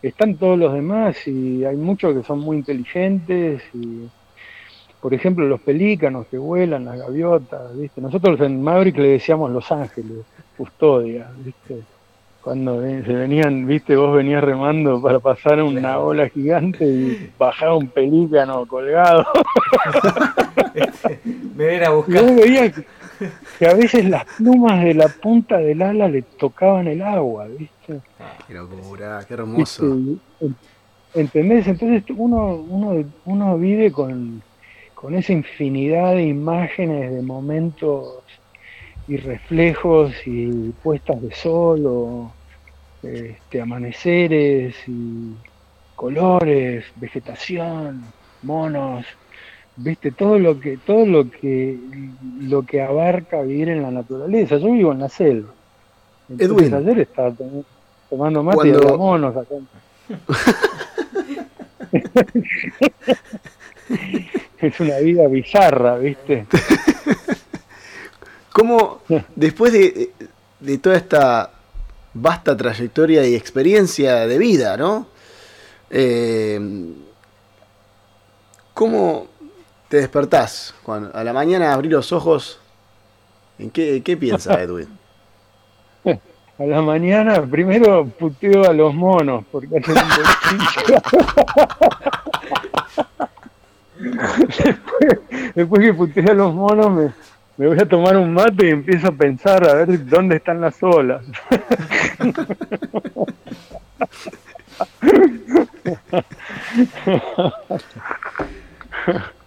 Están 0.03 0.39
todos 0.39 0.59
los 0.59 0.75
demás 0.75 1.27
y 1.27 1.65
hay 1.65 1.77
muchos 1.77 2.15
que 2.17 2.25
son 2.25 2.41
muy 2.41 2.59
inteligentes 2.59 3.63
y 3.75 4.13
por 5.01 5.15
ejemplo 5.15 5.47
los 5.47 5.61
pelícanos 5.61 6.27
que 6.29 6.39
vuelan, 6.39 6.85
las 6.85 6.99
gaviotas, 6.99 7.77
¿viste? 7.79 8.01
Nosotros 8.01 8.41
en 8.41 8.63
Maverick 8.63 8.97
le 8.99 9.09
decíamos 9.09 9.51
Los 9.51 9.71
Ángeles, 9.71 10.25
custodia, 10.57 11.31
¿viste? 11.45 11.81
Cuando 12.43 12.81
se 12.81 13.13
venían, 13.13 13.67
viste, 13.67 13.97
vos 13.97 14.15
venías 14.17 14.43
remando 14.43 15.03
para 15.03 15.19
pasar 15.19 15.61
una 15.63 15.99
ola 15.99 16.29
gigante 16.29 16.85
y 16.85 17.31
bajaba 17.37 17.77
un 17.77 17.89
pelícano 17.89 18.65
colgado. 18.67 19.27
Me 21.57 21.69
viene 21.69 21.87
a 21.87 21.91
Y 21.91 21.95
buscar. 21.95 22.23
vos 22.23 22.37
veías 22.37 22.73
que, 23.59 23.67
a 23.67 23.75
veces 23.75 24.05
las 24.09 24.25
plumas 24.37 24.85
de 24.85 24.95
la 24.95 25.09
punta 25.09 25.59
del 25.59 25.83
ala 25.83 26.09
le 26.09 26.23
tocaban 26.23 26.87
el 26.87 27.03
agua, 27.03 27.47
¿viste? 27.49 28.01
Qué 28.47 28.55
locura, 28.55 29.19
qué 29.27 29.35
¿Viste? 29.35 29.35
hermoso. 29.35 29.85
En- 30.41 30.57
¿Entendés? 31.15 31.67
Entonces 31.67 32.05
uno, 32.15 32.57
uno, 32.57 33.03
uno 33.25 33.59
vive 33.59 33.91
con, 33.91 34.43
con 35.07 35.15
esa 35.15 35.33
infinidad 35.33 36.17
de 36.17 36.25
imágenes, 36.25 37.13
de 37.13 37.23
momentos 37.23 38.25
y 39.07 39.17
reflejos 39.19 40.13
y 40.27 40.71
puestas 40.83 41.23
de 41.23 41.33
sol 41.33 41.87
o 41.87 42.33
este, 43.05 43.61
amaneceres 43.61 44.75
y 44.89 45.33
colores, 45.95 46.87
vegetación, 46.97 48.03
monos, 48.43 49.07
viste 49.77 50.11
todo 50.11 50.41
lo 50.41 50.59
que 50.59 50.77
todo 50.79 51.07
lo 51.07 51.31
que 51.31 51.79
lo 52.41 52.65
que 52.65 52.83
abarca 52.83 53.43
vivir 53.43 53.69
en 53.69 53.83
la 53.83 53.93
naturaleza. 53.93 54.57
Yo 54.57 54.73
vivo 54.73 54.91
en 54.91 54.99
la 54.99 55.09
selva. 55.09 55.53
Edwin. 56.37 56.75
ayer 56.75 56.99
estaba 56.99 57.33
tomando 58.11 58.43
mate 58.43 58.71
y 58.71 58.73
había 58.73 58.97
monos 58.97 59.37
acá. 59.37 59.55
es 64.69 64.81
una 64.81 64.99
vida 64.99 65.27
bizarra, 65.29 65.97
¿viste? 65.99 66.47
¿Cómo, 68.53 69.03
después 69.37 69.73
de, 69.73 70.11
de, 70.61 70.79
toda 70.79 70.97
esta 70.97 71.51
vasta 72.15 72.57
trayectoria 72.57 73.27
y 73.27 73.35
experiencia 73.35 74.27
de 74.27 74.39
vida, 74.39 74.77
¿no? 74.77 75.09
Eh, 75.91 76.61
¿Cómo 78.75 79.29
te 79.89 79.99
despertás? 79.99 80.75
Cuando 80.83 81.15
a 81.15 81.25
la 81.25 81.33
mañana 81.33 81.73
abrí 81.73 81.89
los 81.89 82.13
ojos, 82.13 82.59
¿en 83.59 83.71
qué, 83.71 84.03
qué 84.03 84.17
piensas, 84.17 84.59
Edwin? 84.63 84.89
A 86.59 86.65
la 86.65 86.81
mañana 86.81 87.43
primero 87.43 88.07
puteo 88.07 88.65
a 88.65 88.73
los 88.73 88.95
monos 88.95 89.45
porque 89.53 89.77
hacen 89.77 89.95
un 89.95 90.03
después, 93.99 95.55
después 95.55 95.83
que 95.83 95.95
puteo 95.95 96.31
a 96.31 96.35
los 96.35 96.55
monos 96.55 96.91
me, 96.91 97.13
me 97.57 97.69
voy 97.69 97.79
a 97.79 97.89
tomar 97.89 98.17
un 98.17 98.35
mate 98.35 98.67
y 98.67 98.71
empiezo 98.71 99.09
a 99.09 99.13
pensar 99.13 99.69
a 99.69 99.75
ver 99.75 100.07
dónde 100.07 100.37
están 100.37 100.61
las 100.61 100.83
olas. 100.83 101.25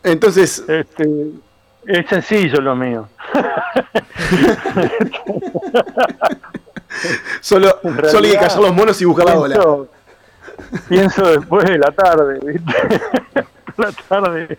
Entonces. 0.04 0.64
Este, 0.68 1.32
es 1.86 2.08
sencillo 2.08 2.62
lo 2.62 2.76
mío. 2.76 3.08
solo, 7.42 7.80
solo 8.10 8.26
hay 8.26 8.32
que 8.34 8.38
callar 8.38 8.60
los 8.60 8.74
monos 8.74 9.02
y 9.02 9.06
buscar 9.06 9.26
la 9.28 9.40
ola. 9.40 9.88
Pienso 10.90 11.28
después 11.28 11.66
de 11.66 11.78
la 11.78 11.92
tarde, 11.92 12.40
¿viste? 12.46 12.74
la 13.78 13.92
tarde, 14.08 14.58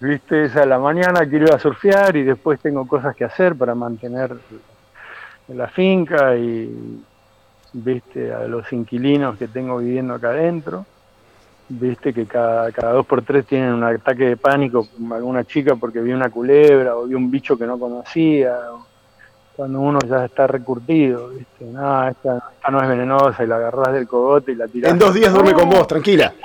¿viste? 0.00 0.44
Esa 0.44 0.66
la 0.66 0.78
mañana 0.78 1.26
quiero 1.26 1.46
ir 1.46 1.54
a 1.54 1.58
surfear 1.58 2.16
y 2.16 2.22
después 2.22 2.60
tengo 2.60 2.86
cosas 2.86 3.14
que 3.16 3.24
hacer 3.24 3.54
para 3.54 3.74
mantener 3.74 4.36
la 5.48 5.68
finca 5.68 6.36
y, 6.36 7.02
¿viste? 7.72 8.32
A 8.32 8.44
los 8.44 8.72
inquilinos 8.72 9.36
que 9.38 9.48
tengo 9.48 9.78
viviendo 9.78 10.14
acá 10.14 10.30
adentro 10.30 10.86
viste 11.68 12.12
que 12.12 12.26
cada, 12.26 12.70
cada 12.72 12.92
dos 12.92 13.06
por 13.06 13.22
tres 13.22 13.46
tienen 13.46 13.72
un 13.72 13.84
ataque 13.84 14.24
de 14.24 14.36
pánico 14.36 14.86
alguna 15.10 15.44
chica 15.44 15.76
porque 15.76 16.00
vio 16.00 16.14
una 16.14 16.30
culebra 16.30 16.96
o 16.96 17.06
vio 17.06 17.16
un 17.16 17.30
bicho 17.30 17.56
que 17.56 17.66
no 17.66 17.78
conocía 17.78 18.58
cuando 19.56 19.80
uno 19.80 19.98
ya 20.08 20.24
está 20.24 20.46
recurtido 20.46 21.28
viste 21.28 21.66
no 21.66 22.08
esta, 22.08 22.42
no 22.70 22.82
es 22.82 22.88
venenosa 22.88 23.44
y 23.44 23.46
la 23.46 23.56
agarrás 23.56 23.92
del 23.92 24.08
cogote 24.08 24.52
y 24.52 24.54
la 24.54 24.68
tirás. 24.68 24.92
En 24.92 24.98
dos 24.98 25.12
días 25.14 25.32
duerme 25.32 25.52
con 25.52 25.68
vos 25.68 25.86
tranquila. 25.86 26.32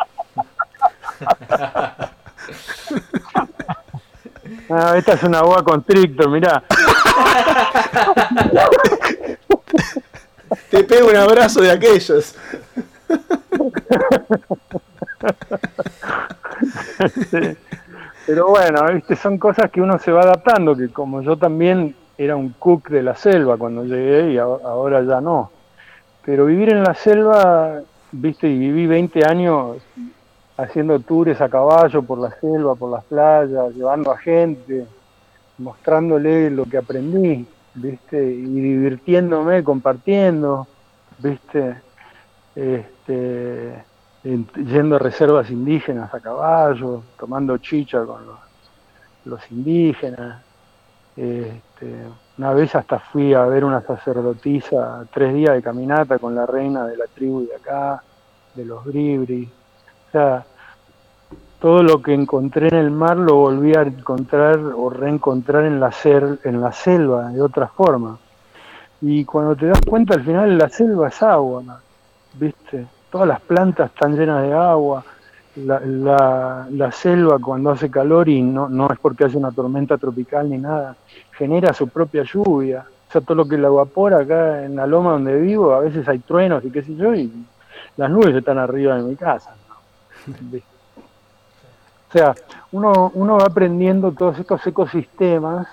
Ah, 4.69 4.95
esta 4.97 5.13
es 5.13 5.23
una 5.23 5.41
boa 5.41 5.63
constrictor 5.63 6.29
mirá. 6.29 6.61
Te 10.69 10.83
pego 10.83 11.07
un 11.09 11.15
abrazo 11.15 11.61
de 11.61 11.71
aquellos. 11.71 12.35
Pero 18.25 18.49
bueno, 18.49 18.81
¿viste? 18.93 19.15
son 19.15 19.37
cosas 19.37 19.71
que 19.71 19.79
uno 19.79 19.97
se 19.99 20.11
va 20.11 20.23
adaptando, 20.23 20.75
que 20.75 20.89
como 20.89 21.21
yo 21.21 21.37
también 21.37 21.95
era 22.17 22.35
un 22.35 22.49
cook 22.57 22.89
de 22.89 23.03
la 23.03 23.15
selva 23.15 23.57
cuando 23.57 23.83
llegué 23.83 24.33
y 24.33 24.37
ahora 24.37 25.03
ya 25.03 25.21
no. 25.21 25.51
Pero 26.25 26.45
vivir 26.45 26.69
en 26.69 26.83
la 26.83 26.93
selva, 26.93 27.81
viste, 28.11 28.49
y 28.49 28.57
viví 28.57 28.87
20 28.87 29.25
años 29.25 29.77
haciendo 30.57 30.99
tours 30.99 31.39
a 31.39 31.49
caballo 31.49 32.01
por 32.01 32.17
la 32.17 32.31
selva, 32.31 32.75
por 32.75 32.91
las 32.91 33.03
playas, 33.05 33.73
llevando 33.75 34.11
a 34.11 34.17
gente, 34.17 34.85
mostrándole 35.59 36.49
lo 36.49 36.65
que 36.65 36.77
aprendí, 36.77 37.45
viste, 37.75 38.23
y 38.25 38.43
divirtiéndome, 38.43 39.63
compartiendo, 39.63 40.67
viste. 41.19 41.77
Este, 42.55 43.83
yendo 44.23 44.95
a 44.95 44.99
reservas 44.99 45.49
indígenas 45.51 46.13
a 46.13 46.19
caballo, 46.19 47.03
tomando 47.19 47.57
chicha 47.59 48.03
con 48.03 48.21
los, 49.25 49.51
indígenas. 49.51 50.41
Este, 51.79 51.95
una 52.39 52.53
vez 52.53 52.73
hasta 52.75 52.97
fui 52.97 53.33
a 53.33 53.45
ver 53.45 53.63
una 53.63 53.81
sacerdotisa, 53.81 55.05
tres 55.13 55.33
días 55.33 55.53
de 55.53 55.61
caminata 55.61 56.17
con 56.17 56.33
la 56.33 56.45
reina 56.45 56.85
de 56.87 56.97
la 56.97 57.05
tribu 57.05 57.47
de 57.47 57.55
acá, 57.55 58.01
de 58.55 58.65
los 58.65 58.83
Bribri. 58.83 59.47
O 60.07 60.11
sea, 60.11 60.43
todo 61.59 61.83
lo 61.83 62.01
que 62.01 62.13
encontré 62.13 62.69
en 62.69 62.75
el 62.75 62.91
mar 62.91 63.17
lo 63.17 63.35
volví 63.35 63.75
a 63.75 63.81
encontrar 63.81 64.57
o 64.57 64.89
reencontrar 64.89 65.65
en 65.65 65.79
la, 65.79 65.91
en 66.43 66.61
la 66.61 66.71
selva 66.71 67.29
de 67.29 67.41
otra 67.41 67.67
forma. 67.67 68.17
Y 69.01 69.23
cuando 69.25 69.55
te 69.55 69.67
das 69.67 69.81
cuenta, 69.87 70.15
al 70.15 70.23
final 70.23 70.57
la 70.57 70.69
selva 70.69 71.09
es 71.09 71.21
agua, 71.21 71.81
¿viste? 72.33 72.87
todas 73.11 73.27
las 73.27 73.41
plantas 73.41 73.91
están 73.91 74.17
llenas 74.17 74.41
de 74.41 74.53
agua, 74.53 75.03
la, 75.65 76.67
la, 76.69 76.91
selva 76.91 77.39
cuando 77.39 77.71
hace 77.71 77.89
calor 77.89 78.29
y 78.29 78.41
no, 78.41 78.69
no 78.69 78.91
es 78.91 78.99
porque 78.99 79.25
hace 79.25 79.37
una 79.37 79.51
tormenta 79.51 79.97
tropical 79.97 80.49
ni 80.49 80.57
nada, 80.57 80.95
genera 81.31 81.73
su 81.73 81.87
propia 81.87 82.23
lluvia. 82.23 82.85
O 83.07 83.11
sea, 83.11 83.21
todo 83.21 83.35
lo 83.35 83.47
que 83.47 83.57
la 83.57 83.67
evapora 83.67 84.19
acá 84.19 84.63
en 84.63 84.75
la 84.75 84.85
loma 84.85 85.11
donde 85.11 85.39
vivo, 85.39 85.73
a 85.73 85.79
veces 85.79 86.07
hay 86.07 86.19
truenos 86.19 86.63
y 86.65 86.71
qué 86.71 86.83
sé 86.83 86.95
yo, 86.95 87.15
y 87.15 87.31
las 87.95 88.09
nubes 88.09 88.35
están 88.35 88.57
arriba 88.57 88.97
de 88.97 89.03
mi 89.03 89.15
casa. 89.15 89.55
o 92.09 92.11
sea, 92.11 92.35
uno, 92.71 93.11
uno 93.15 93.37
va 93.37 93.45
aprendiendo 93.45 94.11
todos 94.11 94.37
estos 94.39 94.65
ecosistemas 94.67 95.67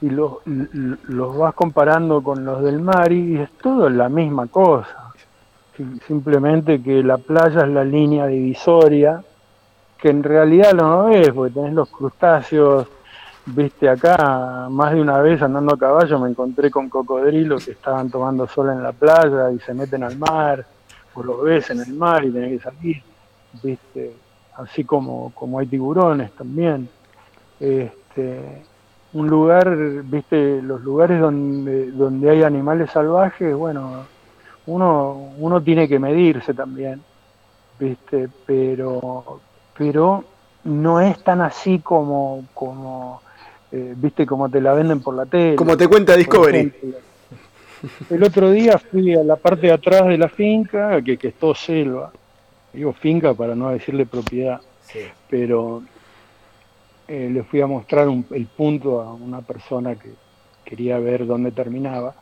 y 0.00 0.10
los, 0.10 0.34
los 0.44 1.36
vas 1.36 1.54
comparando 1.54 2.22
con 2.22 2.44
los 2.44 2.62
del 2.62 2.80
mar 2.80 3.10
y 3.10 3.38
es 3.38 3.50
todo 3.58 3.88
la 3.88 4.08
misma 4.08 4.46
cosa 4.46 5.07
simplemente 6.06 6.82
que 6.82 7.02
la 7.02 7.18
playa 7.18 7.62
es 7.62 7.68
la 7.68 7.84
línea 7.84 8.26
divisoria, 8.26 9.22
que 9.98 10.10
en 10.10 10.22
realidad 10.22 10.72
no 10.72 11.08
es, 11.08 11.30
porque 11.30 11.54
tenés 11.54 11.74
los 11.74 11.88
crustáceos, 11.88 12.86
viste 13.46 13.88
acá, 13.88 14.68
más 14.70 14.92
de 14.92 15.00
una 15.00 15.18
vez 15.18 15.40
andando 15.42 15.74
a 15.74 15.78
caballo 15.78 16.18
me 16.18 16.30
encontré 16.30 16.70
con 16.70 16.88
cocodrilos 16.88 17.64
que 17.64 17.72
estaban 17.72 18.10
tomando 18.10 18.46
sol 18.46 18.70
en 18.70 18.82
la 18.82 18.92
playa 18.92 19.50
y 19.50 19.58
se 19.58 19.74
meten 19.74 20.02
al 20.02 20.16
mar, 20.18 20.64
o 21.14 21.22
los 21.22 21.42
ves 21.42 21.70
en 21.70 21.80
el 21.80 21.94
mar 21.94 22.24
y 22.24 22.30
tenés 22.30 22.58
que 22.60 22.70
salir, 22.70 23.02
viste, 23.62 24.14
así 24.56 24.84
como, 24.84 25.32
como 25.34 25.58
hay 25.58 25.66
tiburones 25.66 26.32
también. 26.32 26.88
Este, 27.58 28.62
un 29.14 29.26
lugar, 29.26 29.76
viste, 30.04 30.60
los 30.62 30.82
lugares 30.82 31.20
donde, 31.20 31.90
donde 31.90 32.30
hay 32.30 32.42
animales 32.42 32.90
salvajes, 32.90 33.54
bueno, 33.56 34.04
uno, 34.68 35.32
uno 35.38 35.62
tiene 35.62 35.88
que 35.88 35.98
medirse 35.98 36.52
también, 36.52 37.00
¿viste? 37.78 38.28
Pero, 38.46 39.40
pero 39.76 40.24
no 40.64 41.00
es 41.00 41.22
tan 41.24 41.40
así 41.40 41.78
como, 41.78 42.44
como 42.52 43.22
eh, 43.72 43.94
¿viste? 43.96 44.26
Como 44.26 44.48
te 44.50 44.60
la 44.60 44.74
venden 44.74 45.00
por 45.00 45.14
la 45.14 45.24
tele. 45.24 45.56
Como 45.56 45.76
te 45.76 45.88
cuenta 45.88 46.14
Discovery. 46.14 46.72
El 48.10 48.22
otro 48.22 48.50
día 48.50 48.78
fui 48.78 49.14
a 49.14 49.24
la 49.24 49.36
parte 49.36 49.68
de 49.68 49.72
atrás 49.72 50.06
de 50.06 50.18
la 50.18 50.28
finca, 50.28 51.00
que, 51.02 51.16
que 51.16 51.28
es 51.28 51.34
todo 51.34 51.54
selva. 51.54 52.12
Digo 52.72 52.92
finca 52.92 53.32
para 53.32 53.54
no 53.54 53.70
decirle 53.70 54.04
propiedad. 54.04 54.60
Pero 55.30 55.82
eh, 57.06 57.30
le 57.32 57.42
fui 57.42 57.62
a 57.62 57.66
mostrar 57.66 58.06
el 58.08 58.46
punto 58.46 59.00
a 59.00 59.14
una 59.14 59.40
persona 59.40 59.94
que 59.94 60.10
quería 60.64 60.98
ver 60.98 61.26
dónde 61.26 61.52
terminaba 61.52 62.14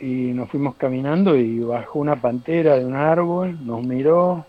y 0.00 0.32
nos 0.32 0.50
fuimos 0.50 0.76
caminando 0.76 1.36
y 1.36 1.60
bajó 1.60 1.98
una 1.98 2.16
pantera 2.16 2.76
de 2.76 2.84
un 2.84 2.94
árbol, 2.94 3.56
nos 3.64 3.82
miró, 3.82 4.44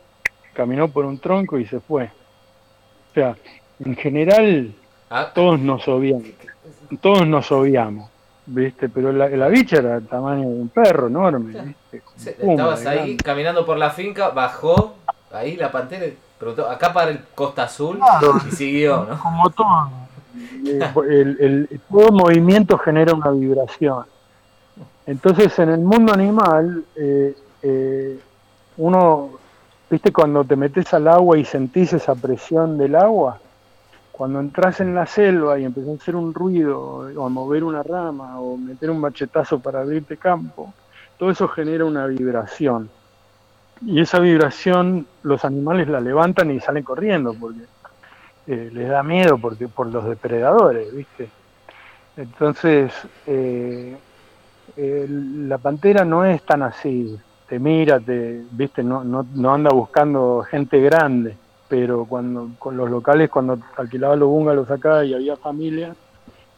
caminó 0.53 0.87
por 0.87 1.05
un 1.05 1.19
tronco 1.19 1.57
y 1.57 1.65
se 1.65 1.79
fue. 1.79 2.05
O 2.05 3.13
sea, 3.13 3.35
en 3.83 3.95
general 3.95 4.73
ah. 5.09 5.31
todos 5.33 5.59
nos 5.59 5.87
obviamos, 5.87 6.27
todos 7.01 7.27
nos 7.27 7.51
obviamos, 7.51 8.09
¿viste? 8.45 8.89
Pero 8.89 9.11
la, 9.11 9.29
la 9.29 9.47
bicha 9.47 9.77
era 9.77 9.95
del 9.95 10.07
tamaño 10.07 10.41
de 10.41 10.61
un 10.61 10.69
perro 10.69 11.07
enorme, 11.07 11.75
¿viste? 11.91 12.01
Estabas 12.41 12.85
ahí 12.85 13.17
caminando 13.17 13.65
por 13.65 13.77
la 13.77 13.89
finca, 13.91 14.29
bajó 14.29 14.95
ahí 15.31 15.55
la 15.55 15.71
pantera 15.71 16.07
Preguntó, 16.37 16.69
acá 16.69 16.93
para 16.93 17.11
el 17.11 17.19
Costa 17.33 17.63
Azul 17.63 17.99
y 18.47 18.55
siguió, 18.55 19.07
¿no? 19.09 19.19
Como 19.19 19.49
todo. 19.49 19.89
El, 21.09 21.37
el, 21.39 21.81
todo 21.89 22.11
movimiento 22.11 22.77
genera 22.77 23.13
una 23.13 23.31
vibración. 23.31 24.05
Entonces, 25.07 25.57
en 25.59 25.69
el 25.69 25.79
mundo 25.79 26.13
animal, 26.13 26.83
eh, 26.97 27.33
eh, 27.61 28.19
uno, 28.75 29.29
viste, 29.89 30.11
cuando 30.11 30.43
te 30.43 30.57
metes 30.57 30.93
al 30.93 31.07
agua 31.07 31.37
y 31.37 31.45
sentís 31.45 31.93
esa 31.93 32.13
presión 32.13 32.77
del 32.77 32.93
agua, 32.93 33.39
cuando 34.11 34.41
entras 34.41 34.81
en 34.81 34.93
la 34.93 35.05
selva 35.05 35.57
y 35.57 35.63
empezás 35.63 35.91
a 35.91 35.93
hacer 35.93 36.15
un 36.17 36.33
ruido, 36.33 37.09
o 37.15 37.25
a 37.25 37.29
mover 37.29 37.63
una 37.63 37.83
rama, 37.83 38.37
o 38.41 38.57
meter 38.57 38.89
un 38.89 38.99
machetazo 38.99 39.59
para 39.59 39.79
abrirte 39.79 40.17
campo, 40.17 40.73
todo 41.17 41.31
eso 41.31 41.47
genera 41.47 41.85
una 41.85 42.05
vibración. 42.05 42.89
Y 43.85 44.01
esa 44.01 44.19
vibración 44.19 45.07
los 45.23 45.45
animales 45.45 45.87
la 45.87 46.01
levantan 46.01 46.51
y 46.51 46.59
salen 46.59 46.83
corriendo 46.83 47.33
porque 47.33 47.61
eh, 48.47 48.71
les 48.73 48.89
da 48.89 49.03
miedo 49.03 49.37
porque 49.37 49.69
por 49.69 49.87
los 49.87 50.03
depredadores, 50.03 50.93
¿viste? 50.93 51.29
Entonces, 52.17 52.91
la 54.75 55.57
pantera 55.57 56.03
no 56.03 56.25
es 56.25 56.41
tan 56.43 56.61
así, 56.63 57.17
te 57.47 57.59
mira, 57.59 57.99
te, 57.99 58.43
¿viste? 58.51 58.83
No, 58.83 59.03
no, 59.03 59.25
no 59.33 59.53
anda 59.53 59.71
buscando 59.71 60.43
gente 60.49 60.79
grande, 60.81 61.35
pero 61.67 62.05
cuando 62.05 62.49
con 62.59 62.75
los 62.75 62.89
locales, 62.89 63.29
cuando 63.29 63.57
alquilaba 63.77 64.15
los 64.15 64.29
bungalows 64.29 64.69
acá 64.69 65.03
y 65.05 65.13
había 65.13 65.35
familia, 65.37 65.95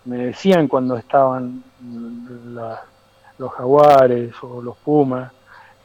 me 0.05 0.18
decían 0.26 0.68
cuando 0.68 0.97
estaban 0.97 1.64
los 3.38 3.51
jaguares 3.53 4.34
o 4.41 4.62
los 4.62 4.78
pumas, 4.78 5.32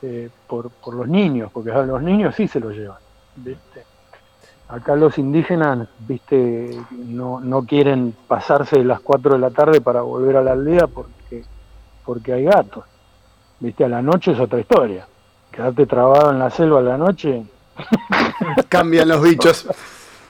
eh, 0.02 0.28
por, 0.46 0.70
por 0.70 0.94
los 0.94 1.08
niños, 1.08 1.50
porque 1.52 1.70
a 1.70 1.82
los 1.82 2.02
niños 2.02 2.34
sí 2.34 2.46
se 2.46 2.60
los 2.60 2.74
llevan, 2.74 2.98
¿viste? 3.36 3.84
Acá 4.68 4.96
los 4.96 5.18
indígenas, 5.18 5.88
viste, 6.00 6.78
no, 6.90 7.40
no 7.40 7.64
quieren 7.64 8.14
pasarse 8.26 8.82
las 8.84 9.00
4 9.00 9.34
de 9.34 9.38
la 9.38 9.50
tarde 9.50 9.80
para 9.80 10.02
volver 10.02 10.36
a 10.36 10.42
la 10.42 10.52
aldea 10.52 10.86
porque, 10.86 11.12
porque 12.04 12.32
hay 12.32 12.44
gatos. 12.44 12.84
Viste, 13.60 13.84
a 13.84 13.88
la 13.88 14.02
noche 14.02 14.32
es 14.32 14.40
otra 14.40 14.60
historia. 14.60 15.06
Quedarte 15.50 15.86
trabado 15.86 16.30
en 16.30 16.38
la 16.38 16.50
selva 16.50 16.80
a 16.80 16.82
la 16.82 16.98
noche. 16.98 17.44
Cambian 18.68 19.08
los 19.08 19.22
bichos. 19.22 19.66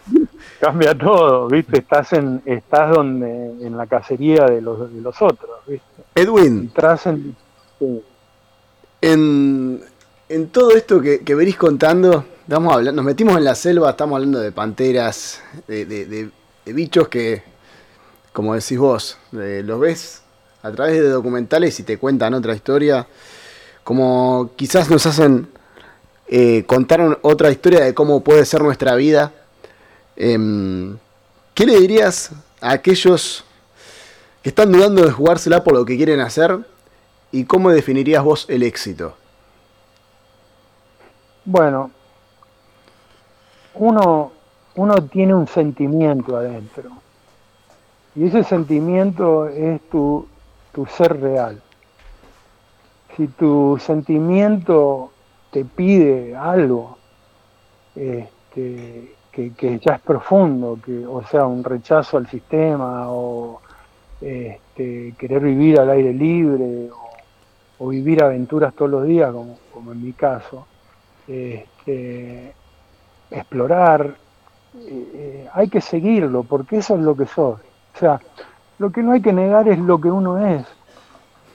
Cambia 0.60 0.96
todo, 0.96 1.48
viste, 1.48 1.78
estás 1.78 2.12
en, 2.12 2.42
estás 2.46 2.94
donde, 2.94 3.66
en 3.66 3.76
la 3.76 3.86
cacería 3.86 4.46
de 4.46 4.60
los, 4.60 4.92
de 4.92 5.00
los 5.00 5.20
otros, 5.20 5.50
viste. 5.66 5.86
Edwin. 6.14 6.72
en, 7.04 7.36
en, 9.00 9.84
en 10.28 10.48
todo 10.48 10.70
esto 10.72 11.00
que, 11.00 11.20
que 11.20 11.34
venís 11.34 11.56
contando, 11.56 12.24
estamos 12.40 12.72
hablando, 12.72 13.02
nos 13.02 13.04
metimos 13.04 13.36
en 13.36 13.44
la 13.44 13.54
selva, 13.54 13.90
estamos 13.90 14.16
hablando 14.16 14.40
de 14.40 14.52
panteras, 14.52 15.42
de, 15.66 15.84
de, 15.84 16.06
de, 16.06 16.30
de 16.64 16.72
bichos 16.72 17.08
que, 17.08 17.42
como 18.32 18.54
decís 18.54 18.78
vos, 18.78 19.18
los 19.32 19.80
ves 19.80 20.23
a 20.64 20.72
través 20.72 20.94
de 20.94 21.10
documentales 21.10 21.78
y 21.78 21.82
te 21.82 21.98
cuentan 21.98 22.32
otra 22.32 22.54
historia, 22.54 23.06
como 23.84 24.50
quizás 24.56 24.88
nos 24.88 25.04
hacen 25.04 25.46
eh, 26.26 26.64
contar 26.64 27.18
otra 27.20 27.50
historia 27.50 27.84
de 27.84 27.92
cómo 27.92 28.24
puede 28.24 28.46
ser 28.46 28.62
nuestra 28.62 28.94
vida. 28.94 29.30
Eh, 30.16 30.96
¿Qué 31.52 31.66
le 31.66 31.78
dirías 31.78 32.30
a 32.62 32.72
aquellos 32.72 33.44
que 34.42 34.48
están 34.48 34.72
dudando 34.72 35.04
de 35.04 35.12
jugársela 35.12 35.62
por 35.62 35.74
lo 35.74 35.84
que 35.84 35.98
quieren 35.98 36.20
hacer? 36.20 36.58
¿Y 37.30 37.44
cómo 37.44 37.70
definirías 37.70 38.24
vos 38.24 38.46
el 38.48 38.62
éxito? 38.62 39.14
Bueno, 41.44 41.90
uno, 43.74 44.32
uno 44.76 44.94
tiene 45.08 45.34
un 45.34 45.46
sentimiento 45.46 46.38
adentro. 46.38 46.90
Y 48.16 48.28
ese 48.28 48.44
sentimiento 48.44 49.48
es 49.48 49.78
tu, 49.90 50.26
tu 50.74 50.84
ser 50.86 51.20
real. 51.20 51.62
Si 53.16 53.28
tu 53.28 53.78
sentimiento 53.78 55.12
te 55.50 55.64
pide 55.64 56.34
algo 56.36 56.98
este, 57.94 59.14
que, 59.30 59.78
ya 59.78 59.94
es 59.94 60.00
profundo, 60.00 60.78
que, 60.84 61.06
o 61.06 61.24
sea, 61.24 61.46
un 61.46 61.62
rechazo 61.62 62.16
al 62.16 62.26
sistema 62.26 63.04
o 63.08 63.60
este, 64.20 65.14
querer 65.16 65.42
vivir 65.42 65.78
al 65.78 65.90
aire 65.90 66.12
libre 66.12 66.90
o, 67.78 67.88
vivir 67.88 68.22
aventuras 68.22 68.74
todos 68.74 68.90
los 68.90 69.04
días, 69.04 69.30
como, 69.30 69.92
en 69.92 70.02
mi 70.02 70.12
caso, 70.14 70.66
este, 71.28 72.54
explorar, 73.30 74.16
eh, 74.76 75.48
hay 75.52 75.68
que 75.68 75.80
seguirlo, 75.82 76.44
porque 76.44 76.78
eso 76.78 76.94
es 76.94 77.00
lo 77.00 77.14
que 77.14 77.26
sos. 77.26 77.60
O 77.94 77.98
sea, 77.98 78.20
lo 78.78 78.90
que 78.90 79.02
no 79.02 79.12
hay 79.12 79.20
que 79.20 79.32
negar 79.32 79.68
es 79.68 79.78
lo 79.78 80.00
que 80.00 80.10
uno 80.10 80.44
es. 80.46 80.64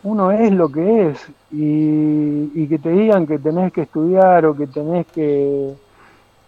Uno 0.04 0.32
es 0.32 0.52
lo 0.52 0.70
que 0.70 1.10
es. 1.10 1.28
Y, 1.52 2.68
que 2.68 2.78
te 2.78 2.92
digan 2.92 3.26
que 3.26 3.40
tenés 3.40 3.74
que 3.74 3.82
estudiar 3.82 4.46
o 4.46 4.56
que 4.56 4.68
tenés 4.68 5.08
que, 5.08 5.74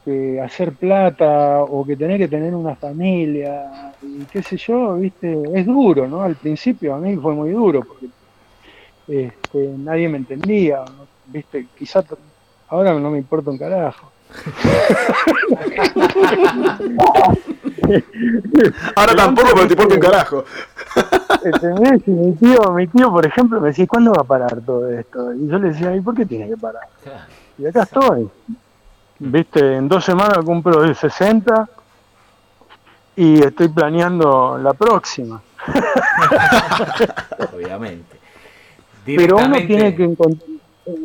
que, 0.06 0.40
hacer 0.40 0.74
plata 0.74 1.64
o 1.64 1.84
que 1.84 1.98
tenés 1.98 2.20
que 2.20 2.28
tener 2.28 2.54
una 2.54 2.76
familia 2.76 3.92
y 4.04 4.26
qué 4.26 4.44
sé 4.44 4.58
yo, 4.58 4.98
viste, 4.98 5.42
es 5.56 5.66
duro, 5.66 6.08
¿no? 6.08 6.22
Al 6.22 6.36
principio 6.36 6.94
a 6.94 7.00
mí 7.00 7.18
fue 7.18 7.34
muy 7.34 7.50
duro 7.50 7.82
porque 7.82 8.06
este, 9.08 9.74
nadie 9.80 10.08
me 10.10 10.18
entendía, 10.18 10.86
viste, 11.26 11.66
quizás 11.76 12.06
ahora 12.68 12.94
no 12.94 13.10
me 13.10 13.18
importa 13.18 13.50
un 13.50 13.58
carajo. 13.58 14.12
Ahora 18.96 19.16
tampoco, 19.16 19.50
pero 19.54 19.68
te 19.68 19.74
importa 19.74 19.96
un 19.96 20.02
carajo. 20.02 20.46
¿Entendés? 21.44 22.08
Y 22.08 22.12
mi 22.12 22.34
tío, 22.34 22.72
mi 22.72 22.88
tío, 22.88 23.12
por 23.12 23.26
ejemplo, 23.26 23.60
me 23.62 23.70
decía, 23.70 23.88
¿cuándo 23.88 24.14
va 24.14 24.22
a 24.22 24.26
parar 24.26 24.62
todo 24.62 24.90
esto? 24.90 25.34
Y 25.34 25.48
yo 25.48 25.60
le 25.60 25.70
decía, 25.70 25.96
¿y 25.96 26.02
por 26.02 26.16
qué 26.16 26.26
tiene 26.26 26.50
que 26.50 26.58
parar? 26.58 26.88
Y 27.58 27.66
acá 27.66 27.84
estoy. 27.84 28.30
Viste, 29.20 29.76
en 29.76 29.88
dos 29.88 30.04
semanas 30.04 30.40
cumplo 30.44 30.84
el 30.84 30.96
60 30.96 31.70
y 33.16 33.44
estoy 33.44 33.70
planeando 33.70 34.58
la 34.58 34.74
próxima. 34.74 35.42
Obviamente. 37.54 38.20
Pero 39.06 39.38
uno 39.38 39.58
tiene 39.66 39.96
que 39.96 40.04
encontrar 40.04 40.52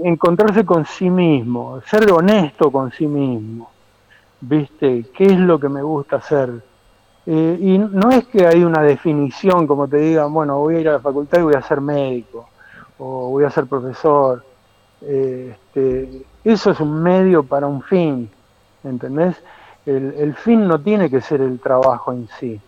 encontrarse 0.02 0.64
con 0.64 0.84
sí 0.86 1.10
mismo, 1.10 1.80
ser 1.86 2.10
honesto 2.10 2.70
con 2.70 2.90
sí 2.92 3.06
mismo, 3.06 3.70
¿viste? 4.40 5.06
¿Qué 5.14 5.24
es 5.24 5.38
lo 5.38 5.58
que 5.58 5.68
me 5.68 5.82
gusta 5.82 6.16
hacer? 6.16 6.50
Eh, 7.26 7.58
y 7.60 7.78
no 7.78 8.10
es 8.10 8.24
que 8.28 8.46
hay 8.46 8.62
una 8.62 8.82
definición 8.82 9.66
como 9.66 9.88
te 9.88 9.96
digan, 9.96 10.32
bueno, 10.32 10.58
voy 10.58 10.76
a 10.76 10.80
ir 10.80 10.88
a 10.88 10.92
la 10.92 11.00
facultad 11.00 11.40
y 11.40 11.42
voy 11.42 11.54
a 11.54 11.62
ser 11.62 11.80
médico, 11.80 12.48
o 12.98 13.30
voy 13.30 13.44
a 13.44 13.50
ser 13.50 13.66
profesor. 13.66 14.44
Eh, 15.02 15.54
este, 15.54 16.22
eso 16.44 16.70
es 16.70 16.80
un 16.80 17.02
medio 17.02 17.42
para 17.42 17.66
un 17.66 17.82
fin, 17.82 18.30
¿entendés? 18.84 19.36
El, 19.84 20.14
el 20.16 20.34
fin 20.34 20.66
no 20.66 20.80
tiene 20.80 21.10
que 21.10 21.20
ser 21.20 21.40
el 21.40 21.58
trabajo 21.58 22.12
en 22.12 22.28
sí. 22.38 22.60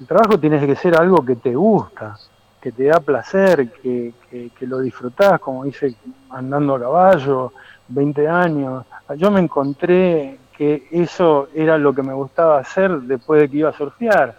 El 0.00 0.06
trabajo 0.06 0.38
tiene 0.38 0.64
que 0.64 0.76
ser 0.76 0.96
algo 0.96 1.24
que 1.24 1.36
te 1.36 1.54
gusta, 1.54 2.16
que 2.60 2.72
te 2.72 2.84
da 2.84 3.00
placer, 3.00 3.70
que, 3.70 4.14
que, 4.30 4.50
que, 4.58 4.66
lo 4.66 4.78
disfrutás, 4.78 5.40
como 5.40 5.64
dice, 5.64 5.94
andando 6.30 6.74
a 6.74 6.80
caballo, 6.80 7.52
20 7.88 8.28
años. 8.28 8.84
Yo 9.16 9.30
me 9.30 9.40
encontré 9.40 10.38
que 10.58 10.88
eso 10.90 11.48
era 11.54 11.78
lo 11.78 11.94
que 11.94 12.02
me 12.02 12.12
gustaba 12.12 12.58
hacer 12.58 12.90
después 13.02 13.40
de 13.40 13.48
que 13.48 13.56
iba 13.58 13.70
a 13.70 13.72
surfear. 13.72 14.36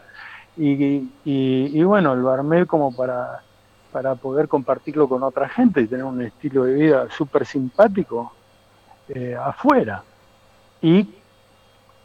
Y, 0.58 0.74
y, 0.74 1.10
y 1.74 1.84
bueno, 1.84 2.14
lo 2.16 2.30
armé 2.30 2.66
como 2.66 2.94
para, 2.94 3.42
para 3.92 4.16
poder 4.16 4.48
compartirlo 4.48 5.08
con 5.08 5.24
otra 5.24 5.50
gente 5.50 5.82
y 5.82 5.88
tener 5.88 6.06
un 6.06 6.22
estilo 6.22 6.66
de 6.66 6.74
vida 6.74 7.08
súper 7.10 7.46
simpático 7.46 8.34
eh, 9.08 9.36
afuera. 9.36 10.04
Y 10.82 11.10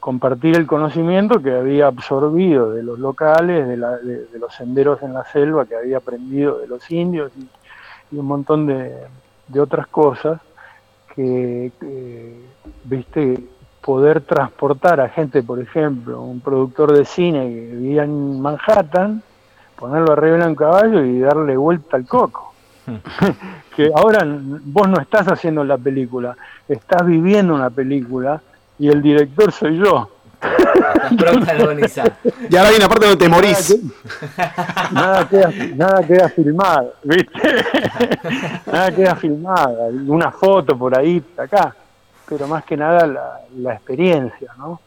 compartir 0.00 0.56
el 0.56 0.66
conocimiento 0.66 1.40
que 1.40 1.52
había 1.52 1.86
absorbido 1.86 2.70
de 2.72 2.82
los 2.82 2.98
locales, 2.98 3.66
de, 3.66 3.76
la, 3.76 3.96
de, 3.96 4.38
los 4.38 4.54
senderos 4.54 5.02
en 5.02 5.14
la 5.14 5.24
selva, 5.24 5.66
que 5.66 5.76
había 5.76 5.98
aprendido 5.98 6.58
de 6.58 6.66
los 6.66 6.90
indios 6.90 7.32
y, 7.36 7.48
un 8.16 8.26
montón 8.26 8.66
de, 8.66 8.94
otras 9.58 9.86
cosas 9.88 10.40
que, 11.14 11.72
viste, 12.84 13.44
poder 13.85 14.22
transportar 14.22 15.01
a 15.01 15.09
gente, 15.11 15.43
por 15.43 15.61
ejemplo, 15.61 16.22
un 16.22 16.41
productor 16.41 16.93
de 16.93 17.05
cine 17.05 17.41
que 17.49 17.76
vivía 17.76 18.05
en 18.05 18.41
Manhattan, 18.41 19.22
ponerlo 19.76 20.12
arriba 20.12 20.37
en 20.37 20.49
un 20.49 20.55
caballo 20.55 21.05
y 21.05 21.20
darle 21.20 21.57
vuelta 21.57 21.97
al 21.99 22.07
coco. 22.07 22.55
que 23.76 23.91
ahora 23.95 24.24
vos 24.26 24.89
no 24.89 25.01
estás 25.01 25.26
haciendo 25.28 25.64
la 25.64 25.76
película, 25.76 26.37
estás 26.66 27.05
viviendo 27.05 27.55
una 27.55 27.68
película 27.70 28.41
y 28.78 28.89
el 28.89 29.03
director 29.03 29.53
soy 29.53 29.76
yo. 29.78 30.11
y 32.51 32.57
ahora 32.57 32.68
hay 32.68 32.76
una 32.76 32.89
parte 32.89 33.07
donde 33.07 33.24
te 33.24 33.28
morís. 33.28 33.78
Nada, 34.93 35.28
queda, 35.28 35.51
nada 35.74 36.07
queda 36.07 36.28
filmado, 36.28 36.95
¿viste? 37.03 37.64
nada 38.66 38.93
queda 38.93 39.14
filmado. 39.16 39.89
Una 40.07 40.30
foto 40.30 40.76
por 40.76 40.99
ahí, 40.99 41.22
acá. 41.37 41.74
Pero 42.29 42.47
más 42.47 42.64
que 42.64 42.77
nada 42.77 43.07
la, 43.57 43.75
experiencia, 43.75 44.53
¿no? 44.59 44.81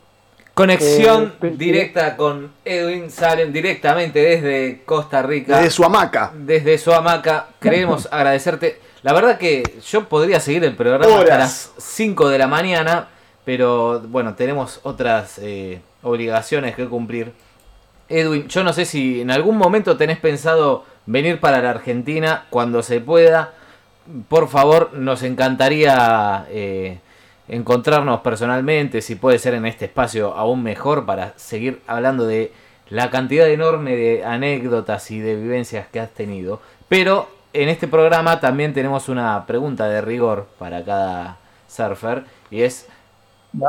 Conexión 0.53 1.35
eh, 1.41 1.53
directa 1.55 2.17
con 2.17 2.51
Edwin 2.65 3.11
Salem 3.11 3.53
directamente 3.53 4.19
desde 4.19 4.83
Costa 4.85 5.21
Rica. 5.21 5.57
Desde 5.57 5.69
su 5.69 5.83
hamaca. 5.83 6.31
Desde 6.33 6.79
su 6.79 6.91
hamaca. 6.91 7.49
Queremos 7.59 8.07
agradecerte. 8.11 8.81
La 9.03 9.13
verdad 9.13 9.37
que 9.37 9.79
yo 9.87 10.09
podría 10.09 10.39
seguir 10.39 10.63
el 10.63 10.75
programa 10.75 11.05
hasta 11.05 11.37
las 11.37 11.73
5 11.77 12.29
de 12.29 12.39
la 12.39 12.47
mañana, 12.47 13.07
pero 13.45 13.99
bueno, 13.99 14.33
tenemos 14.33 14.79
otras 14.81 15.37
eh, 15.37 15.79
obligaciones 16.01 16.75
que 16.75 16.87
cumplir. 16.87 17.33
Edwin, 18.09 18.47
yo 18.47 18.63
no 18.63 18.73
sé 18.73 18.85
si 18.85 19.21
en 19.21 19.31
algún 19.31 19.57
momento 19.57 19.95
tenés 19.95 20.17
pensado 20.17 20.85
venir 21.05 21.39
para 21.39 21.61
la 21.61 21.71
Argentina 21.71 22.45
cuando 22.49 22.81
se 22.81 22.99
pueda. 22.99 23.53
Por 24.29 24.47
favor, 24.47 24.93
nos 24.93 25.23
encantaría 25.23 26.45
eh, 26.49 26.99
encontrarnos 27.47 28.21
personalmente, 28.21 29.01
si 29.01 29.15
puede 29.15 29.39
ser 29.39 29.53
en 29.53 29.65
este 29.65 29.85
espacio 29.85 30.33
aún 30.33 30.63
mejor, 30.63 31.05
para 31.05 31.33
seguir 31.37 31.81
hablando 31.87 32.25
de 32.25 32.51
la 32.89 33.09
cantidad 33.09 33.49
enorme 33.49 33.95
de 33.95 34.25
anécdotas 34.25 35.11
y 35.11 35.19
de 35.19 35.35
vivencias 35.35 35.87
que 35.87 35.99
has 35.99 36.11
tenido. 36.11 36.61
Pero 36.87 37.29
en 37.53 37.69
este 37.69 37.87
programa 37.87 38.39
también 38.39 38.73
tenemos 38.73 39.09
una 39.09 39.45
pregunta 39.45 39.87
de 39.87 40.01
rigor 40.01 40.47
para 40.59 40.83
cada 40.83 41.37
surfer 41.67 42.23
y 42.49 42.61
es 42.61 42.87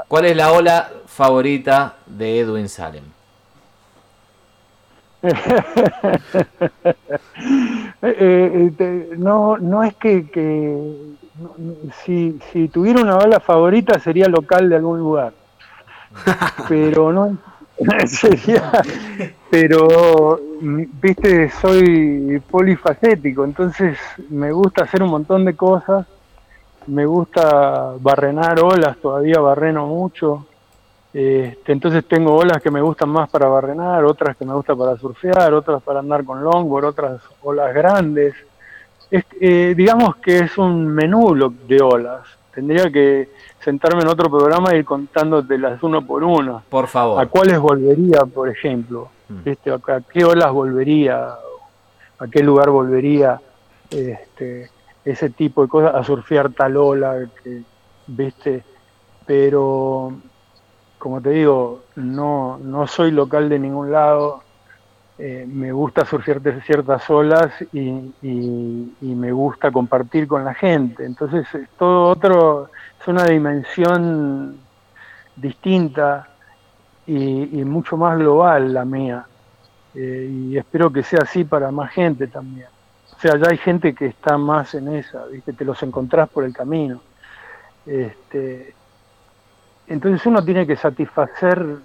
¿cuál 0.08 0.26
es 0.26 0.36
la 0.36 0.52
ola 0.52 0.90
favorita 1.06 1.96
de 2.06 2.40
Edwin 2.40 2.68
Salem? 2.68 3.04
Eh, 8.00 8.70
eh, 8.78 9.10
no, 9.16 9.58
no 9.58 9.82
es 9.82 9.94
que, 9.96 10.24
si, 12.04 12.38
si, 12.52 12.68
tuviera 12.68 13.00
una 13.00 13.16
ola 13.16 13.40
favorita 13.40 13.98
sería 13.98 14.28
local 14.28 14.68
de 14.68 14.76
algún 14.76 14.98
lugar, 14.98 15.32
pero 16.68 17.12
no 17.12 17.36
sería, 18.06 18.70
pero 19.50 20.40
viste 20.60 21.50
soy 21.50 22.42
polifacético, 22.50 23.44
entonces 23.44 23.98
me 24.30 24.52
gusta 24.52 24.84
hacer 24.84 25.02
un 25.02 25.10
montón 25.10 25.44
de 25.44 25.54
cosas, 25.54 26.06
me 26.86 27.06
gusta 27.06 27.94
barrenar 28.00 28.60
olas, 28.60 28.96
todavía 28.98 29.40
barreno 29.40 29.86
mucho, 29.86 30.46
este, 31.12 31.72
entonces 31.72 32.04
tengo 32.06 32.36
olas 32.36 32.62
que 32.62 32.70
me 32.70 32.82
gustan 32.82 33.08
más 33.08 33.28
para 33.30 33.48
barrenar, 33.48 34.04
otras 34.04 34.36
que 34.36 34.44
me 34.44 34.54
gustan 34.54 34.76
para 34.76 34.96
surfear, 34.96 35.54
otras 35.54 35.82
para 35.82 36.00
andar 36.00 36.24
con 36.24 36.44
longboard, 36.44 36.84
otras 36.84 37.20
olas 37.42 37.74
grandes. 37.74 38.34
Eh, 39.10 39.74
digamos 39.76 40.16
que 40.16 40.40
es 40.40 40.58
un 40.58 40.86
menú 40.86 41.54
de 41.66 41.80
olas. 41.80 42.26
Tendría 42.54 42.90
que 42.90 43.30
sentarme 43.60 44.02
en 44.02 44.08
otro 44.08 44.28
programa 44.30 44.74
y 44.74 44.78
ir 44.78 44.84
contándote 44.84 45.58
las 45.58 45.82
uno 45.82 46.04
por 46.04 46.24
uno. 46.24 46.62
Por 46.68 46.88
favor. 46.88 47.22
¿A 47.22 47.26
cuáles 47.26 47.58
volvería, 47.58 48.24
por 48.26 48.48
ejemplo? 48.48 49.08
Mm. 49.28 49.48
Este, 49.48 49.70
¿A 49.70 50.00
qué 50.12 50.24
olas 50.24 50.52
volvería? 50.52 51.28
¿A 52.18 52.26
qué 52.30 52.42
lugar 52.42 52.70
volvería? 52.70 53.40
Este, 53.90 54.70
ese 55.04 55.30
tipo 55.30 55.62
de 55.62 55.68
cosas, 55.68 55.94
a 55.94 56.04
surfear 56.04 56.50
tal 56.52 56.76
ola, 56.76 57.16
que, 57.42 57.62
¿viste? 58.06 58.64
Pero 59.24 60.12
como 60.98 61.20
te 61.20 61.30
digo, 61.30 61.82
no, 61.96 62.58
no 62.58 62.86
soy 62.86 63.12
local 63.12 63.48
de 63.48 63.58
ningún 63.58 63.92
lado, 63.92 64.42
eh, 65.20 65.46
me 65.48 65.72
gusta 65.72 66.04
surfear 66.04 66.40
ciertas 66.64 67.10
olas 67.10 67.52
y, 67.72 68.12
me 69.02 69.32
gusta 69.32 69.72
compartir 69.72 70.28
con 70.28 70.44
la 70.44 70.54
gente. 70.54 71.04
Entonces 71.04 71.52
es 71.54 71.68
todo 71.70 72.08
otro, 72.08 72.70
es 73.00 73.08
una 73.08 73.24
dimensión 73.24 74.58
distinta 75.34 76.28
y, 77.04 77.64
mucho 77.64 77.96
más 77.96 78.16
global 78.16 78.72
la 78.72 78.84
mía. 78.84 79.26
Eh, 79.94 80.30
y 80.30 80.56
espero 80.56 80.92
que 80.92 81.02
sea 81.02 81.20
así 81.22 81.42
para 81.42 81.72
más 81.72 81.90
gente 81.90 82.28
también. 82.28 82.68
O 83.16 83.20
sea, 83.20 83.36
ya 83.36 83.50
hay 83.50 83.58
gente 83.58 83.94
que 83.94 84.06
está 84.06 84.38
más 84.38 84.74
en 84.74 84.94
esa, 84.94 85.26
¿viste? 85.26 85.52
te 85.52 85.64
los 85.64 85.82
encontrás 85.82 86.28
por 86.28 86.44
el 86.44 86.52
camino. 86.52 87.00
Este, 87.84 88.72
entonces 89.88 90.24
uno 90.26 90.44
tiene 90.44 90.64
que 90.64 90.76
satisfacer 90.76 91.78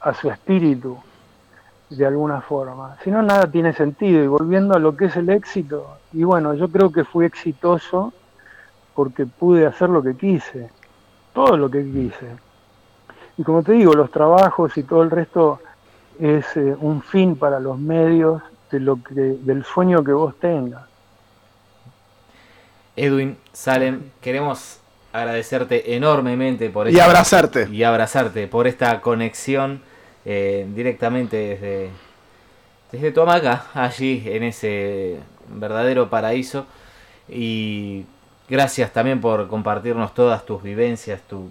a 0.00 0.14
su 0.14 0.28
espíritu 0.28 0.98
de 1.90 2.06
alguna 2.06 2.40
forma. 2.40 2.96
Si 3.02 3.10
no, 3.10 3.22
nada 3.22 3.50
tiene 3.50 3.72
sentido. 3.72 4.22
Y 4.22 4.26
volviendo 4.26 4.74
a 4.74 4.78
lo 4.78 4.96
que 4.96 5.06
es 5.06 5.16
el 5.16 5.30
éxito, 5.30 5.98
y 6.12 6.24
bueno, 6.24 6.54
yo 6.54 6.68
creo 6.68 6.92
que 6.92 7.04
fui 7.04 7.24
exitoso 7.24 8.12
porque 8.94 9.26
pude 9.26 9.66
hacer 9.66 9.88
lo 9.88 10.02
que 10.02 10.16
quise, 10.16 10.70
todo 11.32 11.56
lo 11.56 11.70
que 11.70 11.84
quise. 11.84 12.26
Y 13.36 13.44
como 13.44 13.62
te 13.62 13.72
digo, 13.72 13.94
los 13.94 14.10
trabajos 14.10 14.76
y 14.76 14.82
todo 14.82 15.02
el 15.02 15.10
resto 15.10 15.60
es 16.18 16.44
eh, 16.56 16.76
un 16.80 17.02
fin 17.02 17.36
para 17.36 17.60
los 17.60 17.78
medios 17.78 18.42
de 18.70 18.80
lo 18.80 19.02
que, 19.02 19.14
del 19.14 19.64
sueño 19.64 20.02
que 20.02 20.12
vos 20.12 20.34
tengas. 20.40 20.82
Edwin, 22.96 23.38
Salem, 23.52 24.10
queremos 24.20 24.80
agradecerte 25.12 25.94
enormemente 25.94 26.68
por 26.68 26.90
y 26.90 26.98
abrazarte 26.98 27.68
y 27.70 27.82
abrazarte 27.84 28.48
por 28.48 28.66
esta 28.66 29.00
conexión 29.00 29.80
eh, 30.28 30.66
directamente 30.74 31.36
desde 31.36 31.90
desde 32.92 33.12
tu 33.12 33.20
hamaca 33.20 33.66
allí 33.74 34.22
en 34.26 34.42
ese 34.44 35.18
verdadero 35.48 36.08
paraíso. 36.08 36.66
Y 37.28 38.04
gracias 38.48 38.92
también 38.92 39.20
por 39.20 39.48
compartirnos 39.48 40.14
todas 40.14 40.44
tus 40.46 40.62
vivencias 40.62 41.20
tu 41.28 41.50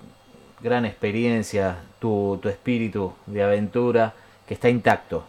gran 0.62 0.86
experiencia 0.86 1.78
tu, 2.00 2.40
tu 2.42 2.50
espíritu 2.50 3.14
de 3.26 3.44
aventura 3.44 4.14
que 4.48 4.54
está 4.54 4.70
intacto. 4.70 5.24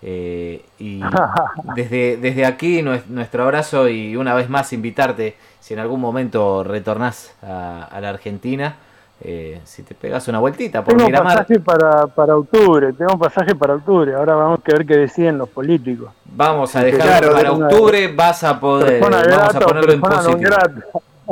Eh, 0.00 0.64
y 0.78 1.00
desde, 1.74 2.16
desde 2.18 2.44
aquí 2.44 2.82
nuestro 2.82 3.44
abrazo 3.44 3.88
y 3.88 4.16
una 4.16 4.34
vez 4.34 4.48
más 4.48 4.72
invitarte, 4.72 5.36
si 5.60 5.74
en 5.74 5.80
algún 5.80 6.00
momento 6.00 6.62
retornás 6.62 7.34
a, 7.42 7.98
la 8.00 8.10
Argentina, 8.10 8.76
eh, 9.20 9.60
si 9.64 9.82
te 9.82 9.94
pegas 9.94 10.26
una 10.28 10.38
vueltita 10.38 10.84
por 10.84 10.96
tengo 10.96 11.06
un 11.06 11.12
pasaje 11.12 11.60
para, 11.60 12.06
para 12.08 12.36
octubre, 12.36 12.92
tengo 12.92 13.12
un 13.12 13.18
pasaje 13.18 13.54
para 13.54 13.74
octubre, 13.74 14.14
ahora 14.14 14.34
vamos 14.34 14.60
a 14.60 14.72
ver 14.72 14.84
qué 14.84 14.96
deciden 14.96 15.38
los 15.38 15.48
políticos. 15.48 16.10
Vamos 16.24 16.74
a 16.76 16.82
dejarlo 16.82 17.32
para 17.32 17.52
octubre, 17.52 18.12
vas 18.12 18.44
a 18.44 18.58
poder, 18.58 19.00
vamos 19.00 19.54
a 19.54 19.60
ponerlo 19.60 19.92
en 19.92 20.00
positivo. 20.00 20.56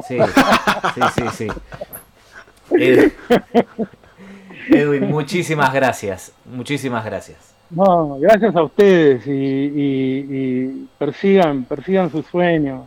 Sí, 0.06 0.18
sí, 0.94 1.00
sí, 1.14 1.28
sí. 1.32 1.48
Edwin, 4.68 5.10
muchísimas 5.10 5.72
gracias, 5.72 6.32
muchísimas 6.44 7.04
gracias. 7.04 7.52
No, 7.70 8.18
gracias 8.20 8.54
a 8.54 8.62
ustedes 8.62 9.22
y, 9.26 10.88
persigan, 10.98 11.64
persigan 11.64 12.10
sus 12.10 12.26
sueños. 12.26 12.82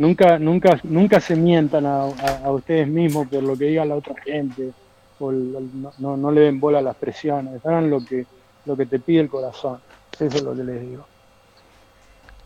Nunca, 0.00 0.38
nunca, 0.38 0.80
nunca 0.84 1.20
se 1.20 1.36
mientan 1.36 1.84
a, 1.84 2.06
ustedes 2.50 2.88
mismos 2.88 3.28
por 3.28 3.42
lo 3.42 3.54
que 3.54 3.66
diga 3.66 3.84
la 3.84 3.96
otra 3.96 4.14
gente. 4.22 4.72
O 5.18 5.30
no, 5.30 6.16
no, 6.16 6.32
le 6.32 6.40
den 6.40 6.58
bola 6.58 6.78
a 6.78 6.82
las 6.82 6.96
presiones. 6.96 7.60
Hagan 7.66 7.90
lo 7.90 8.02
que, 8.02 8.24
lo 8.64 8.74
que 8.78 8.86
te 8.86 8.98
pide 8.98 9.20
el 9.20 9.28
corazón. 9.28 9.78
Eso 10.18 10.24
es 10.24 10.42
lo 10.42 10.56
que 10.56 10.64
les 10.64 10.80
digo. 10.80 11.04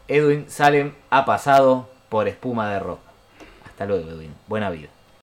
Edwin 0.09 0.51
Salem 0.51 0.95
ha 1.11 1.25
pasado 1.25 1.89
por 2.09 2.27
espuma 2.27 2.73
de 2.73 2.81
rock. 2.81 2.99
Hasta 3.65 3.87
luego, 3.87 4.11
Edwin. 4.11 4.35
Buena 4.49 4.71
vida. 4.71 4.89